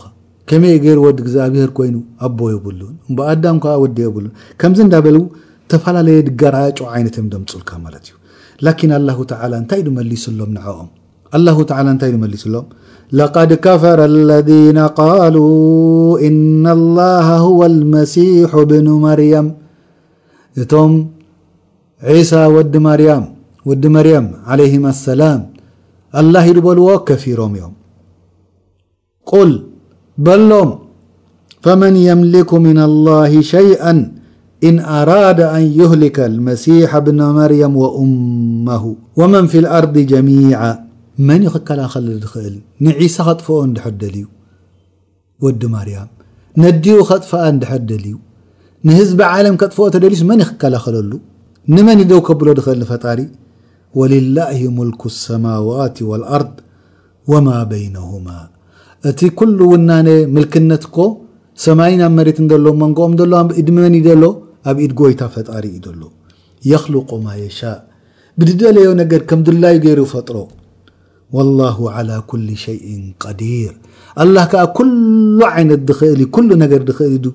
ከመ 0.49 0.63
ገይሩ 0.83 0.99
ወዲ 1.07 1.19
ግዜብሄር 1.25 1.69
ኮይኑ 1.77 1.95
ኣቦ 2.25 2.39
ይብሉን 2.53 2.93
እ 3.11 3.23
ኣዳምዓ 3.31 3.73
ዲ 3.97 3.99
የሉን 4.05 4.29
ከምዚ 4.61 4.77
እዳበል 4.89 5.17
ተፈላለየ 5.71 6.19
ድገራጮ 6.27 6.77
ዓይነት 6.93 7.15
ደምፁልካ 7.33 7.69
ማለት 7.85 8.05
እዩ 8.07 8.15
ላን 8.65 9.53
እንታይ 9.63 9.81
ድመሱሎም 9.87 10.51
ንዐም 10.57 10.87
እንታይ 11.93 12.11
ድመሊሱሎም 12.15 12.65
ለقድ 13.19 13.51
ከፈረ 13.65 13.99
اለذነ 14.11 14.77
ቃሉ 14.99 15.37
እነ 16.27 16.63
الላه 16.79 17.27
ሁو 17.45 17.59
الመሲح 17.71 18.51
ብኑ 18.69 18.87
መርያም 19.05 19.47
እቶም 20.61 20.91
ዒሳ 22.17 22.31
ወዲ 22.55 22.73
መርያም 22.87 23.23
ወዲ 23.69 23.83
መርያም 23.95 24.27
عለይም 24.51 24.85
አሰላም 24.93 25.41
አላ 26.21 26.33
ይድበልዎ 26.47 26.87
ከፊሮም 27.07 27.53
እዮም 27.57 27.73
ቁል 29.29 29.51
በሎም 30.25 30.69
فመን 31.65 31.95
የምልክ 32.07 32.49
ምن 32.65 32.77
الላه 32.89 33.31
ሸይአ 33.53 33.83
إን 34.67 34.77
ኣራድ 34.99 35.39
አን 35.55 35.65
ይهሊከ 35.79 36.17
الመሲሓ 36.31 36.91
ብن 37.05 37.19
መርያም 37.39 37.73
وأመሁ 37.81 38.83
ወመን 39.19 39.45
ፊ 39.51 39.53
الኣርض 39.63 39.95
ጀሚع 40.11 40.59
መን 41.27 41.41
ይክከላኸል 41.47 42.07
ክእል 42.31 42.55
ንዒሰ 42.85 43.15
ከጥፍኦ 43.27 43.57
ንድሐደልእዩ 43.69 44.25
ወዲ 45.45 45.61
ማርያም 45.75 46.09
ነድኡ 46.63 46.97
ከጥፍአ 47.09 47.41
እንድሐደል 47.53 48.03
እዩ 48.09 48.15
ንህዝቢ 48.87 49.19
ዓለም 49.35 49.55
ከጥፍኦ 49.61 49.85
ተደሊስ 49.95 50.21
መን 50.29 50.41
ይክከላኸለሉ 50.45 51.11
ንመን 51.75 51.99
ይደው 52.03 52.19
ከብሎ 52.29 52.47
ድክእል 52.59 52.83
ፈጣሪ 52.91 53.19
وልላه 53.99 54.59
ሙልክ 54.77 55.01
الሰማዋት 55.13 55.97
والኣርض 56.09 56.53
ወማ 57.31 57.47
በይነهማ 57.71 58.27
እቲ 59.09 59.19
ኩሉ 59.39 59.59
ውና 59.73 59.89
ምልክነት 60.35 60.83
ኮ 60.95 60.99
ሰማይ 61.65 61.93
ናብ 62.01 62.11
መሬት 62.19 62.37
ሎም 62.67 62.77
መንጎኦም 62.83 63.13
ሎድ 63.33 63.67
መን 63.77 63.95
ሎ 64.21 64.25
ኣብኢድ 64.69 64.91
ጎይታ 64.99 65.21
ፈጣሪ 65.35 65.63
እዩ 65.75 65.77
ዘሎ 65.85 66.01
የኽልቁ 66.71 67.09
ማ 67.25 67.35
የሻእ 67.41 67.77
ብድደለዮ 68.39 68.87
ነገር 69.01 69.21
ከም 69.29 69.39
ድድላዩ 69.47 69.77
ገይሩ 69.85 69.99
ፈጥሮ 70.13 70.37
ወላሁ 71.35 71.79
ዓላ 71.95 72.09
ኩል 72.29 72.45
ሸይ 72.63 72.77
ቀዲር 73.23 73.73
ኣላ 74.23 74.35
ከዓ 74.51 74.63
ኩሉ 74.77 75.39
ዓይነት 75.53 75.89
ኽእል 75.99 76.21
ሉ 76.49 76.53
ነገር 76.63 76.81
ድኽእል 76.89 77.25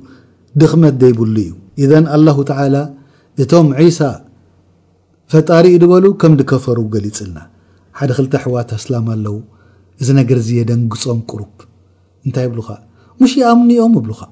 ድኽመት 0.60 0.96
ዘይብሉ 1.02 1.34
እዩ 1.44 1.52
እዘን 1.84 2.06
አላሁ 2.16 2.38
ተላ 2.50 2.74
እቶም 3.44 3.68
ዒሳ 3.80 4.00
ፈጣሪእ 5.32 5.76
ዝበሉ 5.82 6.04
ከምድከፈሩ 6.22 6.78
ገሊፅልና 6.94 7.38
ሓደ 7.98 8.10
ክልተ 8.18 8.32
ኣሕዋ 8.40 8.56
ኣስላም 8.78 9.06
ኣለው 9.14 9.36
እዚ 10.00 10.08
ነገር 10.20 10.38
ዝየደንግፆም 10.48 11.20
ቁሩብ 11.30 11.52
እንታይ 12.26 12.46
ብሉካ 12.52 12.68
ሙሽ 13.22 13.32
ይኣምኒኦም 13.40 13.94
ኣብሉካ 14.02 14.22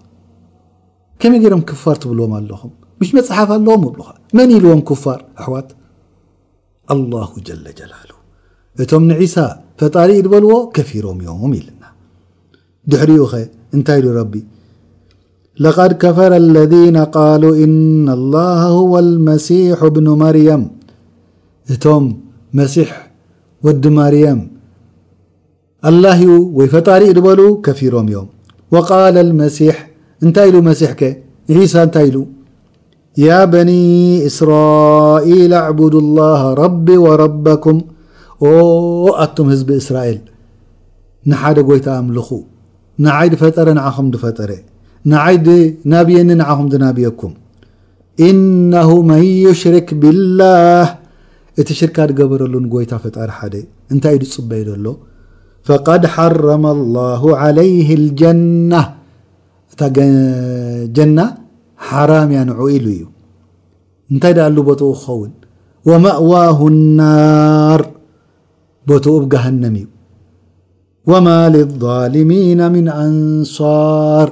ከመይ 1.22 1.40
ገይሮም 1.42 1.62
ክፋር 1.70 1.96
ትብልዎም 2.02 2.32
ኣለኹም 2.40 2.72
م 3.02 3.06
ፅሓف 3.28 3.48
ኣለዎም 3.58 3.82
መን 4.36 4.50
لዎም 4.64 4.80
كፋር 4.88 5.18
ኣዋት 5.44 5.68
الله 6.94 7.30
جل 7.46 7.66
جل 7.78 7.92
እቶም 8.82 9.02
نعيسى 9.10 9.46
ፈጣሪእ 9.78 10.20
በልዎ 10.32 10.50
كፊيሮም 10.76 11.18
ዮም 11.26 11.52
ልና 11.66 11.82
ድሕሪኡ 12.90 13.22
ኸ 13.32 13.34
እታይ 13.76 14.00
ሉ 14.04 14.06
رب 14.20 14.34
لقد 15.64 15.90
كፈረ 16.02 16.32
الذين 16.46 16.96
قال 17.18 17.42
إن 17.64 18.06
الله 18.18 18.60
هو 18.78 18.92
المسيح 19.06 19.78
ብن 19.94 20.06
مርيም 20.22 20.62
እቶም 21.72 22.04
مሲሕ 22.58 22.90
وዲ 23.64 23.84
ማርيም 23.98 24.40
اللهዩ 25.88 26.30
ወይ 26.58 26.66
ፈጣሪእ 26.74 27.12
በل 27.26 27.40
كፊيሮም 27.66 28.06
ዮም 28.14 28.28
وقل 28.74 29.14
المሲح 29.26 29.76
እንታይ 30.24 30.48
ሉ 30.54 30.56
مሲ 30.68 30.80
እታይ 31.84 32.08
ሉ 32.14 32.18
يا 33.18 33.44
بني 33.54 34.26
إስራئيل 34.30 35.52
اعبد 35.62 35.94
الله 36.04 36.40
رب 36.64 36.88
وربكم 37.04 37.76
ኣቶም 39.24 39.46
ህዝب 39.52 39.68
إስራኤል 39.80 40.18
نሓደ 41.30 41.58
ጎይታ 41.70 41.88
ኣምلخ 42.00 42.28
نዓይ 43.04 43.28
ድፈጠረ 43.32 43.68
نع 43.78 43.84
ፈጠረ 44.22 44.50
نይ 45.12 45.34
ናብየኒ 45.92 46.30
نعም 46.42 46.60
ናብيኩም 46.84 47.32
إنه 48.28 48.88
من 49.10 49.22
يሽرك 49.46 49.88
بالله 50.02 50.84
እቲ 51.60 51.68
ሽርካ 51.80 51.98
ገበረሉ 52.18 52.54
ይታ 52.84 52.92
ፈጠሪ 53.04 53.54
እታይ 53.94 54.16
ፅበ 54.34 54.50
ሎ 54.84 54.86
فقد 55.68 56.02
حرم 56.14 56.64
الله 56.76 57.22
عليه 57.42 57.88
الجنة 58.00 58.80
እ 59.72 61.30
ሓራም 61.88 62.30
ያ 62.36 62.40
ንዑኡ 62.48 62.66
ኢሉ 62.76 62.86
እዩ 62.96 63.04
እንታይ 64.12 64.32
ዳኣሉ 64.38 64.56
ቦትኡ 64.68 64.88
ክኸውን 65.00 65.32
ወማእዋሁ 65.90 66.58
ናር 66.98 67.82
ቦትኡብ 68.90 69.24
ገሃንም 69.32 69.74
እዩ 69.80 69.86
ወማ 71.10 71.28
ልዛሊሚና 71.54 72.60
ምን 72.74 72.86
ኣንሳር 73.02 74.28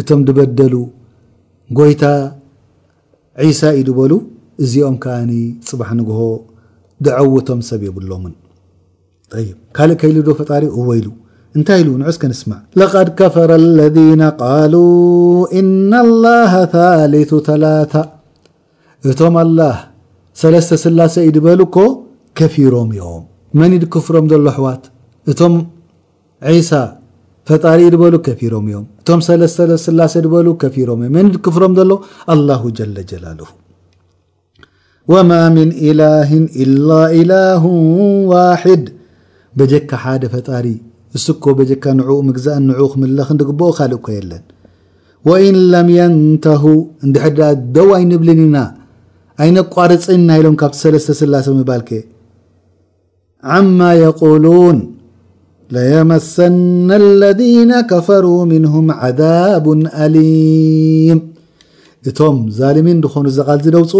እቶም 0.00 0.20
ድበደሉ 0.28 0.74
ጎይታ 1.78 2.04
ዒሳ 3.48 3.60
እዩ 3.78 3.82
ዝበሉ 3.90 4.12
እዚኦም 4.64 4.96
ከዓኒ 5.02 5.32
ፅባሕ 5.68 5.90
ንግሆ 6.00 6.20
ድዓውቶም 7.06 7.60
ሰብ 7.68 7.82
የብሎምን 7.88 8.34
ይ 9.42 9.46
ካልእ 9.76 9.96
ከይሉ 10.00 10.16
ዶ 10.26 10.30
ፈጣሪ 10.40 10.64
እወ 10.80 10.88
ኢሉ 11.00 11.08
እንታይ 11.58 11.80
نዑዝከ 12.00 12.22
ንስع 12.30 12.52
لقድ 12.80 13.08
كፈረ 13.18 13.50
الذين 13.64 14.22
قالو 14.42 14.84
إن 15.58 15.92
الله 16.06 16.52
ثلث 16.74 17.32
ላ 17.64 17.68
እቶም 19.10 19.34
الላه 19.44 19.76
ሰለስተ 20.42 20.70
ስላሰ 20.84 21.14
በሉ 21.46 21.60
ኮ 21.74 21.78
كፊሮም 22.38 22.90
እዮም 22.96 23.22
መን 23.60 23.72
ድክፍሮም 23.82 24.24
ዘሎ 24.32 24.44
ኣሕዋት 24.52 24.82
እቶም 25.30 25.54
عሳ 26.50 26.70
ፈጣሪ 27.48 27.80
በሉ 28.02 28.14
ፊሮም 28.40 28.64
እዮ 28.70 28.76
እቶም 29.00 29.20
ላ 30.00 30.06
በሉ 30.34 30.48
ፊሮ 30.76 30.88
እ 31.06 31.08
ን 31.24 31.26
ፍሮም 31.56 31.72
ዘሎ 31.78 31.90
لله 32.38 32.62
ج 33.10 33.12
ላ 33.24 33.28
وማ 35.12 35.30
من 35.56 35.68
إله 35.88 36.30
إل 36.62 36.72
له 37.32 37.64
ዋድ 38.32 38.84
ጀካ 39.72 39.90
ሓደ 40.04 40.22
ፈጣሪ 40.36 40.66
እስኮ 41.18 41.44
በጀካ 41.58 41.84
ንዑኡ 41.98 42.16
ምግዛእን 42.26 42.64
ንዑኡ 42.70 42.86
ክምለኽ 42.92 43.28
ንድግብኦ 43.36 43.68
ኻልእ 43.78 44.00
ኮ 44.04 44.08
የለን 44.16 44.42
ወኢን 45.28 45.56
ለም 45.72 45.88
የንተሁ 45.98 46.62
እንድሕድዳ 47.06 47.40
ደው 47.76 47.88
ኣይንብልን 47.96 48.40
ኢና 48.46 48.58
ኣይነ 49.44 49.56
ቋርፅንና 49.74 50.28
ኢሎም 50.40 50.56
ካብቲ 50.60 50.76
ሰለስተ 50.84 51.16
ስላሶ 51.20 51.48
ምባልኬ 51.58 51.90
ዓማ 53.56 53.78
የቁሉን 54.02 54.78
ለየመሰና 55.74 56.88
ለذነ 57.22 57.72
ከፈሩ 57.92 58.26
ምንሁም 58.50 58.88
ዓዛቡ 59.06 59.66
አሊም 60.04 61.20
እቶም 62.10 62.38
ዛልሚን 62.58 63.00
ድኾኑ 63.06 63.26
ዘቓል 63.38 63.58
ዝደውፁ 63.66 63.92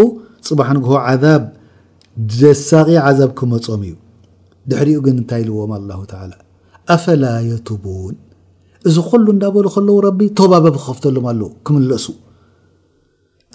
ፅባሕ 0.48 0.70
ንግሆ 0.78 0.94
ዓዛብ 1.08 1.42
ደሳቂ 2.38 2.88
ዓዛብ 3.08 3.32
ክህመፆም 3.40 3.82
እዩ 3.88 3.96
ድሕሪኡ 4.72 4.98
ግን 5.08 5.18
እንታይ 5.20 5.42
ኢልዎም 5.46 5.72
ኣላሁ 5.78 6.00
ተዓላ 6.12 6.32
ኣፈላ 6.94 7.24
የቱቡን 7.50 8.14
እዚ 8.88 8.96
ኮሉ 9.10 9.26
እንዳበሉ 9.34 9.66
ከለዉ 9.74 9.96
ረቢ 10.06 10.20
ተባበብ 10.40 10.76
ክኽፍተሎም 10.80 11.26
ኣለው 11.30 11.48
ክምለሱ 11.66 12.04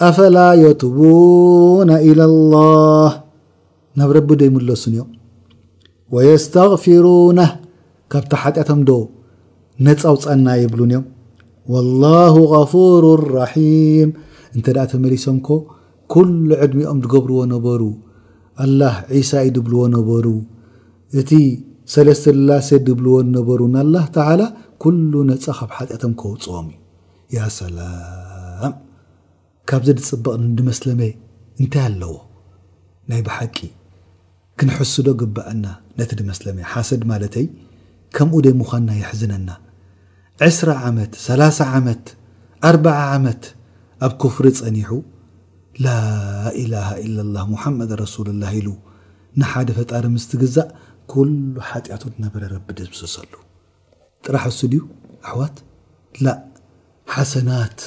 ኣፈላ 0.08 0.38
የቱቡነ 0.64 1.90
ኢላ 2.10 2.20
ላህ 2.54 3.12
ናብ 4.00 4.10
ረቢ 4.18 4.30
ዶይምለሱን 4.42 4.92
እዮም 4.96 5.10
ወየስተፊሩነ 6.14 7.40
ካብታ 8.12 8.32
ሓጢአቶምዶ 8.42 8.90
ነፃውፃና 9.86 10.46
ይብሉን 10.62 10.90
እዮም 10.92 11.06
ወላሁ 11.74 12.34
غፉሩ 12.54 13.04
ራሒም 13.38 14.10
እንተ 14.56 14.66
ደኣ 14.76 14.84
ተመሊሶምኮ 14.92 15.48
ኩሉ 16.12 16.48
ዕድሚኦም 16.64 16.98
ትገብርዎ 17.04 17.40
ነበሩ 17.54 17.82
አላ 18.64 18.82
ዒሳ 19.16 19.30
ዩድብልዎ 19.46 19.80
ነበሩ 19.96 20.26
እቲ 21.20 21.30
ሰለስተላሴ 21.94 22.68
ድብልዎ 22.86 23.16
ነበሩ 23.36 23.60
ንኣላህ 23.74 24.04
ተዓላ 24.16 24.40
ኩሉ 24.84 25.12
ነፃ 25.30 25.44
ካብ 25.58 25.70
ሓጢኣቶም 25.76 26.12
ከውፅዎም 26.20 26.68
እዩ 27.30 27.36
ያ 27.36 27.42
ሰላም 27.58 28.72
ካብዚ 29.70 29.88
ድፅብቕድመስለመ 29.98 31.00
እንታይ 31.62 31.84
ኣለዎ 31.90 32.12
ናይ 33.10 33.20
ብሓቂ 33.26 33.56
ክንሕስዶ 34.60 35.06
ግባአና 35.20 35.64
ነቲ 35.98 36.10
ድመስለመ 36.20 36.58
ሓሰድ 36.72 37.02
ማለተይ 37.10 37.46
ከምኡ 38.16 38.40
ደይ 38.46 38.54
ምዃንና 38.60 38.90
የሕዝነና 39.00 39.50
2ስ 40.46 40.58
ዓመት 40.88 41.12
3ላ 41.26 41.42
ዓመት 41.78 42.04
ኣር 42.68 42.78
ዓመት 43.16 43.42
ኣብ 44.06 44.12
ክፍሪ 44.22 44.46
ፀኒሑ 44.60 44.90
ላኢላሃ 45.84 46.88
ኢላላ 47.06 47.36
ሙሓመድ 47.52 47.90
ረሱሉላ 48.02 48.42
ኢሉ 48.58 48.68
ንሓደ 49.40 49.68
ፈጣሪ 49.78 50.04
ምስትግዛእ 50.16 50.68
ሓጢኣቱ 51.70 52.02
ነበረ 52.24 52.42
ረቢ 52.54 52.66
ስሰሉ 53.00 53.32
ጥራሕ 54.26 54.44
ሱ 54.58 54.60
ድዩ 54.72 54.82
ኣሕዋት 55.26 55.56
ላ 56.24 56.32
ሓሰናት 57.14 57.78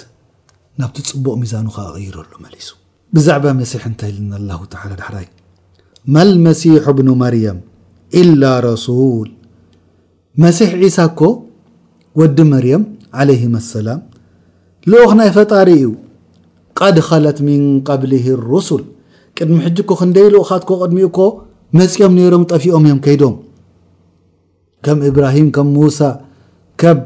ናብቲ 0.81 0.97
ፅቡቕ 1.09 1.33
ሚዛኑ 1.41 1.65
ኸ 1.75 1.77
ቕይረሉ 1.95 2.31
መሊሱ 2.45 2.67
ብዛዕባ 3.15 3.45
መሲሕ 3.61 3.81
እንታይ 3.89 4.11
ልንላ 4.15 4.49
ተላ 4.73 4.91
ዳሕራይ 5.01 5.27
ማ 6.15 6.23
ልመሲሕ 6.29 6.85
ብኑ 6.99 7.09
መርያም 7.23 7.59
ኢላ 8.21 8.43
ረሱል 8.67 9.29
መሲሕ 10.43 10.69
ዒሳ 10.83 10.97
ኮ 11.19 11.29
ወዲ 12.21 12.37
መርያም 12.53 12.83
عለይም 13.19 13.53
ሰላም 13.73 14.01
ልኡኽ 14.91 15.11
ናይ 15.19 15.29
ፈጣሪ 15.37 15.69
እዩ 15.79 15.87
ቀድኸለት 16.79 17.39
ምን 17.47 17.63
ቀብሊ 17.89 18.13
ሩሱል 18.49 18.83
ቅድሚ 19.37 19.57
ሕጅኮ 19.67 19.91
ክንደይ 19.99 20.27
ልኡኻትኮ 20.33 20.71
ቅድሚኡኮ 20.83 21.19
መስኦም 21.77 22.13
ነይሮም 22.19 22.43
ጠፊኦም 22.51 22.83
እዮም 22.87 22.99
ከይዶም 23.05 23.33
ከም 24.85 24.99
እብራሂም 25.09 25.47
ከም 25.55 25.67
ሙሳ 25.77 25.99
ከም 26.81 26.99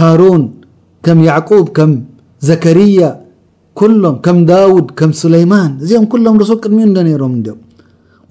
ሃሮን 0.00 0.42
ከም 1.06 1.18
ያዕቁብ 1.28 1.66
ከም 1.76 1.92
ዘከርያ 2.48 3.00
ኩሎም 3.80 4.16
ከም 4.26 4.38
ዳውድ 4.50 4.86
ከም 4.98 5.10
ስለይማን 5.22 5.72
እዚኦም 5.84 6.06
ኩሎም 6.12 6.36
ርሱ 6.42 6.50
ቅድሚኡ 6.64 6.86
እዶ 6.90 7.00
ነይሮም 7.08 7.32
እንዲኦም 7.38 7.60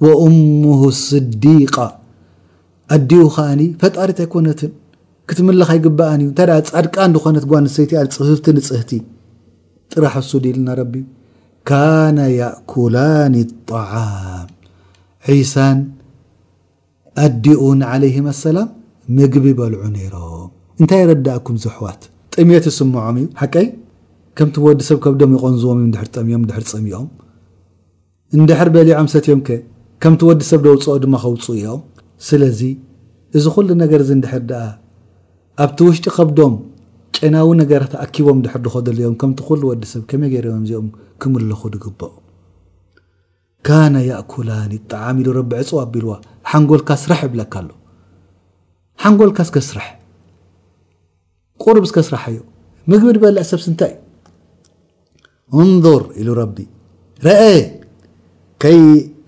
ወእሙሁ 0.06 0.82
ስዲቃ 1.08 1.76
ኣዲኡ 2.96 3.24
ኸኒ 3.36 3.62
ፈጣሪት 3.82 4.20
ኣይኮነትን 4.26 4.72
ክትምልኽ 5.32 5.70
ይግበአን 5.78 6.22
እዩ 6.24 6.28
እንታደ 6.30 6.52
ፃድቃ 6.72 6.96
እድኮነት 7.12 7.46
ጓንሰይቲ 7.52 7.92
ኣ 8.00 8.04
ፅፍፍቲ 8.18 8.48
ንፅህቲ 8.58 8.92
ጥራሓሱ 9.96 10.32
ድኢልና 10.46 10.70
ረቢ 10.82 10.96
ካነ 11.70 12.20
ያእኩላኒ 12.40 13.36
ጣዓም 13.72 14.50
ሒሳን 15.32 15.78
ኣዲኡን 17.26 17.80
ዓለይህም 17.90 18.26
ኣሰላም 18.32 18.70
ምግቢ 19.18 19.46
ይበልዑ 19.52 19.82
ነይሮም 19.96 20.50
እንታይ 20.80 21.02
ረዳእኩም 21.10 21.56
ዚ 21.64 21.66
ኣሕዋት 21.72 22.02
ጥሜት 22.34 22.66
ይስምዖም 22.70 23.18
እዩ 23.22 23.26
ሓቀይ 23.42 23.68
ከምቲ 24.38 24.56
ወዲ 24.66 24.80
ሰብ 24.88 24.98
ከብዶም 25.06 25.32
ይቆንዝዎም 25.38 25.78
እዩ 25.82 25.88
ንድሕር 25.90 26.08
ጠሚኦም 26.18 26.44
ድሕር 26.50 26.64
ፅሚኦም 26.72 27.08
እንድሕር 28.38 28.70
በሊዖም 28.76 29.08
ሰትእዮም 29.14 29.42
ከ 29.50 29.58
ከምቲ 30.06 30.22
ወዲ 30.30 30.42
ሰብ 30.52 30.62
ደውፅኦ 30.68 30.96
ድማ 31.04 31.16
ከውፅኡ 31.24 31.52
እዮም 31.60 31.82
ስለዚ 32.30 32.62
እዚ 33.38 33.46
ኩሉ 33.58 33.70
ነገር 33.84 34.00
እዚ 34.06 34.12
እንድሕር 34.18 34.44
ድኣ 34.52 34.64
ኣብቲ 35.66 35.80
ውሽጢ 35.90 36.06
ከብዶም 36.18 36.56
ጨናዊ 37.20 37.50
ነገራት 37.62 37.94
ኣኪቦም 38.06 38.40
ድሕር 38.48 38.62
ድኸደልዮም 38.68 39.16
ከምቲ 39.24 39.40
ኩሉ 39.52 39.62
ወዲ 39.72 39.84
ሰብ 39.94 40.04
ከመይ 40.12 40.32
ገይረዮም 40.36 40.64
እዚኦም 40.68 40.88
ክምልኹ 41.22 41.62
ድግብኦ 41.76 42.12
ካነ 43.68 43.96
ያእኩላኒ 44.12 44.72
ጣዓሚ 44.92 45.18
ኢሉ 45.24 45.28
ረቢ 45.38 45.52
ዕፅቡ 45.64 45.76
ኣቢልዋ 45.84 46.14
ሓንጎልካ 46.52 46.90
ስራሕ 47.04 47.20
ይብለካ 47.28 47.54
ኣሎ 47.62 47.70
ሓንጎልካ 49.04 49.40
ስከስራሕ 49.50 49.88
ቁርብ 51.64 51.86
ዝከስራሕ 51.90 52.24
ዩ 52.36 52.40
ምግቢ 52.92 53.12
ንበልዕ 53.18 53.44
ሰብ 53.52 53.60
ስንታይ 53.66 53.94
እንظር 55.62 56.04
ኢሉ 56.22 56.30
ረቢ 56.42 56.58
ርአ 57.28 57.40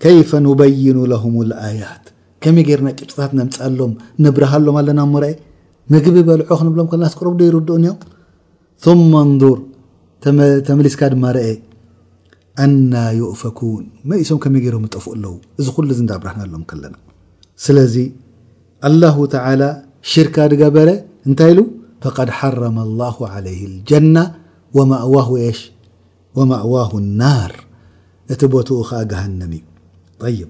ከይፈ 0.04 0.30
ኑበይኑ 0.46 0.96
ለሁምኣያት 1.12 2.04
ከመይ 2.44 2.64
ገርና 2.68 2.88
ጭብፅታት 2.98 3.32
ነምፅ 3.38 3.56
ኣሎም 3.66 3.92
ንብረሃሎም 4.24 4.76
ኣለና 4.80 5.00
እሞርአ 5.08 5.30
ምግቢ 5.94 6.16
በልዑ 6.28 6.42
ክንብሎም 6.60 6.88
ልናስ 6.98 7.14
ቁር 7.20 7.28
ዶ 7.38 7.44
ይርድእንዮም 7.48 7.98
መ 9.12 9.22
እንظር 9.28 9.58
ተመሊስካ 10.68 11.00
ድማ 11.14 11.24
ርአ 11.36 11.44
ኣና 12.64 12.94
ؤፈኩን 13.30 13.82
መእሶም 14.10 14.38
ከመይ 14.42 14.60
ገሮም 14.66 14.84
ጠፍ 14.94 15.04
ኣለው 15.12 15.34
እዚ 15.60 15.66
ሉ 15.88 15.94
እ 15.94 16.04
ብረሃና 16.22 16.42
ኣሎም 16.46 16.62
ለና 16.82 16.94
ስለዚ 17.64 17.94
ሽርካ 20.10 20.36
ድገበረ 20.52 20.88
እንታይ 21.28 21.50
ኢሉ 21.52 21.60
ድ 22.04 22.26
ሓረመ 22.38 22.76
الله 22.88 23.16
علይ 23.34 23.60
اጀ 23.70 23.90
ዋ 26.38 26.42
ማእዋ 26.48 26.74
لናር 27.04 27.52
እቲ 28.32 28.40
ቦትኡ 28.54 28.76
ዓ 28.98 29.02
ገሃንም 29.12 29.52
ዩ 30.38 30.44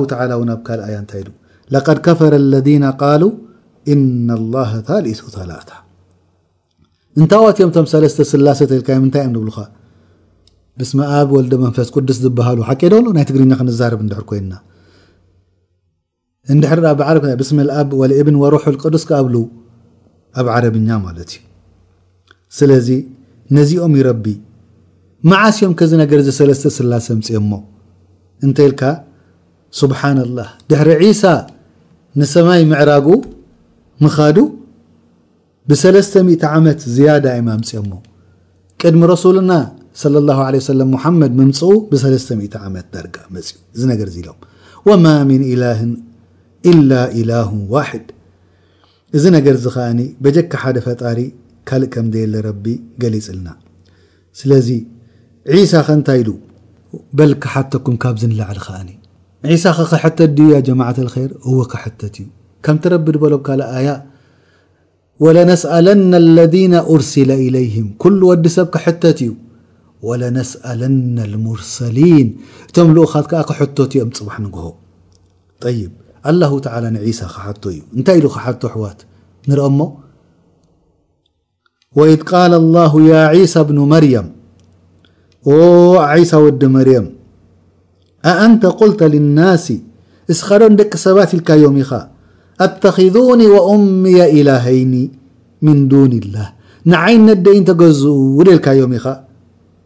ብ 0.00 0.58
ካኣያ 0.66 0.96
እታይ 1.04 1.22
ድ 1.26 2.08
ፈረ 2.20 2.32
ለذ 2.54 2.68
ሉ 3.22 3.30
እ 3.92 3.94
ل 4.52 4.54
ታቱ 4.88 5.80
እንታዋትዮም 7.20 7.70
ቶም 7.76 7.86
ለስተ 8.02 8.20
ላሰልይ 8.46 8.80
እም 9.00 9.08
ብ 9.14 9.48
ብስማ 10.80 11.00
ኣብ 11.18 11.28
ወልደ 11.36 11.54
መንፈስ 11.62 11.88
ቅዱስ 11.94 12.18
ዝበሃሉ 12.24 12.58
ሓቄ 12.68 12.80
ዶበሎ 12.92 13.08
ናይ 13.16 13.24
ትግርኛ 13.28 13.52
ክንዛርብ 13.60 14.00
እንድሕር 14.04 14.24
ኮይና 14.30 14.52
እንድሕር 16.52 16.80
ብዓረስኣብ 17.00 17.90
ወእብን 18.00 18.36
ወሮሑቅዱስ 18.42 19.02
ክኣብሉ 19.08 19.34
ኣብ 20.40 20.46
ዓረብኛ 20.54 20.88
ማለት 21.06 21.30
እዩ 21.34 21.40
ስለዚ 22.58 22.88
ነዚኦም 23.56 23.92
ይረቢ 24.00 24.24
መዓስዮም 25.30 25.74
ከዚ 25.80 25.92
ነገር 26.02 26.20
ዚ 26.26 26.32
ሰለስተ 26.38 26.64
ስላሴ 26.78 27.06
ምፅኦሞ 27.18 27.50
እንተኢልካ 28.46 28.82
ስብሓና 29.80 30.18
ላ 30.38 30.46
ድሕሪ 30.70 30.90
ዒሳ 31.10 31.24
ንሰማይ 32.20 32.62
ምዕራጉ 32.70 33.08
ምኻዱ 34.04 34.38
ብሰለተ00 35.70 36.42
ዓመት 36.56 36.80
ዝያዳ 36.94 37.26
ይማ 37.38 37.48
ምፅኦሞ 37.60 37.92
ቅድሚ 38.82 39.02
ረሱልና 39.14 39.50
መድ 41.22 41.32
ምምፅኡ 41.40 41.70
ብ300 41.90 42.54
ዓመት 42.68 42.86
ዳርጋ 42.94 43.16
እዚ 43.76 43.82
ነገር 43.92 44.08
ኢሎም 44.20 44.38
ማ 45.04 45.08
ምን 45.30 45.42
ን 46.72 46.78
ላ 46.90 47.00
ላ 47.30 47.42
ዋድ 47.74 48.06
እዚ 49.18 49.24
ነገር 49.36 49.54
ዝ 49.64 49.66
ኸኣኒ 49.74 50.00
በጀካ 50.24 50.52
ሓደ 50.62 50.76
ፈጣሪ 50.86 51.18
ካልእ 51.68 51.88
ከምዘየለ 51.94 52.34
ረቢ 52.46 52.64
ገሊፅልና 53.02 53.48
ስለዚ 54.40 54.68
ዒሳ 55.54 55.72
ከእንታይ 55.86 56.20
ሉ 56.28 56.30
በል 57.18 57.32
ካሓተኩም 57.44 57.96
ካብ 58.02 58.16
ዝንለዓል 58.22 58.58
ከኣኒ 58.64 58.88
ሳ 59.62 59.74
ኸ 59.76 59.86
ኸሕተት 59.92 60.30
ድዩ 60.36 60.46
ያ 60.54 60.58
ጀማት 60.68 60.98
ር 61.06 61.28
ዎ 61.56 61.58
ካሕተት 61.72 62.16
እዩ 62.22 62.26
ከምቲ 62.66 62.84
ረቢ 62.94 63.06
ድበሎም 63.16 63.42
ካ 63.46 63.56
ኣያ 63.78 63.90
ለነስአለና 65.36 66.12
ለذ 66.38 66.56
ርሲለ 67.02 67.30
ለይም 67.56 67.88
ሉ 68.18 68.20
ወዲ 68.32 68.46
ሰብ 68.56 68.68
ካሕተት 68.76 69.18
እዩ 69.24 69.30
ولنسأለن 70.08 71.16
المርሰሊيን 71.28 72.28
እቶም 72.68 72.88
لኡኻት 72.96 73.26
ከዓ 73.30 73.40
ክሕቶት 73.48 73.90
እኦም 73.98 74.10
ፅبሕ 74.18 74.34
ንግሆ 74.46 74.64
طይ 75.62 75.78
له 76.42 76.52
ى 76.56 76.90
ን 76.92 76.96
ካሓቶ 77.34 77.62
እዩ 77.74 77.80
እንታይ 77.96 78.16
ኢሉ 78.20 78.26
ካሓቶ 78.36 78.60
ኣሕዋት 78.70 78.98
ንርአ 79.48 79.64
ሞ 79.78 79.82
وإذ 81.98 82.20
ቃ 82.30 82.32
لله 82.54 82.92
ያ 83.12 83.16
عسى 83.34 83.60
ብن 83.68 83.78
መርም 83.92 84.26
عሳى 86.12 86.36
ወዲ 86.44 86.62
መርም 86.76 87.06
አንተ 88.44 88.62
قልተ 88.80 89.00
للናሲ 89.14 89.66
እስኻዶን 90.32 90.74
ደቂ 90.80 90.92
ሰባት 91.06 91.30
ኢልካዮም 91.36 91.76
ኢኻ 91.82 91.90
ኣتخذوኒ 92.64 93.40
وأምየ 93.54 94.18
إلهይኒ 94.38 94.94
ምن 95.66 95.78
دون 95.90 96.12
الላه 96.22 96.48
ንዓይነት 96.90 97.38
ደይን 97.46 97.64
ተገዝልዮም 97.68 98.92
ኢ 98.98 99.00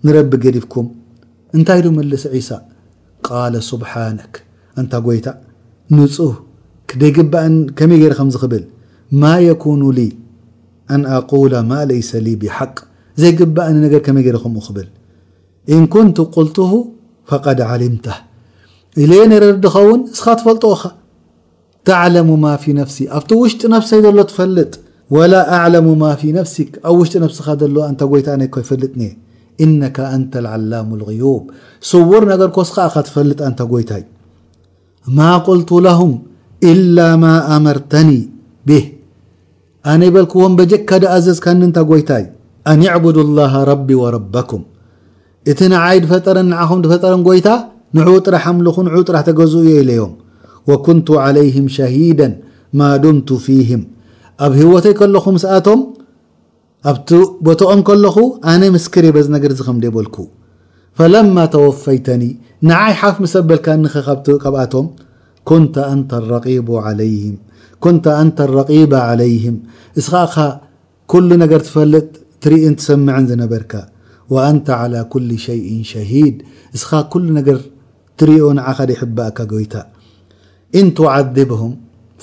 ም 0.05 0.09
እንታይ 1.59 1.81
መስ 1.99 2.49
ቃ 3.27 3.59
ሱብሓ 3.69 3.93
እንታ 4.81 4.95
ጎይታ 5.07 5.27
ን 5.97 6.07
ይ 7.03 7.23
መይ 7.91 8.01
ገ 8.05 8.17
ከብል 8.43 8.65
ማ 9.21 9.25
የكن 9.49 9.81
ኣن 10.95 11.03
ኣقل 11.17 11.53
ማ 11.71 11.73
ليس 11.91 12.11
ብሓق 12.43 12.77
ዘይግበአኒ 13.21 13.75
ነገር 13.85 14.01
መይ 14.17 14.23
ገ 14.27 14.39
ከም 14.45 14.55
ብል 14.77 14.89
እን 15.75 15.83
ኩንቱ 15.95 16.19
ልት 16.47 16.59
فድ 17.29 17.59
علምታ 17.73 18.07
ነረድኻ 19.33 19.75
ውን 19.89 20.01
እስኻ 20.15 20.27
ትፈልጥኦኻ 20.41 20.83
ተعلሙ 21.89 22.29
ማ 22.45 22.55
ፊ 22.63 22.65
ፍሲ 22.89 22.99
ኣብቲ 23.19 23.31
ውሽጢ 23.43 23.63
ነفሰ 23.77 23.91
ዘሎ 24.05 24.17
ትፈልጥ 24.31 24.73
وላ 25.17 25.33
ኣعل 25.57 25.75
ማ 26.03 26.05
ፊ 26.21 26.23
ፍሲ 26.49 26.57
ኣብ 26.89 26.95
ሽጢ 27.09 27.15
ስኻ 27.39 27.47
እታ 27.91 28.01
ይታ 28.19 28.29
ይፈልጥ 28.65 28.93
إنك 29.65 29.97
ኣنተ 30.17 30.33
العላم 30.43 30.89
الغيب 30.99 31.43
ስውር 31.91 32.23
ነገር 32.33 32.49
ኮስ 32.57 32.69
ካትፈልጥ 32.95 33.39
እንታ 33.51 33.61
ጎይታይ 33.75 34.03
ማا 35.19 35.33
قلቱ 35.49 35.71
لهም 35.89 36.13
إل 36.71 36.99
م 37.23 37.25
ኣመርተኒ 37.57 38.09
ብህ 38.69 38.85
ኣነ 39.91 40.01
ይበልክዎም 40.09 40.53
በጀካ 40.59 40.91
ድኣዘዝ 41.03 41.39
ካኒ 41.45 41.61
እንታ 41.69 41.79
ጎይታይ 41.91 42.25
ኣناعبድ 42.73 43.17
الله 43.27 43.53
رب 43.71 43.89
وربኩም 44.03 44.63
እቲ 45.51 45.59
ንዓይ 45.73 45.97
ድፈጠረን 46.05 46.51
ዓም 46.63 46.81
ፈጠረን 46.93 47.23
ጎይታ 47.29 47.49
ን 47.95 47.99
ጥራሕ 48.27 48.45
ኣምል 48.51 48.67
ጥራሕ 49.09 49.23
ተገዝኡ 49.29 49.61
የ 49.71 49.75
ኢለዮም 49.83 50.13
وኩنቱ 50.69 51.09
علይهም 51.25 51.67
شሂيدا 51.77 52.29
ማا 52.79 52.91
ዱምة 53.05 53.29
فيهም 53.47 53.83
ኣብ 54.45 54.53
ህወተይ 54.61 54.93
ከለኹም 55.01 55.37
ኣቶም 55.57 55.81
ኣብቲ 56.91 57.11
ቦቶኦም 57.47 57.81
ከለኹ 57.89 58.16
ኣነ 58.53 58.62
ምስክር 58.77 59.05
በዚ 59.16 59.27
ነገር 59.37 59.53
ዚ 59.59 59.64
ከምደ 59.68 59.87
በልኩ 59.97 60.16
ፈለማ 60.99 61.37
ተወፈይተኒ 61.55 62.22
ንዓይ 62.68 62.93
ሓፍ 63.01 63.16
ምሰ 63.24 63.35
በልካ 63.51 63.66
ካብቲ 64.07 64.27
ብኣቶም 64.55 64.87
ኩን 65.49 65.64
ኣንተ 68.20 68.41
لረቂባ 68.53 68.93
عለይهም 69.09 69.57
እስኻኻ 70.01 70.35
ሉ 71.29 71.33
ነገር 71.43 71.61
ትፈልጥ 71.66 72.07
ትርእን 72.45 72.74
ትሰምዕን 72.81 73.24
ዝነበርካ 73.31 73.72
وኣንተ 74.33 74.66
على 74.83 74.99
ኩل 75.12 75.29
ሸይء 75.47 75.70
ሸሂድ 75.93 76.37
እስኻ 76.77 76.91
ነገር 77.39 77.59
ትሪኦ 78.20 78.47
ዓኸ 78.70 78.79
ሕበእካ 79.01 79.39
ጎይታ 79.53 79.74
እ 80.81 80.83
ትذብም 80.99 81.74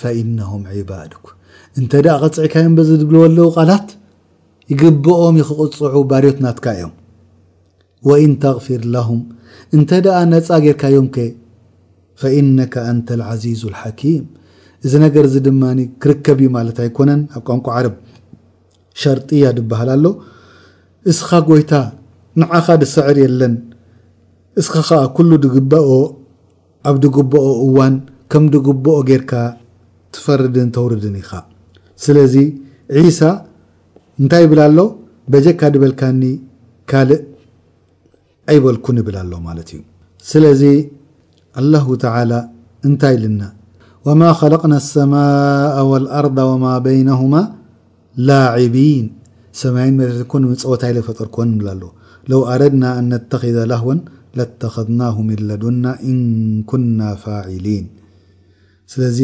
ፈኢነም 0.02 0.64
ባድ 0.90 1.12
እተ 1.80 1.94
ፅዕካዮ 2.38 2.78
ዚ 2.88 2.92
ድብልወለው 3.02 3.50
ላት 3.70 3.88
ንግበኦም 4.74 5.36
ይክቕፅዑ 5.40 5.96
ባርዮት 6.10 6.38
ናትካ 6.44 6.66
እዮም 6.76 6.92
ወኢን 8.08 8.34
ተغፊር 8.44 8.82
ለሁም 8.94 9.20
እንተ 9.76 9.90
ደኣ 10.06 10.18
ነፃ 10.34 10.48
ጌርካዮምከ 10.66 11.18
ፈኢነካ 12.22 12.74
ኣንተ 12.92 13.08
ዓዚዙ 13.32 13.62
ሓኪም 13.82 14.24
እዚ 14.86 14.94
ነገር 15.06 15.24
እዚ 15.30 15.36
ድማ 15.48 15.64
ክርከብ 16.04 16.40
እዩ 16.44 16.50
ማለት 16.58 16.78
ኣይኮነን 16.86 17.22
ኣብ 17.36 17.44
ቋንቋ 17.50 17.68
ዓረብ 17.78 17.96
ሸርጢያ 19.02 19.46
ድበሃል 19.58 19.90
ኣሎ 19.98 20.06
እስኻ 21.12 21.30
ጎይታ 21.50 21.74
ንዓኻ 22.42 22.68
ድሰዕር 22.82 23.18
የለን 23.24 23.56
እስኻ 24.62 24.76
ከዓ 24.90 25.00
ኩሉ 25.18 25.32
ድግበኦ 25.46 25.90
ኣብ 26.90 26.96
ድግበኦ 27.06 27.48
እዋን 27.68 27.96
ከም 28.34 28.44
ድግበኦ 28.56 28.98
ጌርካ 29.12 29.34
ትፈርድን 30.16 30.70
ተውርድን 30.78 31.18
ኢኻ 31.24 31.32
ስለዚ 32.06 32.36
ሳ 33.18 33.22
እንታይ 34.22 34.42
ይብላ 34.46 34.62
ሎ 34.78 34.82
በጀካ 35.34 35.62
ድበልካኒ 35.74 36.22
ካልእ 36.92 37.22
አይበልኩ 38.52 38.86
ንብላ 38.98 39.18
ሎ 39.30 39.36
ማለት 39.48 39.70
እዩ 39.74 39.80
ስለዚ 40.32 40.62
አ 41.62 41.64
ተላ 42.04 42.32
እንታይ 42.88 43.16
ልና 43.24 43.42
ማ 44.22 44.24
خለቅና 44.42 44.74
لሰማء 44.82 45.78
ልአርض 46.06 46.38
ማ 46.64 46.74
በይነهማ 46.86 47.34
ላዕቢን 48.28 49.06
ሰማይን 49.62 49.96
መ 50.00 50.10
ፀወታይ 50.64 50.94
ፈጠርኮ 51.10 51.38
ብላሎ 51.60 51.84
ለው 52.32 52.42
ኣረድና 52.52 52.84
አን 53.00 53.08
ነተኪذ 53.12 53.58
ላህወን 53.74 54.00
ለተከذና 54.38 55.02
ምለዱና 55.30 55.86
እንኩና 56.12 57.00
ፋሊን 57.26 57.86
ስለዚ 58.94 59.20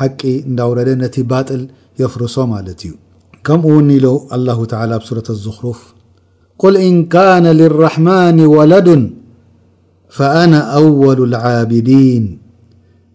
ሓቂ 0.00 0.20
እንዳውረደ 0.50 0.90
ነቲ 1.04 1.18
ባጥል 1.32 1.62
የፍርሶ 2.02 2.34
ማለት 2.54 2.80
እዩ 2.86 2.92
ከምኡ 3.46 3.68
ው 3.74 3.78
ل 4.04 4.08
الله 4.36 4.58
تعلى 4.72 4.92
ኣብ 4.98 5.02
صرة 5.10 5.28
الزኽرፍ 5.36 5.78
قل 6.62 6.74
إن 6.88 6.94
ካان 7.14 7.46
للرحمن 7.60 8.38
وለዱ 8.56 8.88
فأنا 10.16 10.60
أول 10.80 11.18
العابዲيን 11.28 12.24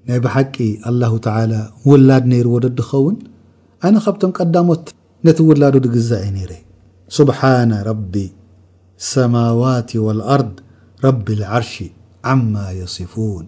ናይ 0.08 0.20
ብሓቂ 0.26 0.56
الله 0.90 1.12
تعلى 1.28 1.60
ውላድ 1.90 2.24
ነይرዎ 2.34 2.54
ዶድኸውን 2.64 3.16
ኣነا 3.86 4.00
ካብቶም 4.06 4.32
ቀዳሞት 4.38 4.84
ነቲ 5.28 5.38
ውላዱ 5.50 5.76
ግዛي 5.96 6.28
ነረ 6.38 6.52
سبحان 7.18 7.72
ረب 7.90 8.14
السمዋت 8.28 9.90
والأርض 10.06 10.54
ረب 11.06 11.28
العርሽ 11.38 11.74
عم 12.32 12.54
يصفون 12.82 13.46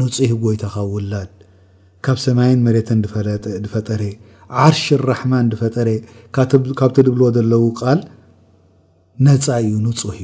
نፅህ 0.00 0.30
ጎይታኻ 0.44 0.74
وላድ 0.94 1.30
ካብ 2.04 2.16
ሰمይን 2.26 2.60
መሬትን 2.66 2.98
ፈጠረ 3.74 4.02
عرش 4.62 4.92
الرحمن 4.92 5.44
فر 5.60 5.88
بت 6.34 6.56
بل 7.04 7.18
لو 7.52 7.64
ل 7.82 8.00
ن 9.26 9.28
نح 9.28 10.18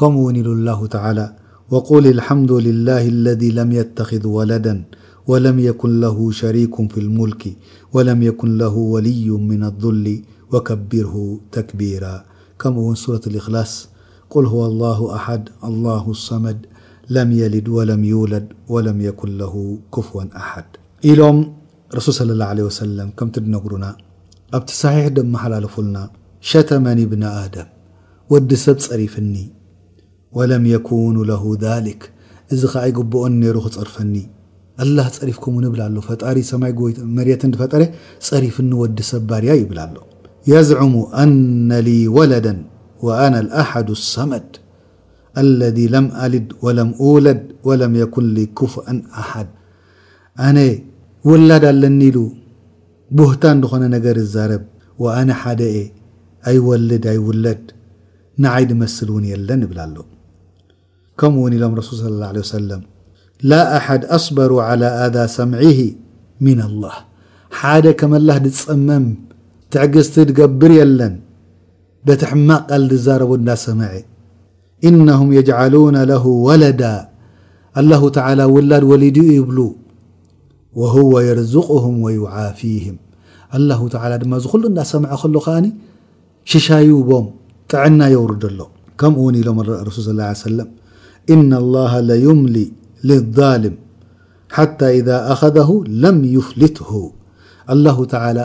كم 0.00 0.14
ون 0.24 0.36
ل 0.46 0.48
الله 0.56 0.80
تعالى 0.96 1.26
وقول 1.72 2.04
الحمد 2.16 2.52
لله 2.66 3.04
الذي 3.16 3.50
لم 3.60 3.70
يتخذ 3.80 4.22
ولدا 4.38 4.74
ولم 5.30 5.56
يكن 5.68 5.90
له 6.04 6.16
شريك 6.40 6.74
في 6.92 7.00
الملك 7.04 7.42
ولم 7.94 8.18
يكن 8.28 8.50
له 8.62 8.74
ولي 8.94 9.28
من 9.50 9.62
الظل 9.70 10.06
وكبره 10.52 11.14
تكبيرا 11.56 12.16
مون 12.64 12.94
صورة 13.02 13.20
الإخلاص 13.30 13.72
قل 14.34 14.44
هو 14.54 14.62
الله 14.70 14.98
أحد 15.18 15.42
الله 15.70 16.04
الصمد 16.16 16.58
لم 17.16 17.28
يلد 17.42 17.66
ولم 17.76 18.02
يلد 18.14 18.46
ولم 18.72 18.98
يكن 19.08 19.30
له 19.42 19.54
كفوا 19.94 20.22
أحد 20.42 20.64
ረሱል 21.98 22.14
صለى 22.18 22.32
اላه 22.36 22.46
عه 22.52 22.70
ሰለም 22.80 23.08
ከምቲ 23.18 23.34
ድነግሩና 23.44 23.86
ኣብቲ 24.56 24.68
ሳሒሕ 24.80 25.06
ድመሓላለፉልና 25.16 25.98
ሸተመን 26.50 26.98
ብን 27.12 27.22
ኣድም 27.42 27.68
ወዲ 28.32 28.50
ሰብ 28.64 28.76
ፀሪፍኒ 28.86 29.34
ወለም 30.38 30.64
የኩኑ 30.72 31.16
ለሁ 31.30 31.42
ذሊክ 31.64 32.02
እዚ 32.54 32.62
ከኣይ 32.72 32.92
ግብኦን 32.98 33.34
ነይሩ 33.42 33.56
ክፅርፈኒ 33.64 34.14
አላ 34.84 34.98
ፀሪፍኩምእውን 35.18 35.66
ብላ 35.72 35.80
ኣሎ 35.90 35.96
ፈጣሪ 36.08 36.36
ሰማይ 36.50 36.72
መርት 37.16 37.42
ፈጠረ 37.62 37.82
ፀሪፍኒ 38.28 38.70
ወዲሰብ 38.82 39.22
ባርያ 39.30 39.52
ይብላ 39.62 39.80
ኣሎ 39.88 39.96
የዝዑሙ 40.50 40.94
ኣነ 41.22 41.70
ሊ 41.86 41.90
ወለደን 42.18 42.60
አነ 43.24 43.34
ኣሓዱ 43.62 43.88
ሰመድ 44.14 44.48
ለذ 45.60 45.78
ለም 45.94 46.06
ኣልድ 46.24 46.48
ወለም 46.66 46.90
ለድ 47.26 47.42
ወለም 47.68 47.92
የኩን 48.02 48.28
ኩፍአን 48.60 48.98
ኣሓድ 49.22 49.50
ነ 50.58 50.60
ውላድ 51.28 51.64
ኣለኒ 51.70 51.98
ኢሉ 52.10 52.18
ብህታ 53.16 53.42
እድኾነ 53.54 53.82
ነገር 53.94 54.16
ዝዛረብ 54.26 54.62
ወአነ 55.04 55.28
ሓደየ 55.40 55.76
ኣይወልድ 56.50 57.04
ኣይውለድ 57.12 57.62
ንዓይ 58.42 58.64
ድመስል 58.70 59.08
እውን 59.12 59.24
የለን 59.30 59.60
ይብላ 59.66 59.80
ኣሎ 59.88 59.96
ከምኡእውን 61.20 61.54
ኢሎም 61.56 61.72
ረሱል 61.80 61.96
صለ 62.04 62.20
اላه 62.30 62.44
ሰላም 62.56 62.82
ላ 63.50 63.58
ኣሓድ 63.78 64.02
ኣصበሩ 64.18 64.50
عላى 64.68 64.88
ኣذ 65.04 65.16
ሰምዒህ 65.38 65.80
ምና 66.44 66.60
ኣلላህ 66.70 66.96
ሓደ 67.60 67.84
ከመላህ 68.00 68.36
ድጸመም 68.46 69.04
ትዕግዝቲ 69.74 70.16
ድገብር 70.30 70.72
የለን 70.80 71.14
በቲ 72.06 72.22
ሕማቅ 72.30 72.62
ቃል 72.70 72.82
ዝዛረቡ 72.92 73.30
እዳሰማዐ 73.40 73.92
እነهም 74.88 75.30
የጅዓሉነ 75.38 75.96
ለሁ 76.12 76.24
ወለዳ 76.46 76.82
አላሁ 77.80 78.02
ተላ 78.16 78.40
ውላድ 78.54 78.84
ወሊድ 78.92 79.18
ይብሉ 79.38 79.58
وهو 80.78 81.20
يرزقهም 81.20 81.94
ويعፊه 82.04 82.84
لله 83.60 83.80
ማ 84.32 84.36
ዝሉ 84.44 84.62
ሰምዐ 84.92 85.12
ሎ 85.36 85.40
ከ 85.46 85.70
ሽሻ 86.52 86.68
ቦም 87.08 87.26
ጥዕና 87.70 88.00
የውርደሎ 88.12 88.60
ከምኡ 89.00 89.18
ውን 89.26 89.36
ሎም 89.48 89.58
ሱል 89.96 90.20
صى 90.42 90.50
إن 91.34 91.50
الله 91.62 91.92
ليምل 92.10 92.56
للظም 93.08 93.74
ሓتى 94.56 94.86
إذ 94.98 95.08
أخذه 95.34 95.70
لም 96.02 96.16
يፍልትه 96.36 96.90
لله 97.76 97.96
ل 98.36 98.38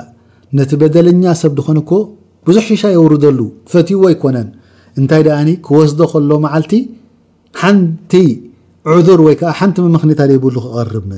ነቲ 0.57 0.71
በደለኛ 0.81 1.23
ሰብ 1.41 1.51
ድኮነ 1.59 1.79
ብዙح 2.47 2.65
ሽሻ 2.71 2.81
የውርደሉ 2.95 3.39
ፈትዎ 3.71 4.01
ይኮነን 4.13 4.47
እንታይ 4.99 5.21
አ 5.37 5.39
ክወስዶ 5.65 5.99
ከሎ 6.11 6.29
መዓልቲ 6.45 6.71
ሓንቲ 7.61 8.13
ር 9.17 9.19
ወይ 9.27 9.35
ሓንቲ 9.59 9.77
ምክኒታ 9.97 10.21
ብሉ 10.45 10.55
ክር 10.67 10.93
ም 11.09 11.13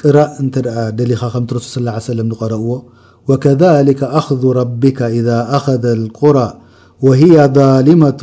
ቅረእ 0.00 0.30
እንተ 0.42 0.54
ደሊኻ 1.00 1.20
ከምቲ 1.34 1.50
ሱ 1.64 1.66
صى 1.74 1.82
ه 1.94 1.98
ሰለ 2.08 2.18
ንረእዎ 2.30 2.68
وከذل 3.28 3.88
ኣኽذ 4.18 4.42
ረبካ 4.60 4.98
إذ 5.18 5.28
ኣخذ 5.58 5.84
الቁራ 5.98 6.36
وهي 7.06 7.34
ظልمة 7.58 8.22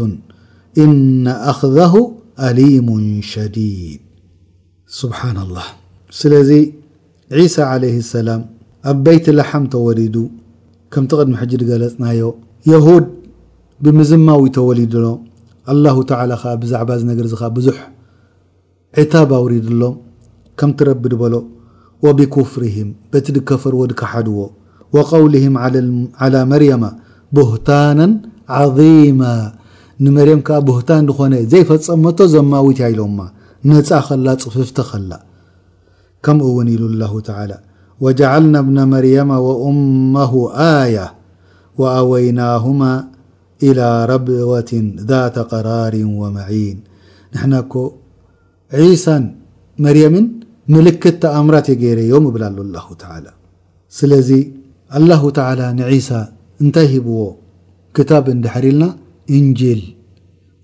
እነ 0.84 1.26
ኣክذه 1.52 1.94
አሊሙ 2.48 2.88
ሸዲድ 3.32 4.02
ስብሓ 5.00 5.20
الላه 5.46 5.68
ስለዚ 6.20 6.52
عሳى 7.38 7.62
عله 7.72 7.94
اسላም 8.04 8.42
ኣብ 8.92 8.98
በይት 9.06 9.26
ላሓም 9.40 9.64
ተወሊዱ 9.74 10.16
ከምቲ 10.94 11.12
ቅድሚ 11.20 11.34
ሕጅ 11.42 11.52
ገለፅናዮ 11.70 12.22
የሁድ 12.72 13.06
ብምዝማውይ 13.84 14.50
ተወሊድሎ 14.58 15.06
لله 15.76 15.98
ተ 16.10 16.14
ብዛዕባ 16.62 16.90
ነገር 17.12 17.26
ብዙ 17.58 17.68
ዕታብ 19.02 19.30
ኣውሪድሎም 19.40 19.94
ከምቲረቢ 20.60 21.04
ድበሎ 21.12 21.34
وبكፍርهم 22.06 22.88
በቲ 23.12 23.26
ድከፈርዎ 23.38 23.82
ድሓድዎ 23.94 24.40
وقولهم 24.96 25.54
على 26.24 26.40
መርيم 26.52 26.84
بህታن 27.36 28.00
عظيم 28.58 29.20
ንመርም 30.06 30.42
ዓ 30.58 30.60
بህታን 30.68 31.04
ኾ 31.18 31.20
ዘይፈፀመቶ 31.52 32.18
ዘማት 32.34 32.80
ሎ 32.98 33.00
ነፃ 33.72 34.08
ላ 34.26 34.30
ፅፍፍተ 34.46 34.78
ላ 35.10 35.14
ከም 36.26 36.38
ውን 36.58 36.68
ሉ 36.80 36.82
الله 36.92 37.14
تعلى 37.30 37.58
وجعልن 38.04 38.56
ብن 38.68 38.78
መርم 38.94 39.30
وأمه 39.48 40.34
ኣية 40.80 41.06
وأوይنهم 41.80 42.80
إلى 43.68 43.88
ረبة 44.12 44.72
ذاة 45.10 45.36
قراር 45.52 45.94
ومعين 46.22 46.78
نና 47.42 47.54
ሳ 49.04 49.08
መርም 49.84 50.16
ምልክት 50.72 51.16
ተኣእምራት 51.24 51.68
የገይረዮም 51.72 52.26
እብላ 52.30 52.44
ሉ 52.56 52.60
ه 52.86 52.88
ስለዚ 53.98 54.30
لላه 55.04 55.24
ንሳ 55.80 56.10
እንታይ 56.64 56.88
ሂብዎ 56.94 57.20
ክታብ 57.96 58.26
እንዳሐሪልና 58.36 58.84
እንጅል 59.38 59.82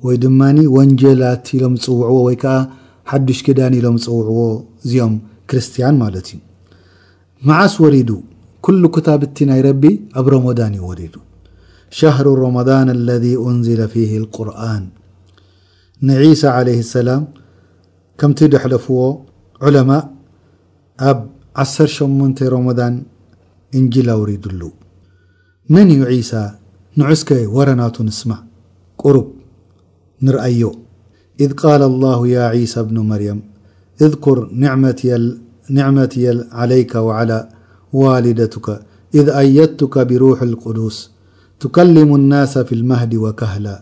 ወይ 0.06 0.16
ድማ 0.24 0.42
ወንጀላት 0.76 1.46
ሎም 1.62 1.74
ፅውዕዎ 1.86 2.18
ወይ 2.28 2.38
ከዓ 2.44 2.56
ሓዱሽ 3.12 3.40
ክዳን 3.48 3.74
ሎም 3.86 3.98
ፅውዕዎ 4.06 4.44
እዚኦም 4.84 5.16
ክርስቲያን 5.52 5.96
ማለት 6.04 6.28
እዩ 6.34 6.40
መዓስ 7.50 7.74
ወሪዱ 7.84 8.10
ኩሉ 8.68 8.82
ክታብቲ 8.96 9.38
ናይ 9.50 9.62
ረቢ 9.68 9.84
ኣብ 10.20 10.26
ረመضን 10.34 10.74
ዩወሪዱ 10.82 11.16
ሻር 11.98 12.28
ረማضን 12.44 12.90
ለذ 13.08 13.26
እንዝለ 13.52 13.82
ፊ 13.94 13.96
اቁርን 14.22 14.84
ንሳ 16.08 16.42
عለ 16.60 16.68
ሰላም 16.96 17.24
ከምቲ 18.22 18.40
ደሐለፍዎ 18.56 18.98
علماء 19.62 20.12
أب1 21.00 22.42
رومضان 22.42 23.04
انجلوريدل 23.76 24.72
من 25.70 26.04
عيسى 26.04 26.52
نعسك 26.96 27.30
ورنات 27.56 28.02
نسمع 28.02 28.40
قرب 28.98 29.28
نرأي 30.22 30.72
إذ 31.40 31.54
قال 31.54 31.82
الله 31.92 32.28
يا 32.28 32.44
عيسى 32.44 32.84
بن 32.84 32.98
مريم 33.00 33.40
اذكر 34.02 34.50
نعمتي 35.74 36.26
عليك 36.52 36.96
وعلى 36.96 37.50
والدتك 37.94 38.82
إذ 39.16 39.30
أيدتك 39.30 39.98
بروح 40.00 40.42
القدس 40.42 41.10
تكلم 41.60 42.16
الناس 42.16 42.58
في 42.58 42.76
المهد 42.76 43.16
وكهلا 43.16 43.82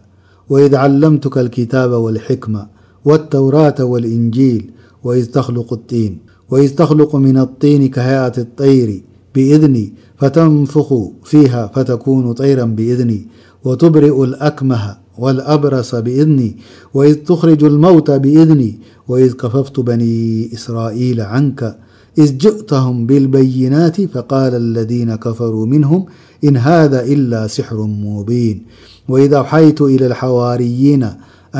وإذ 0.49 0.75
علمتك 0.75 1.37
الكتاب 1.37 1.91
والحكمة 1.91 2.67
والتوراة 3.05 3.79
والإنجيل 3.83 4.71
وإذ 5.03 6.65
تخلق 6.71 7.15
من 7.15 7.37
الطين 7.37 7.87
كهيئة 7.87 8.33
الطير 8.41 9.01
بإذني 9.35 9.93
فتنفخ 10.19 10.93
فيها 11.23 11.71
فتكون 11.75 12.33
طيرا 12.33 12.65
بإذني 12.65 13.27
وتبرؤ 13.63 14.23
الأكمه 14.23 14.97
والأبرس 15.19 15.95
بإذني 15.95 16.57
وإذ 16.93 17.15
تخرج 17.15 17.63
الموت 17.63 18.11
بإذني 18.11 18.79
وإذ 19.07 19.31
كففت 19.33 19.79
بني 19.79 20.49
إسرائيل 20.53 21.21
عنك 21.21 21.77
إذ 22.17 22.37
جؤتهم 22.37 23.05
بالبينات 23.05 24.01
فقال 24.01 24.55
الذين 24.55 25.15
كفروا 25.15 25.65
منهم 25.65 26.05
إن 26.43 26.57
هذا 26.57 27.03
إلا 27.03 27.47
سحر 27.47 27.81
مبين 27.83 28.65
وإذ 29.09 29.33
أوحيت 29.33 29.81
إلى 29.81 30.07
الحواريين 30.07 31.09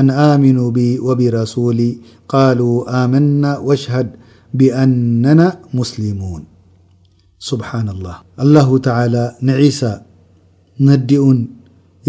ን 0.05 0.09
ኣምኑ 0.29 0.57
ወብረሱ 1.07 1.53
ቃ 2.31 2.43
ኣመና 3.01 3.43
ወሽድ 3.67 4.09
ብአነ 4.59 5.25
ሙስልሙን 5.77 6.43
ስብሓ 7.49 7.69
ላ 8.03 8.07
አላ 8.43 8.55
ተላ 8.85 9.15
ንዒሳ 9.49 9.79
ነዲኡን 10.89 11.39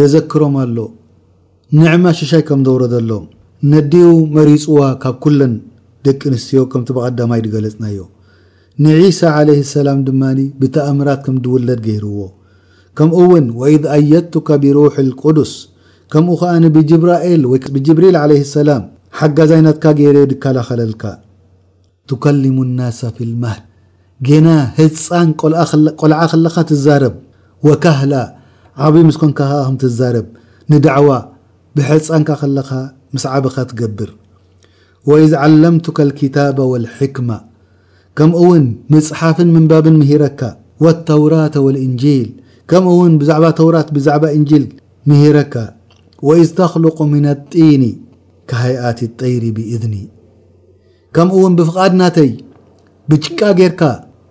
የዘክሮም 0.00 0.54
ኣሎ 0.64 0.76
ንዕማ 1.80 2.04
ሽሻይ 2.20 2.42
ከም 2.48 2.60
ዘውረ 2.66 2.82
ዘሎም 2.92 3.24
ነዲኡ 3.72 4.08
መሪፅዋ 4.36 4.80
ካብ 5.02 5.16
ኩለን 5.24 5.54
ደቂ 6.06 6.20
ኣንስትዮ 6.32 6.60
ከምቲ 6.72 6.88
በቀዳማይ 6.96 7.40
ድገለጽናዮ 7.46 7.98
ንዒሳ 8.84 9.20
عለይ 9.36 9.58
ሰላም 9.76 10.00
ድማ 10.06 10.22
ብተአምራት 10.60 11.20
ከም 11.26 11.36
ድውለድ 11.44 11.80
ገይርዎ 11.86 12.20
ከምኡ 12.98 13.16
እውን 13.24 13.46
ወኢድ 13.60 13.84
አየቱካ 13.96 14.48
ብሩ 14.62 14.78
ልቁዱስ 15.08 15.52
ከምኡ 16.12 16.36
ከዓብጅራኤል 16.42 17.42
ብጅብሪል 17.74 18.16
ለ 18.30 18.36
ሰላም 18.56 18.82
ሓጋዛይነትካ 19.18 19.84
ገሬ 19.98 20.16
ድካላኸለልካ 20.30 21.04
ትከልሙ 22.10 22.56
ናስ 22.78 23.00
ፊ 23.16 23.26
ልመድ 23.30 23.60
ጌና 24.28 24.46
ህፃን 24.78 25.28
ቆልዓ 26.00 26.22
ለካ 26.46 26.56
ትዛርብ 26.70 27.14
ወካህላ 27.68 28.14
ዓብይ 28.86 29.04
ምስኮን 29.10 29.32
ካም 29.40 29.74
ትዛርብ 29.82 30.26
ንዳዕዋ 30.72 31.10
ብሕፃንካ 31.76 32.30
ለካ 32.56 32.70
ምስ 33.14 33.24
ዓበኻ 33.34 33.54
ትገብር 33.70 34.10
ወዝ 35.10 35.32
ዓለምቱካ 35.44 35.98
لክታበ 36.08 36.58
ወلሕክመ 36.72 37.30
ከምኡ 38.18 38.40
ውን 38.50 38.64
መፅሓፍን 38.92 39.50
ምንባብን 39.56 39.96
ምሂረካ 40.02 40.40
ተውራት 41.08 41.56
እንል 41.86 42.26
ከምኡውን 42.70 43.12
ብዛዕ 43.20 43.42
ተውራት 43.58 43.88
ብዛዕባ 43.96 44.24
እንል 44.38 44.64
ምሂረካ 45.10 45.54
وإذ 46.22 46.48
تخلق 46.54 47.02
من 47.02 47.26
الጢن 47.26 47.84
كهيت 48.48 49.02
الطير 49.02 49.44
بإذن 49.56 49.94
كምኡ 51.16 51.36
ን 51.52 51.54
بفቃድ 51.58 51.92
ናይ 52.00 52.28
بጭቃ 53.10 53.40
ጌر 53.58 53.72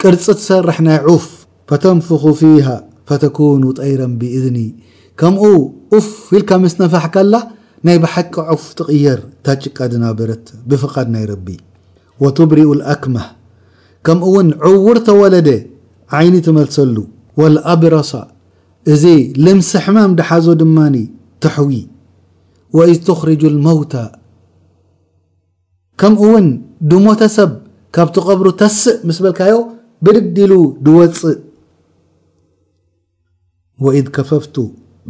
ቅርፅ 0.02 0.26
تሰርح 0.40 0.78
ናይ 0.88 0.98
عፍ 1.08 1.26
فተنفخ 1.70 2.24
فيها 2.42 2.78
فتكن 3.08 3.64
طيرا 3.80 4.08
بإذن 4.22 4.58
ከم 5.20 5.34
ፍ 6.06 6.32
ል 6.42 6.44
مسنفح 6.64 7.04
ل 7.32 7.34
ናይ 7.86 7.98
بحቂ 8.04 8.34
عፍ 8.52 8.64
ትيር 8.80 9.20
ታጭቃ 9.46 9.78
دናب 9.92 10.20
بفድ 10.70 11.10
ይ 11.54 11.58
وتبرኡ 12.24 12.68
الأكمة 12.78 13.24
كምኡ 14.06 14.34
عوር 14.66 14.98
ተوለد 15.08 15.50
عይن 16.16 16.36
መሰل 16.58 16.98
والأبرص 17.40 18.12
እዚ 18.94 19.04
ልمس 19.46 19.72
ሕمም 19.86 20.12
ሓዞ 20.30 20.48
ትሕዊ 21.44 21.72
ወእዝ 22.78 22.98
ትኽርጁ 23.08 23.42
ሞውታ 23.66 23.94
ከምኡ 26.02 26.22
እውን 26.28 26.48
ድሞተ 26.90 27.22
ሰብ 27.36 27.52
ካብቲቀብሩ 27.96 28.48
ተስእ 28.62 28.96
ምስ 29.08 29.18
በልካዮ 29.24 29.56
ብድግዲሉ 30.06 30.54
ድወፅእ 30.86 31.38
ወإድ 33.86 34.08
ከፈፍቱ 34.16 34.56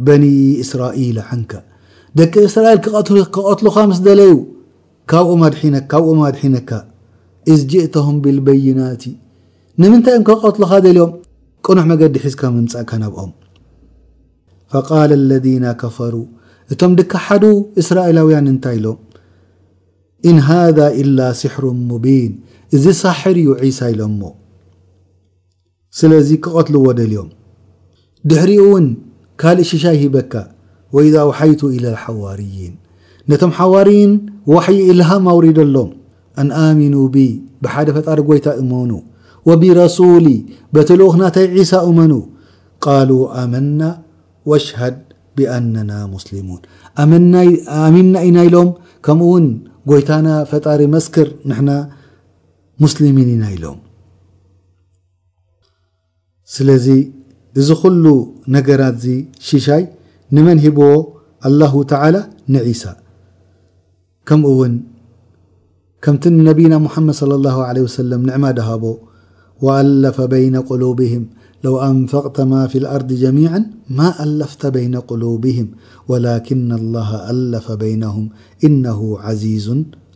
በኒ 0.06 0.24
እስራኢል 0.64 1.18
ሓንካ 1.28 1.52
ደቂ 2.18 2.32
እስራኤል 2.50 2.78
ክቐትሉኻ 2.84 3.76
ምስ 3.90 4.00
ደለዩ 4.06 4.32
ኡካብኡ 5.10 6.06
ማድሒነካ 6.22 6.70
እዝ 7.52 7.60
ጅእተም 7.72 8.16
ብልበይናት 8.24 9.02
ንምንታይ 9.82 10.14
እዮም 10.16 10.24
ክቐትልኻ 10.28 10.72
ደልዮም 10.86 11.12
ቅኑሕ 11.66 11.84
መገዲ 11.92 12.14
ሒዝካ 12.24 12.42
ምምፃእካ 12.54 12.90
ነብኦም 13.02 13.30
ፈቃል 14.72 15.10
ለذነ 15.30 15.64
ከፈሩ 15.82 16.14
እቶም 16.72 16.92
ድካ 16.98 17.12
ሓዱ 17.26 17.44
እስራኤላውያን 17.80 18.46
እንታይ 18.52 18.76
ኢሎም 18.80 18.98
ኢን 20.30 20.38
ሃذ 20.48 20.78
ኢላ 21.02 21.18
ስሕሩ 21.40 21.64
ሙቢን 21.90 22.32
እዚ 22.76 22.84
ሳሕር 23.02 23.36
እዩ 23.42 23.50
ዒሳ 23.66 23.78
ኢሎምሞ 23.94 24.22
ስለዚ 25.98 26.28
ክቐትልዎ 26.44 26.84
ደልዮም 26.98 27.28
ድሕሪኡ 28.30 28.62
እውን 28.66 28.86
ካልእ 29.40 29.66
ሽሻ 29.70 29.84
ሂበካ 30.02 30.32
ወኢዛ 30.96 31.16
ውሐይቱ 31.28 31.60
ኢለ 31.76 31.84
ልሓዋርይን 31.94 32.74
ነቶም 33.30 33.52
ሓዋርን 33.58 34.12
ዋሕይ 34.52 34.78
እልሃም 34.92 35.24
ኣውሪደሎም 35.32 35.90
አንኣሚኑ 36.42 36.94
ብ 37.14 37.24
ብሓደ 37.64 37.88
ፈጣሪ 37.96 38.18
ጐይታ 38.28 38.46
እሞኑ 38.62 38.90
ወብረሱሊ 39.48 40.26
በቲልኡኽ 40.74 41.14
ናታይ 41.22 41.46
ዒሳ 41.60 41.72
እመኑ 41.90 42.12
ቃሉ 42.86 43.10
ኣመና 43.42 43.80
واሽهድ 44.50 44.96
بአنና 45.36 45.90
مسلሙوን 46.14 46.60
ኣሚና 47.86 48.14
ኢና 48.28 48.36
ኢሎም 48.48 48.70
ከምኡ 49.06 49.26
ውን 49.32 49.46
ጎይታና 49.90 50.28
ፈጣሪ 50.50 50.80
መስክር 50.94 51.28
ንና 51.50 51.68
مስلሚን 52.82 53.28
ኢና 53.34 53.44
ኢሎም 53.56 53.78
ስለዚ 56.54 56.86
እዚ 57.60 57.68
ኩሉ 57.82 58.04
ነገራት 58.56 58.96
ዚ 59.04 59.14
ሽሻይ 59.50 59.84
ንመን 60.34 60.58
ሂبዎ 60.66 60.90
الله 61.48 61.72
تلى 61.92 62.20
ንعس 62.54 62.82
ከምኡ 64.28 64.46
ውን 64.60 64.74
ከምቲ 66.04 66.22
ነና 66.36 66.50
مመድ 66.84 67.08
صلى 67.20 67.34
الله 67.38 67.56
عله 67.68 67.80
وس 67.88 67.96
ንዕማ 68.28 68.44
ድሃቦ 68.58 68.84
وአለፈ 69.64 70.16
بين 70.34 70.54
قلبهም 70.70 71.24
لو 71.64 71.74
أنفقت 71.88 72.36
ما 72.52 72.62
في 72.70 72.78
الأرض 72.82 73.10
جميعا 73.24 73.60
ما 73.98 74.08
ألفت 74.24 74.62
بين 74.76 74.94
قلوبهم 75.10 75.66
ولكن 76.10 76.68
الله 76.80 77.10
ألف 77.30 77.66
بينهم 77.84 78.24
إنه 78.66 79.00
عزيز 79.26 79.66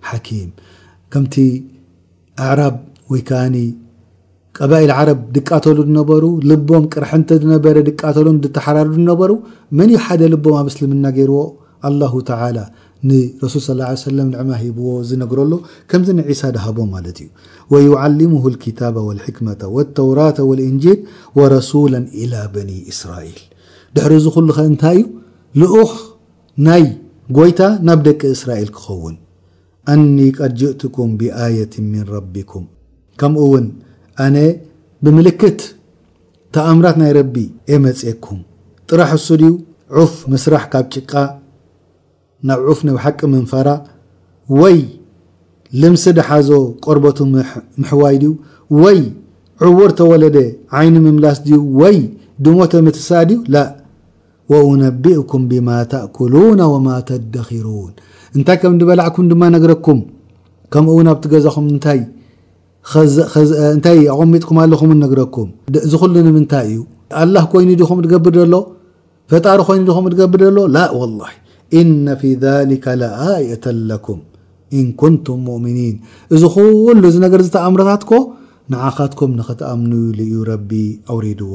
حكيم 0.02 0.50
كمت 1.12 1.36
أعرب 2.38 2.76
ك 3.28 3.32
قبئل 4.60 4.90
عرب 4.98 5.18
ድቃل 5.36 5.78
ن 5.96 5.98
لبም 6.50 6.82
قرنت 6.94 7.30
نب 7.52 7.66
ل 7.76 7.78
تحራ 8.56 8.76
نሩ 9.08 9.20
من 9.78 9.88
حد 10.04 10.22
لبم 10.34 10.56
ብ 10.64 10.66
اسلمن 10.70 11.04
يرዎ 11.20 11.42
الله 11.88 12.12
تعلى 12.30 12.64
ንረሱል 13.10 13.62
ص 13.82 14.02
ሰለም 14.06 14.26
ንዕማ 14.32 14.50
ሂብዎ 14.62 14.88
ዝነግረሎ 15.08 15.52
ከምዚ 15.90 16.08
ንዒሳ 16.18 16.40
ድሃቦ 16.56 16.76
ማለት 16.94 17.16
እዩ 17.22 17.28
ወይዓልሙሁ 17.72 18.44
لክታበ 18.54 18.96
ወልሕክመة 19.08 19.62
ወተውራታ 19.76 20.36
ወልእንጂል 20.50 20.98
ወረሱላ 21.38 21.94
ኢላ 22.22 22.34
በኒ 22.54 22.70
እስራኤል 22.92 23.40
ድሕሪ 23.96 24.12
ዚ 24.24 24.30
ኩሉኸ 24.36 24.58
እንታይ 24.70 24.98
እዩ 25.02 25.08
ልኡኽ 25.62 25.92
ናይ 26.68 26.84
ጎይታ 27.38 27.60
ናብ 27.86 27.98
ደቂ 28.08 28.20
እስራኤል 28.36 28.70
ክኸውን 28.78 29.16
እኒ 29.92 30.16
ቀድጅእትኩም 30.38 31.10
ብኣየት 31.20 31.72
ምን 31.92 32.04
ረቢኩም 32.14 32.64
ከምኡ 33.20 33.42
ውን 33.52 33.66
ኣነ 34.26 34.36
ብምልክት 35.04 35.60
ተኣምራት 36.54 36.96
ናይ 37.02 37.10
ረቢ 37.20 37.34
የመፅኩም 37.72 38.40
ጥራሕ 38.90 39.10
እሱ 39.18 39.28
ድዩ 39.42 39.52
ዑፍ 40.02 40.14
ምስራሕ 40.34 40.64
ካብ 40.72 40.86
ጭቃ 40.94 41.10
ናብ 42.50 42.60
ዑፍ 42.70 42.78
ብሓቂ 42.94 43.18
ምንፈራ 43.32 43.68
ወይ 44.60 44.78
ልምس 45.80 46.04
ድሓዞ 46.16 46.48
ቆርበቱ 46.84 47.18
ምሕዋይ 47.80 48.16
ድዩ 48.22 48.32
ወይ 48.82 48.98
ዕዉር 49.66 49.90
ተወለደ 50.00 50.36
ዓይኒ 50.78 50.94
ምምላስ 51.04 51.38
ድ 51.46 51.60
ወይ 51.80 51.96
ድሞቶምትሳ 52.46 53.08
ድዩ 53.30 53.38
وأነቢئكም 54.52 55.42
ብማ 55.50 55.68
ተأكلوና 55.92 56.60
وማ 56.72 56.88
ተደኪሩን 57.10 57.92
እንታይ 58.36 58.56
ከም 58.62 58.74
በላዕኩም 58.88 59.26
ድማ 59.30 59.42
ነግረኩም 59.56 60.00
ከምኡ 60.72 60.92
ውን 60.98 61.08
ኣብቲ 61.12 61.24
ገዛኹም 61.34 61.66
ታ 63.84 63.92
ኣغሚጥኩም 64.14 64.58
ኣለኹም 64.62 64.90
ነግረኩም 65.04 65.48
ዝሉ 65.92 66.12
ምንታይ 66.38 66.66
እዩ 66.72 66.80
ላه 67.34 67.44
ኮይኑ 67.52 67.68
ዲኹ 67.82 67.88
ትገብር 68.06 68.36
ሎ 68.54 68.60
ፈጣሪ 69.32 69.58
ኮይኑ 69.68 69.82
ዲም 69.90 70.08
ትገብር 70.14 70.42
ሎ 70.58 70.66
إن 71.80 72.04
في 72.20 72.30
ذلك 72.46 72.84
لآية 73.02 73.66
لكم 73.92 74.18
ان 74.80 74.86
كنቱም 75.00 75.38
مؤمنين 75.50 75.94
እዚ 76.34 76.42
ل 77.00 77.06
ዚ 77.14 77.16
ر 77.40 77.42
ዝተኣምرታት 77.46 78.02
ك 78.10 78.12
نعኻትكም 78.72 79.30
نتأምن 79.38 79.92
ዩ 80.32 80.36
ب 80.70 80.72
أوريድዎ 81.12 81.54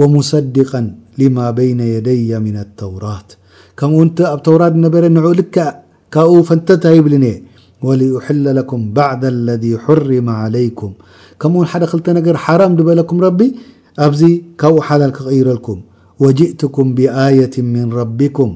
ومصدقا 0.00 0.80
لم 1.20 1.36
بين 1.58 1.80
يدي 1.96 2.30
من 2.46 2.56
التوراት 2.64 3.28
كمኡ 3.78 3.94
ኣብ 4.32 4.38
ተوራት 4.48 4.74
ል 4.82 4.86
ፈنተታብል 6.48 7.14
ولأل 7.86 8.46
لكم 8.58 8.80
بعض 9.00 9.22
الذي 9.36 9.72
حرم 9.84 10.26
عليكم 10.42 10.90
مو 11.54 11.60
ደ 12.10 12.10
ل 12.26 12.36
ح 12.44 12.48
በለكም 12.88 13.16
ب 13.38 13.40
ኣብዚ 14.04 14.20
ካብኡ 14.60 14.76
ሓላل 14.88 15.10
ክغيረልكም 15.16 15.78
وجئتكም 16.22 16.86
بآية 16.98 17.54
من 17.74 17.86
ربكم 18.00 18.50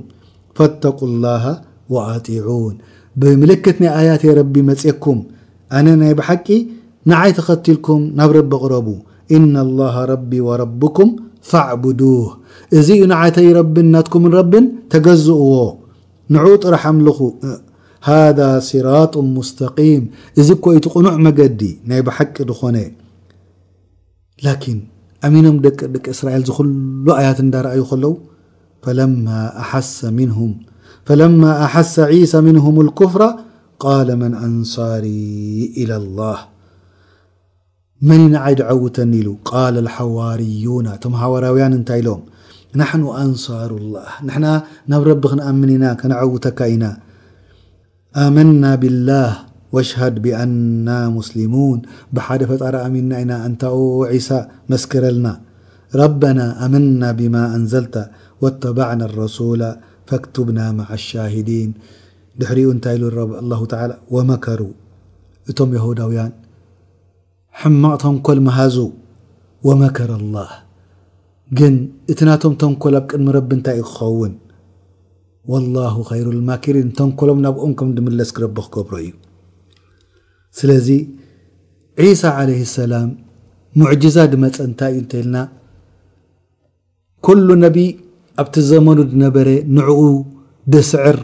ፈተቁ 0.58 0.98
ላሃ 1.24 1.44
ወኣጢዑን 1.94 2.74
ብምልክት 3.20 3.76
ናይ 3.82 3.90
ኣያት 4.00 4.22
ረቢ 4.38 4.54
መፅኩም 4.70 5.18
ኣነ 5.76 5.86
ናይ 6.00 6.12
ብሓቂ 6.18 6.46
ንዓይ 7.10 7.30
ተኸቲልኩም 7.38 8.02
ናብ 8.18 8.30
ረቢ 8.38 8.50
ቕረቡ 8.64 8.88
እነ 9.36 9.54
ላሃ 9.78 9.96
ረቢ 10.12 10.30
ወረብኩም 10.48 11.08
ፈዕብዱህ 11.50 12.26
እዚ 12.78 12.88
ዩ 13.00 13.04
ንዓተይ 13.12 13.48
ረብን 13.58 13.84
እናትኩምን 13.88 14.32
ረብን 14.40 14.64
ተገዝእዎ 14.92 15.50
ንዕ 16.34 16.44
ጥረሓምልኹ 16.62 17.18
ሃذ 18.08 18.38
ሲራط 18.68 19.14
ሙስተقም 19.36 20.02
እዚ 20.40 20.48
ኮይቱ 20.64 20.84
ቕኑዕ 20.94 21.14
መገዲ 21.26 21.60
ናይ 21.90 22.00
ብሓቂ 22.08 22.36
ድኾነ 22.50 22.76
ላኪን 24.44 24.78
ኣሚኖም 25.26 25.56
ደቂደቂ 25.64 26.04
እስራኤል 26.16 26.42
ዝኽሉ 26.48 27.06
ኣያት 27.20 27.38
እንዳረኣዩ 27.44 27.82
ከለው 27.90 28.12
فلما 28.86 31.50
أحس 31.64 31.94
عيسى 32.00 32.40
منهم 32.40 32.80
الكفرة 32.80 33.38
قال 33.80 34.16
من 34.16 34.34
أنصاري 34.34 35.74
إلى 35.76 35.96
الله 35.96 36.36
من 38.02 38.20
ن 38.30 38.36
عدعوتن 38.36 39.10
ل 39.26 39.36
قال 39.52 39.74
الحواريون 39.84 40.86
م 41.12 41.14
حورويان 41.20 41.72
نت 41.82 41.90
لم 42.06 42.20
نحن 42.82 43.02
أنصار 43.24 43.70
الله 43.80 44.08
نحن 44.28 44.44
ن 44.92 44.94
رب 45.10 45.22
نأمنن 45.38 45.84
كنعوتك 46.00 46.60
نا 46.82 46.92
آمنا 48.26 48.70
بالله 48.82 49.30
واشهد 49.74 50.14
بأنا 50.24 50.98
مسلمون 51.18 51.78
بحد 52.14 52.40
فتر 52.50 52.74
أمن 52.86 53.04
نا 53.30 53.36
أنت 53.48 53.62
عسى 54.12 54.38
مسكرلنا 54.72 55.32
ربنا 56.02 56.44
أمنا 56.66 57.08
بما 57.18 57.42
أنزلت 57.58 57.94
واበعና 58.42 59.02
الረسل 59.10 59.62
فክتብና 60.08 60.58
ማع 60.78 60.88
الሻهዲيን 61.00 61.70
ድሕሪኡ 62.40 62.66
እንታይ 62.74 62.96
ه 63.04 63.06
ى 63.82 63.84
وመكሩ 64.14 64.60
እቶም 65.50 65.70
የهዳውያን 65.76 66.32
ሕማቕ 67.60 67.96
ተንኮል 68.04 68.38
መሃዙ 68.46 68.76
وመከረ 69.68 70.10
الላه 70.20 70.50
ግን 71.58 71.74
እቲ 72.12 72.18
ናቶም 72.28 72.54
ተንኮል 72.62 72.94
ኣብ 72.98 73.04
ቅድሚ 73.10 73.26
ረቢ 73.36 73.50
እንታይ 73.58 73.76
እዩ 73.80 73.84
ክኸውን 73.90 74.32
والله 75.52 75.94
خይሩ 76.10 76.26
الማكሪን 76.36 76.88
ተንኮሎም 76.98 77.38
ናብኦም 77.44 77.72
ም 77.88 77.90
ድምለስ 77.98 78.30
ክረብ 78.36 78.56
ክገብሮ 78.66 78.92
እዩ 79.04 79.10
ስለዚ 80.58 80.88
ሳ 82.22 82.22
عله 82.38 82.58
السላም 82.68 83.08
ሙዕጅዛ 83.78 84.16
ድመፀ 84.32 84.56
ንታይ 84.70 84.90
እዩ 84.94 84.98
እንተ 85.02 85.12
ልና 85.24 85.36
ነ 87.62 87.66
ኣብቲ 88.42 88.56
ዘመኑ 88.70 88.98
ዝነበረ 89.12 89.48
ንዕኡ 89.76 90.00
ድስዕር 90.74 91.18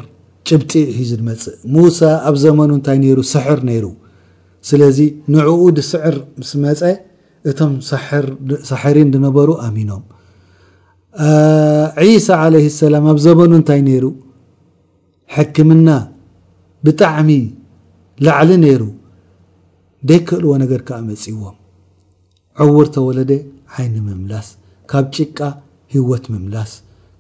ጭብጢ 0.48 0.72
ሒዝ 0.98 1.10
መፅእ 1.28 1.56
ሙሳ 1.74 2.00
ኣብ 2.28 2.36
ዘመኑ 2.44 2.70
እንታይ 2.78 2.96
ነይሩ 3.02 3.18
ስሕር 3.32 3.58
ነይሩ 3.68 3.86
ስለዚ 4.68 4.98
ንዕኡ 5.34 5.62
ድስዕር 5.78 6.16
ምስ 6.40 6.50
መፀ 6.64 6.80
እቶም 7.50 7.72
ሳሕሪን 8.70 9.08
ድነበሩ 9.14 9.48
ኣሚኖም 9.66 10.02
ዒሳ 12.08 12.28
ዓለይ 12.44 12.66
ሰላም 12.82 13.06
ኣብ 13.12 13.18
ዘመኑ 13.26 13.52
እንታይ 13.60 13.80
ነይሩ 13.88 14.04
ሕክምና 15.36 15.88
ብጣዕሚ 16.86 17.30
ላዕሊ 18.26 18.50
ነይሩ 18.66 18.82
ደ 20.10 20.12
ክእልዎ 20.28 20.52
ነገር 20.62 20.80
ከዓ 20.86 20.98
መፅዎም 21.10 21.56
ዕውር 22.62 22.88
ተወለደ 22.96 23.32
ዓይኒ 23.76 23.94
ምምላስ 24.06 24.48
ካብ 24.92 25.04
ጭቃ 25.18 25.38
ህወት 25.94 26.24
ምምላስ 26.32 26.72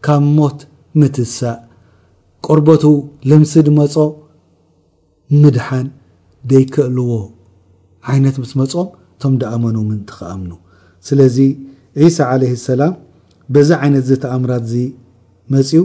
ካብ 0.06 0.22
ሞት 0.36 0.58
ምትሳእ 1.00 1.58
ቆርበቱ 2.46 2.84
ለምስ 3.30 3.52
ድመፆ 3.66 3.94
ምድሓን 5.42 5.86
ደይክእልዎ 6.50 7.10
ዓይነት 8.12 8.36
ምስ 8.42 8.52
መፅም 8.60 8.88
እቶም 9.14 9.34
ዳኣመኑ 9.42 9.76
ምንቲ 9.88 10.08
ከኣምኑ 10.18 10.52
ስለዚ 11.08 11.36
ዒሳ 12.02 12.18
ዓለይህ 12.32 12.58
ሰላም 12.70 12.94
በዛ 13.54 13.70
ዓይነት 13.84 14.04
ዚ 14.08 14.18
ተኣምራትእዚ 14.24 14.74
መፅኡ 15.54 15.82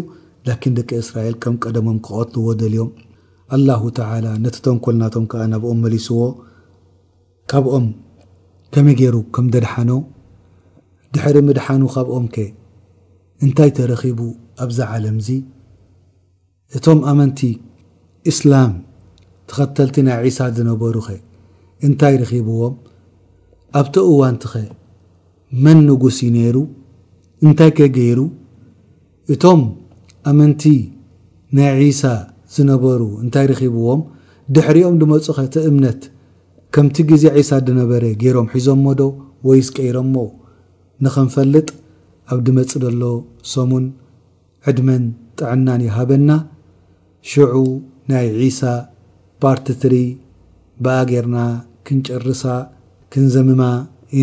ላኪን 0.47 0.73
ደቂ 0.77 0.89
እስራኤል 1.03 1.35
ከም 1.43 1.55
ቀደሞም 1.63 1.97
ክቐትልዎ 2.05 2.49
ደልዮም 2.61 2.91
ኣላሁ 3.55 3.83
ተላ 3.97 4.25
ነቲቶም 4.45 4.77
ኮልናቶም 4.85 5.25
ከዓ 5.31 5.43
ናብኦም 5.53 5.79
መሊስዎ 5.85 6.19
ካብኦም 7.51 7.85
ከመይ 8.75 8.95
ገይሩ 9.01 9.15
ከም 9.35 9.45
ደድሓነ 9.55 9.91
ድሕሪ 11.15 11.35
ምድሓኑ 11.49 11.83
ካብኦም 11.95 12.25
እንታይ 13.45 13.69
ተረኺቡ 13.77 14.19
ኣብዚ 14.63 14.77
ዓለም 14.93 15.17
እዚ 15.21 15.29
እቶም 16.77 16.99
ኣመንቲ 17.11 17.39
እስላም 18.31 18.71
ተኸተልቲ 19.49 19.97
ናይ 20.07 20.17
ዒሳ 20.25 20.39
ዝነበሩ 20.57 20.95
ኸ 21.07 21.11
እንታይ 21.87 22.15
ረኺብዎም 22.21 22.73
ኣብቲ 23.79 23.95
እዋንት 24.13 24.43
ኸ 24.51 24.63
መን 25.63 25.79
ንጉስ 25.89 26.17
ዩ 26.25 26.27
ነይሩ 26.37 26.57
እንታይ 27.45 27.71
ከ 27.77 27.87
ገይሩ 27.97 28.19
እቶም 29.35 29.61
ኣመንቲ 30.31 30.63
ናይ 31.57 31.71
ዒሳ 31.83 32.03
ዝነበሩ 32.55 33.01
እንታይ 33.23 33.45
ረኺብዎም 33.53 34.01
ድሕሪኦም 34.55 34.97
ድመፁ 35.01 35.25
ኸ 35.37 35.47
እቲ 35.47 35.55
እምነት 35.69 36.01
ከምቲ 36.75 36.95
ግዜ 37.09 37.23
ዒሳ 37.39 37.51
ድነበረ 37.67 38.03
ገይሮም 38.21 38.47
ሒዞምሞ 38.55 38.85
ዶ 38.99 39.03
ወይ 39.47 39.59
ስቀይሮምሞ 39.67 40.15
ንክንፈልጥ 41.05 41.67
أب 42.29 42.43
دم 42.43 42.59
ل 42.59 43.23
سمن 43.53 43.85
عدمن 44.67 45.03
تعنن 45.37 45.81
يهبن 45.87 46.29
شع 47.31 47.51
ني 48.09 48.15
عيسى 48.39 48.75
برتت 49.41 49.83
بجرن 50.83 51.37
كنرس 51.87 52.43
كنزمم 53.13 53.61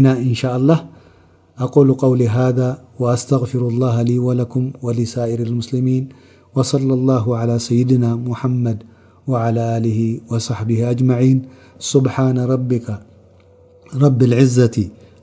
ن 0.05 0.07
إنشاء 0.29 0.55
الله 0.61 0.79
أقول 1.65 1.89
قول 2.05 2.21
هذا 2.23 2.71
وأستغفر 3.01 3.63
الله 3.69 3.95
لي 4.09 4.19
ولكم 4.27 4.65
ولسائر 4.85 5.39
المسلمين 5.49 6.05
وصلى 6.55 6.95
الله 6.99 7.25
على 7.41 7.57
سيدنا 7.69 8.11
محمد 8.29 8.79
وعلى 9.31 9.63
آله 9.77 10.01
وصحبه 10.31 10.79
أجمعين 10.93 11.39
سبحان 11.93 12.39
ربك 12.53 12.87
رب 14.05 14.21
العزة 14.29 14.77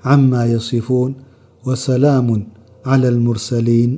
عما 0.09 0.41
يصفون 0.55 1.11
وسلام 1.65 2.47
على 2.85 3.07
المرسلين 3.09 3.89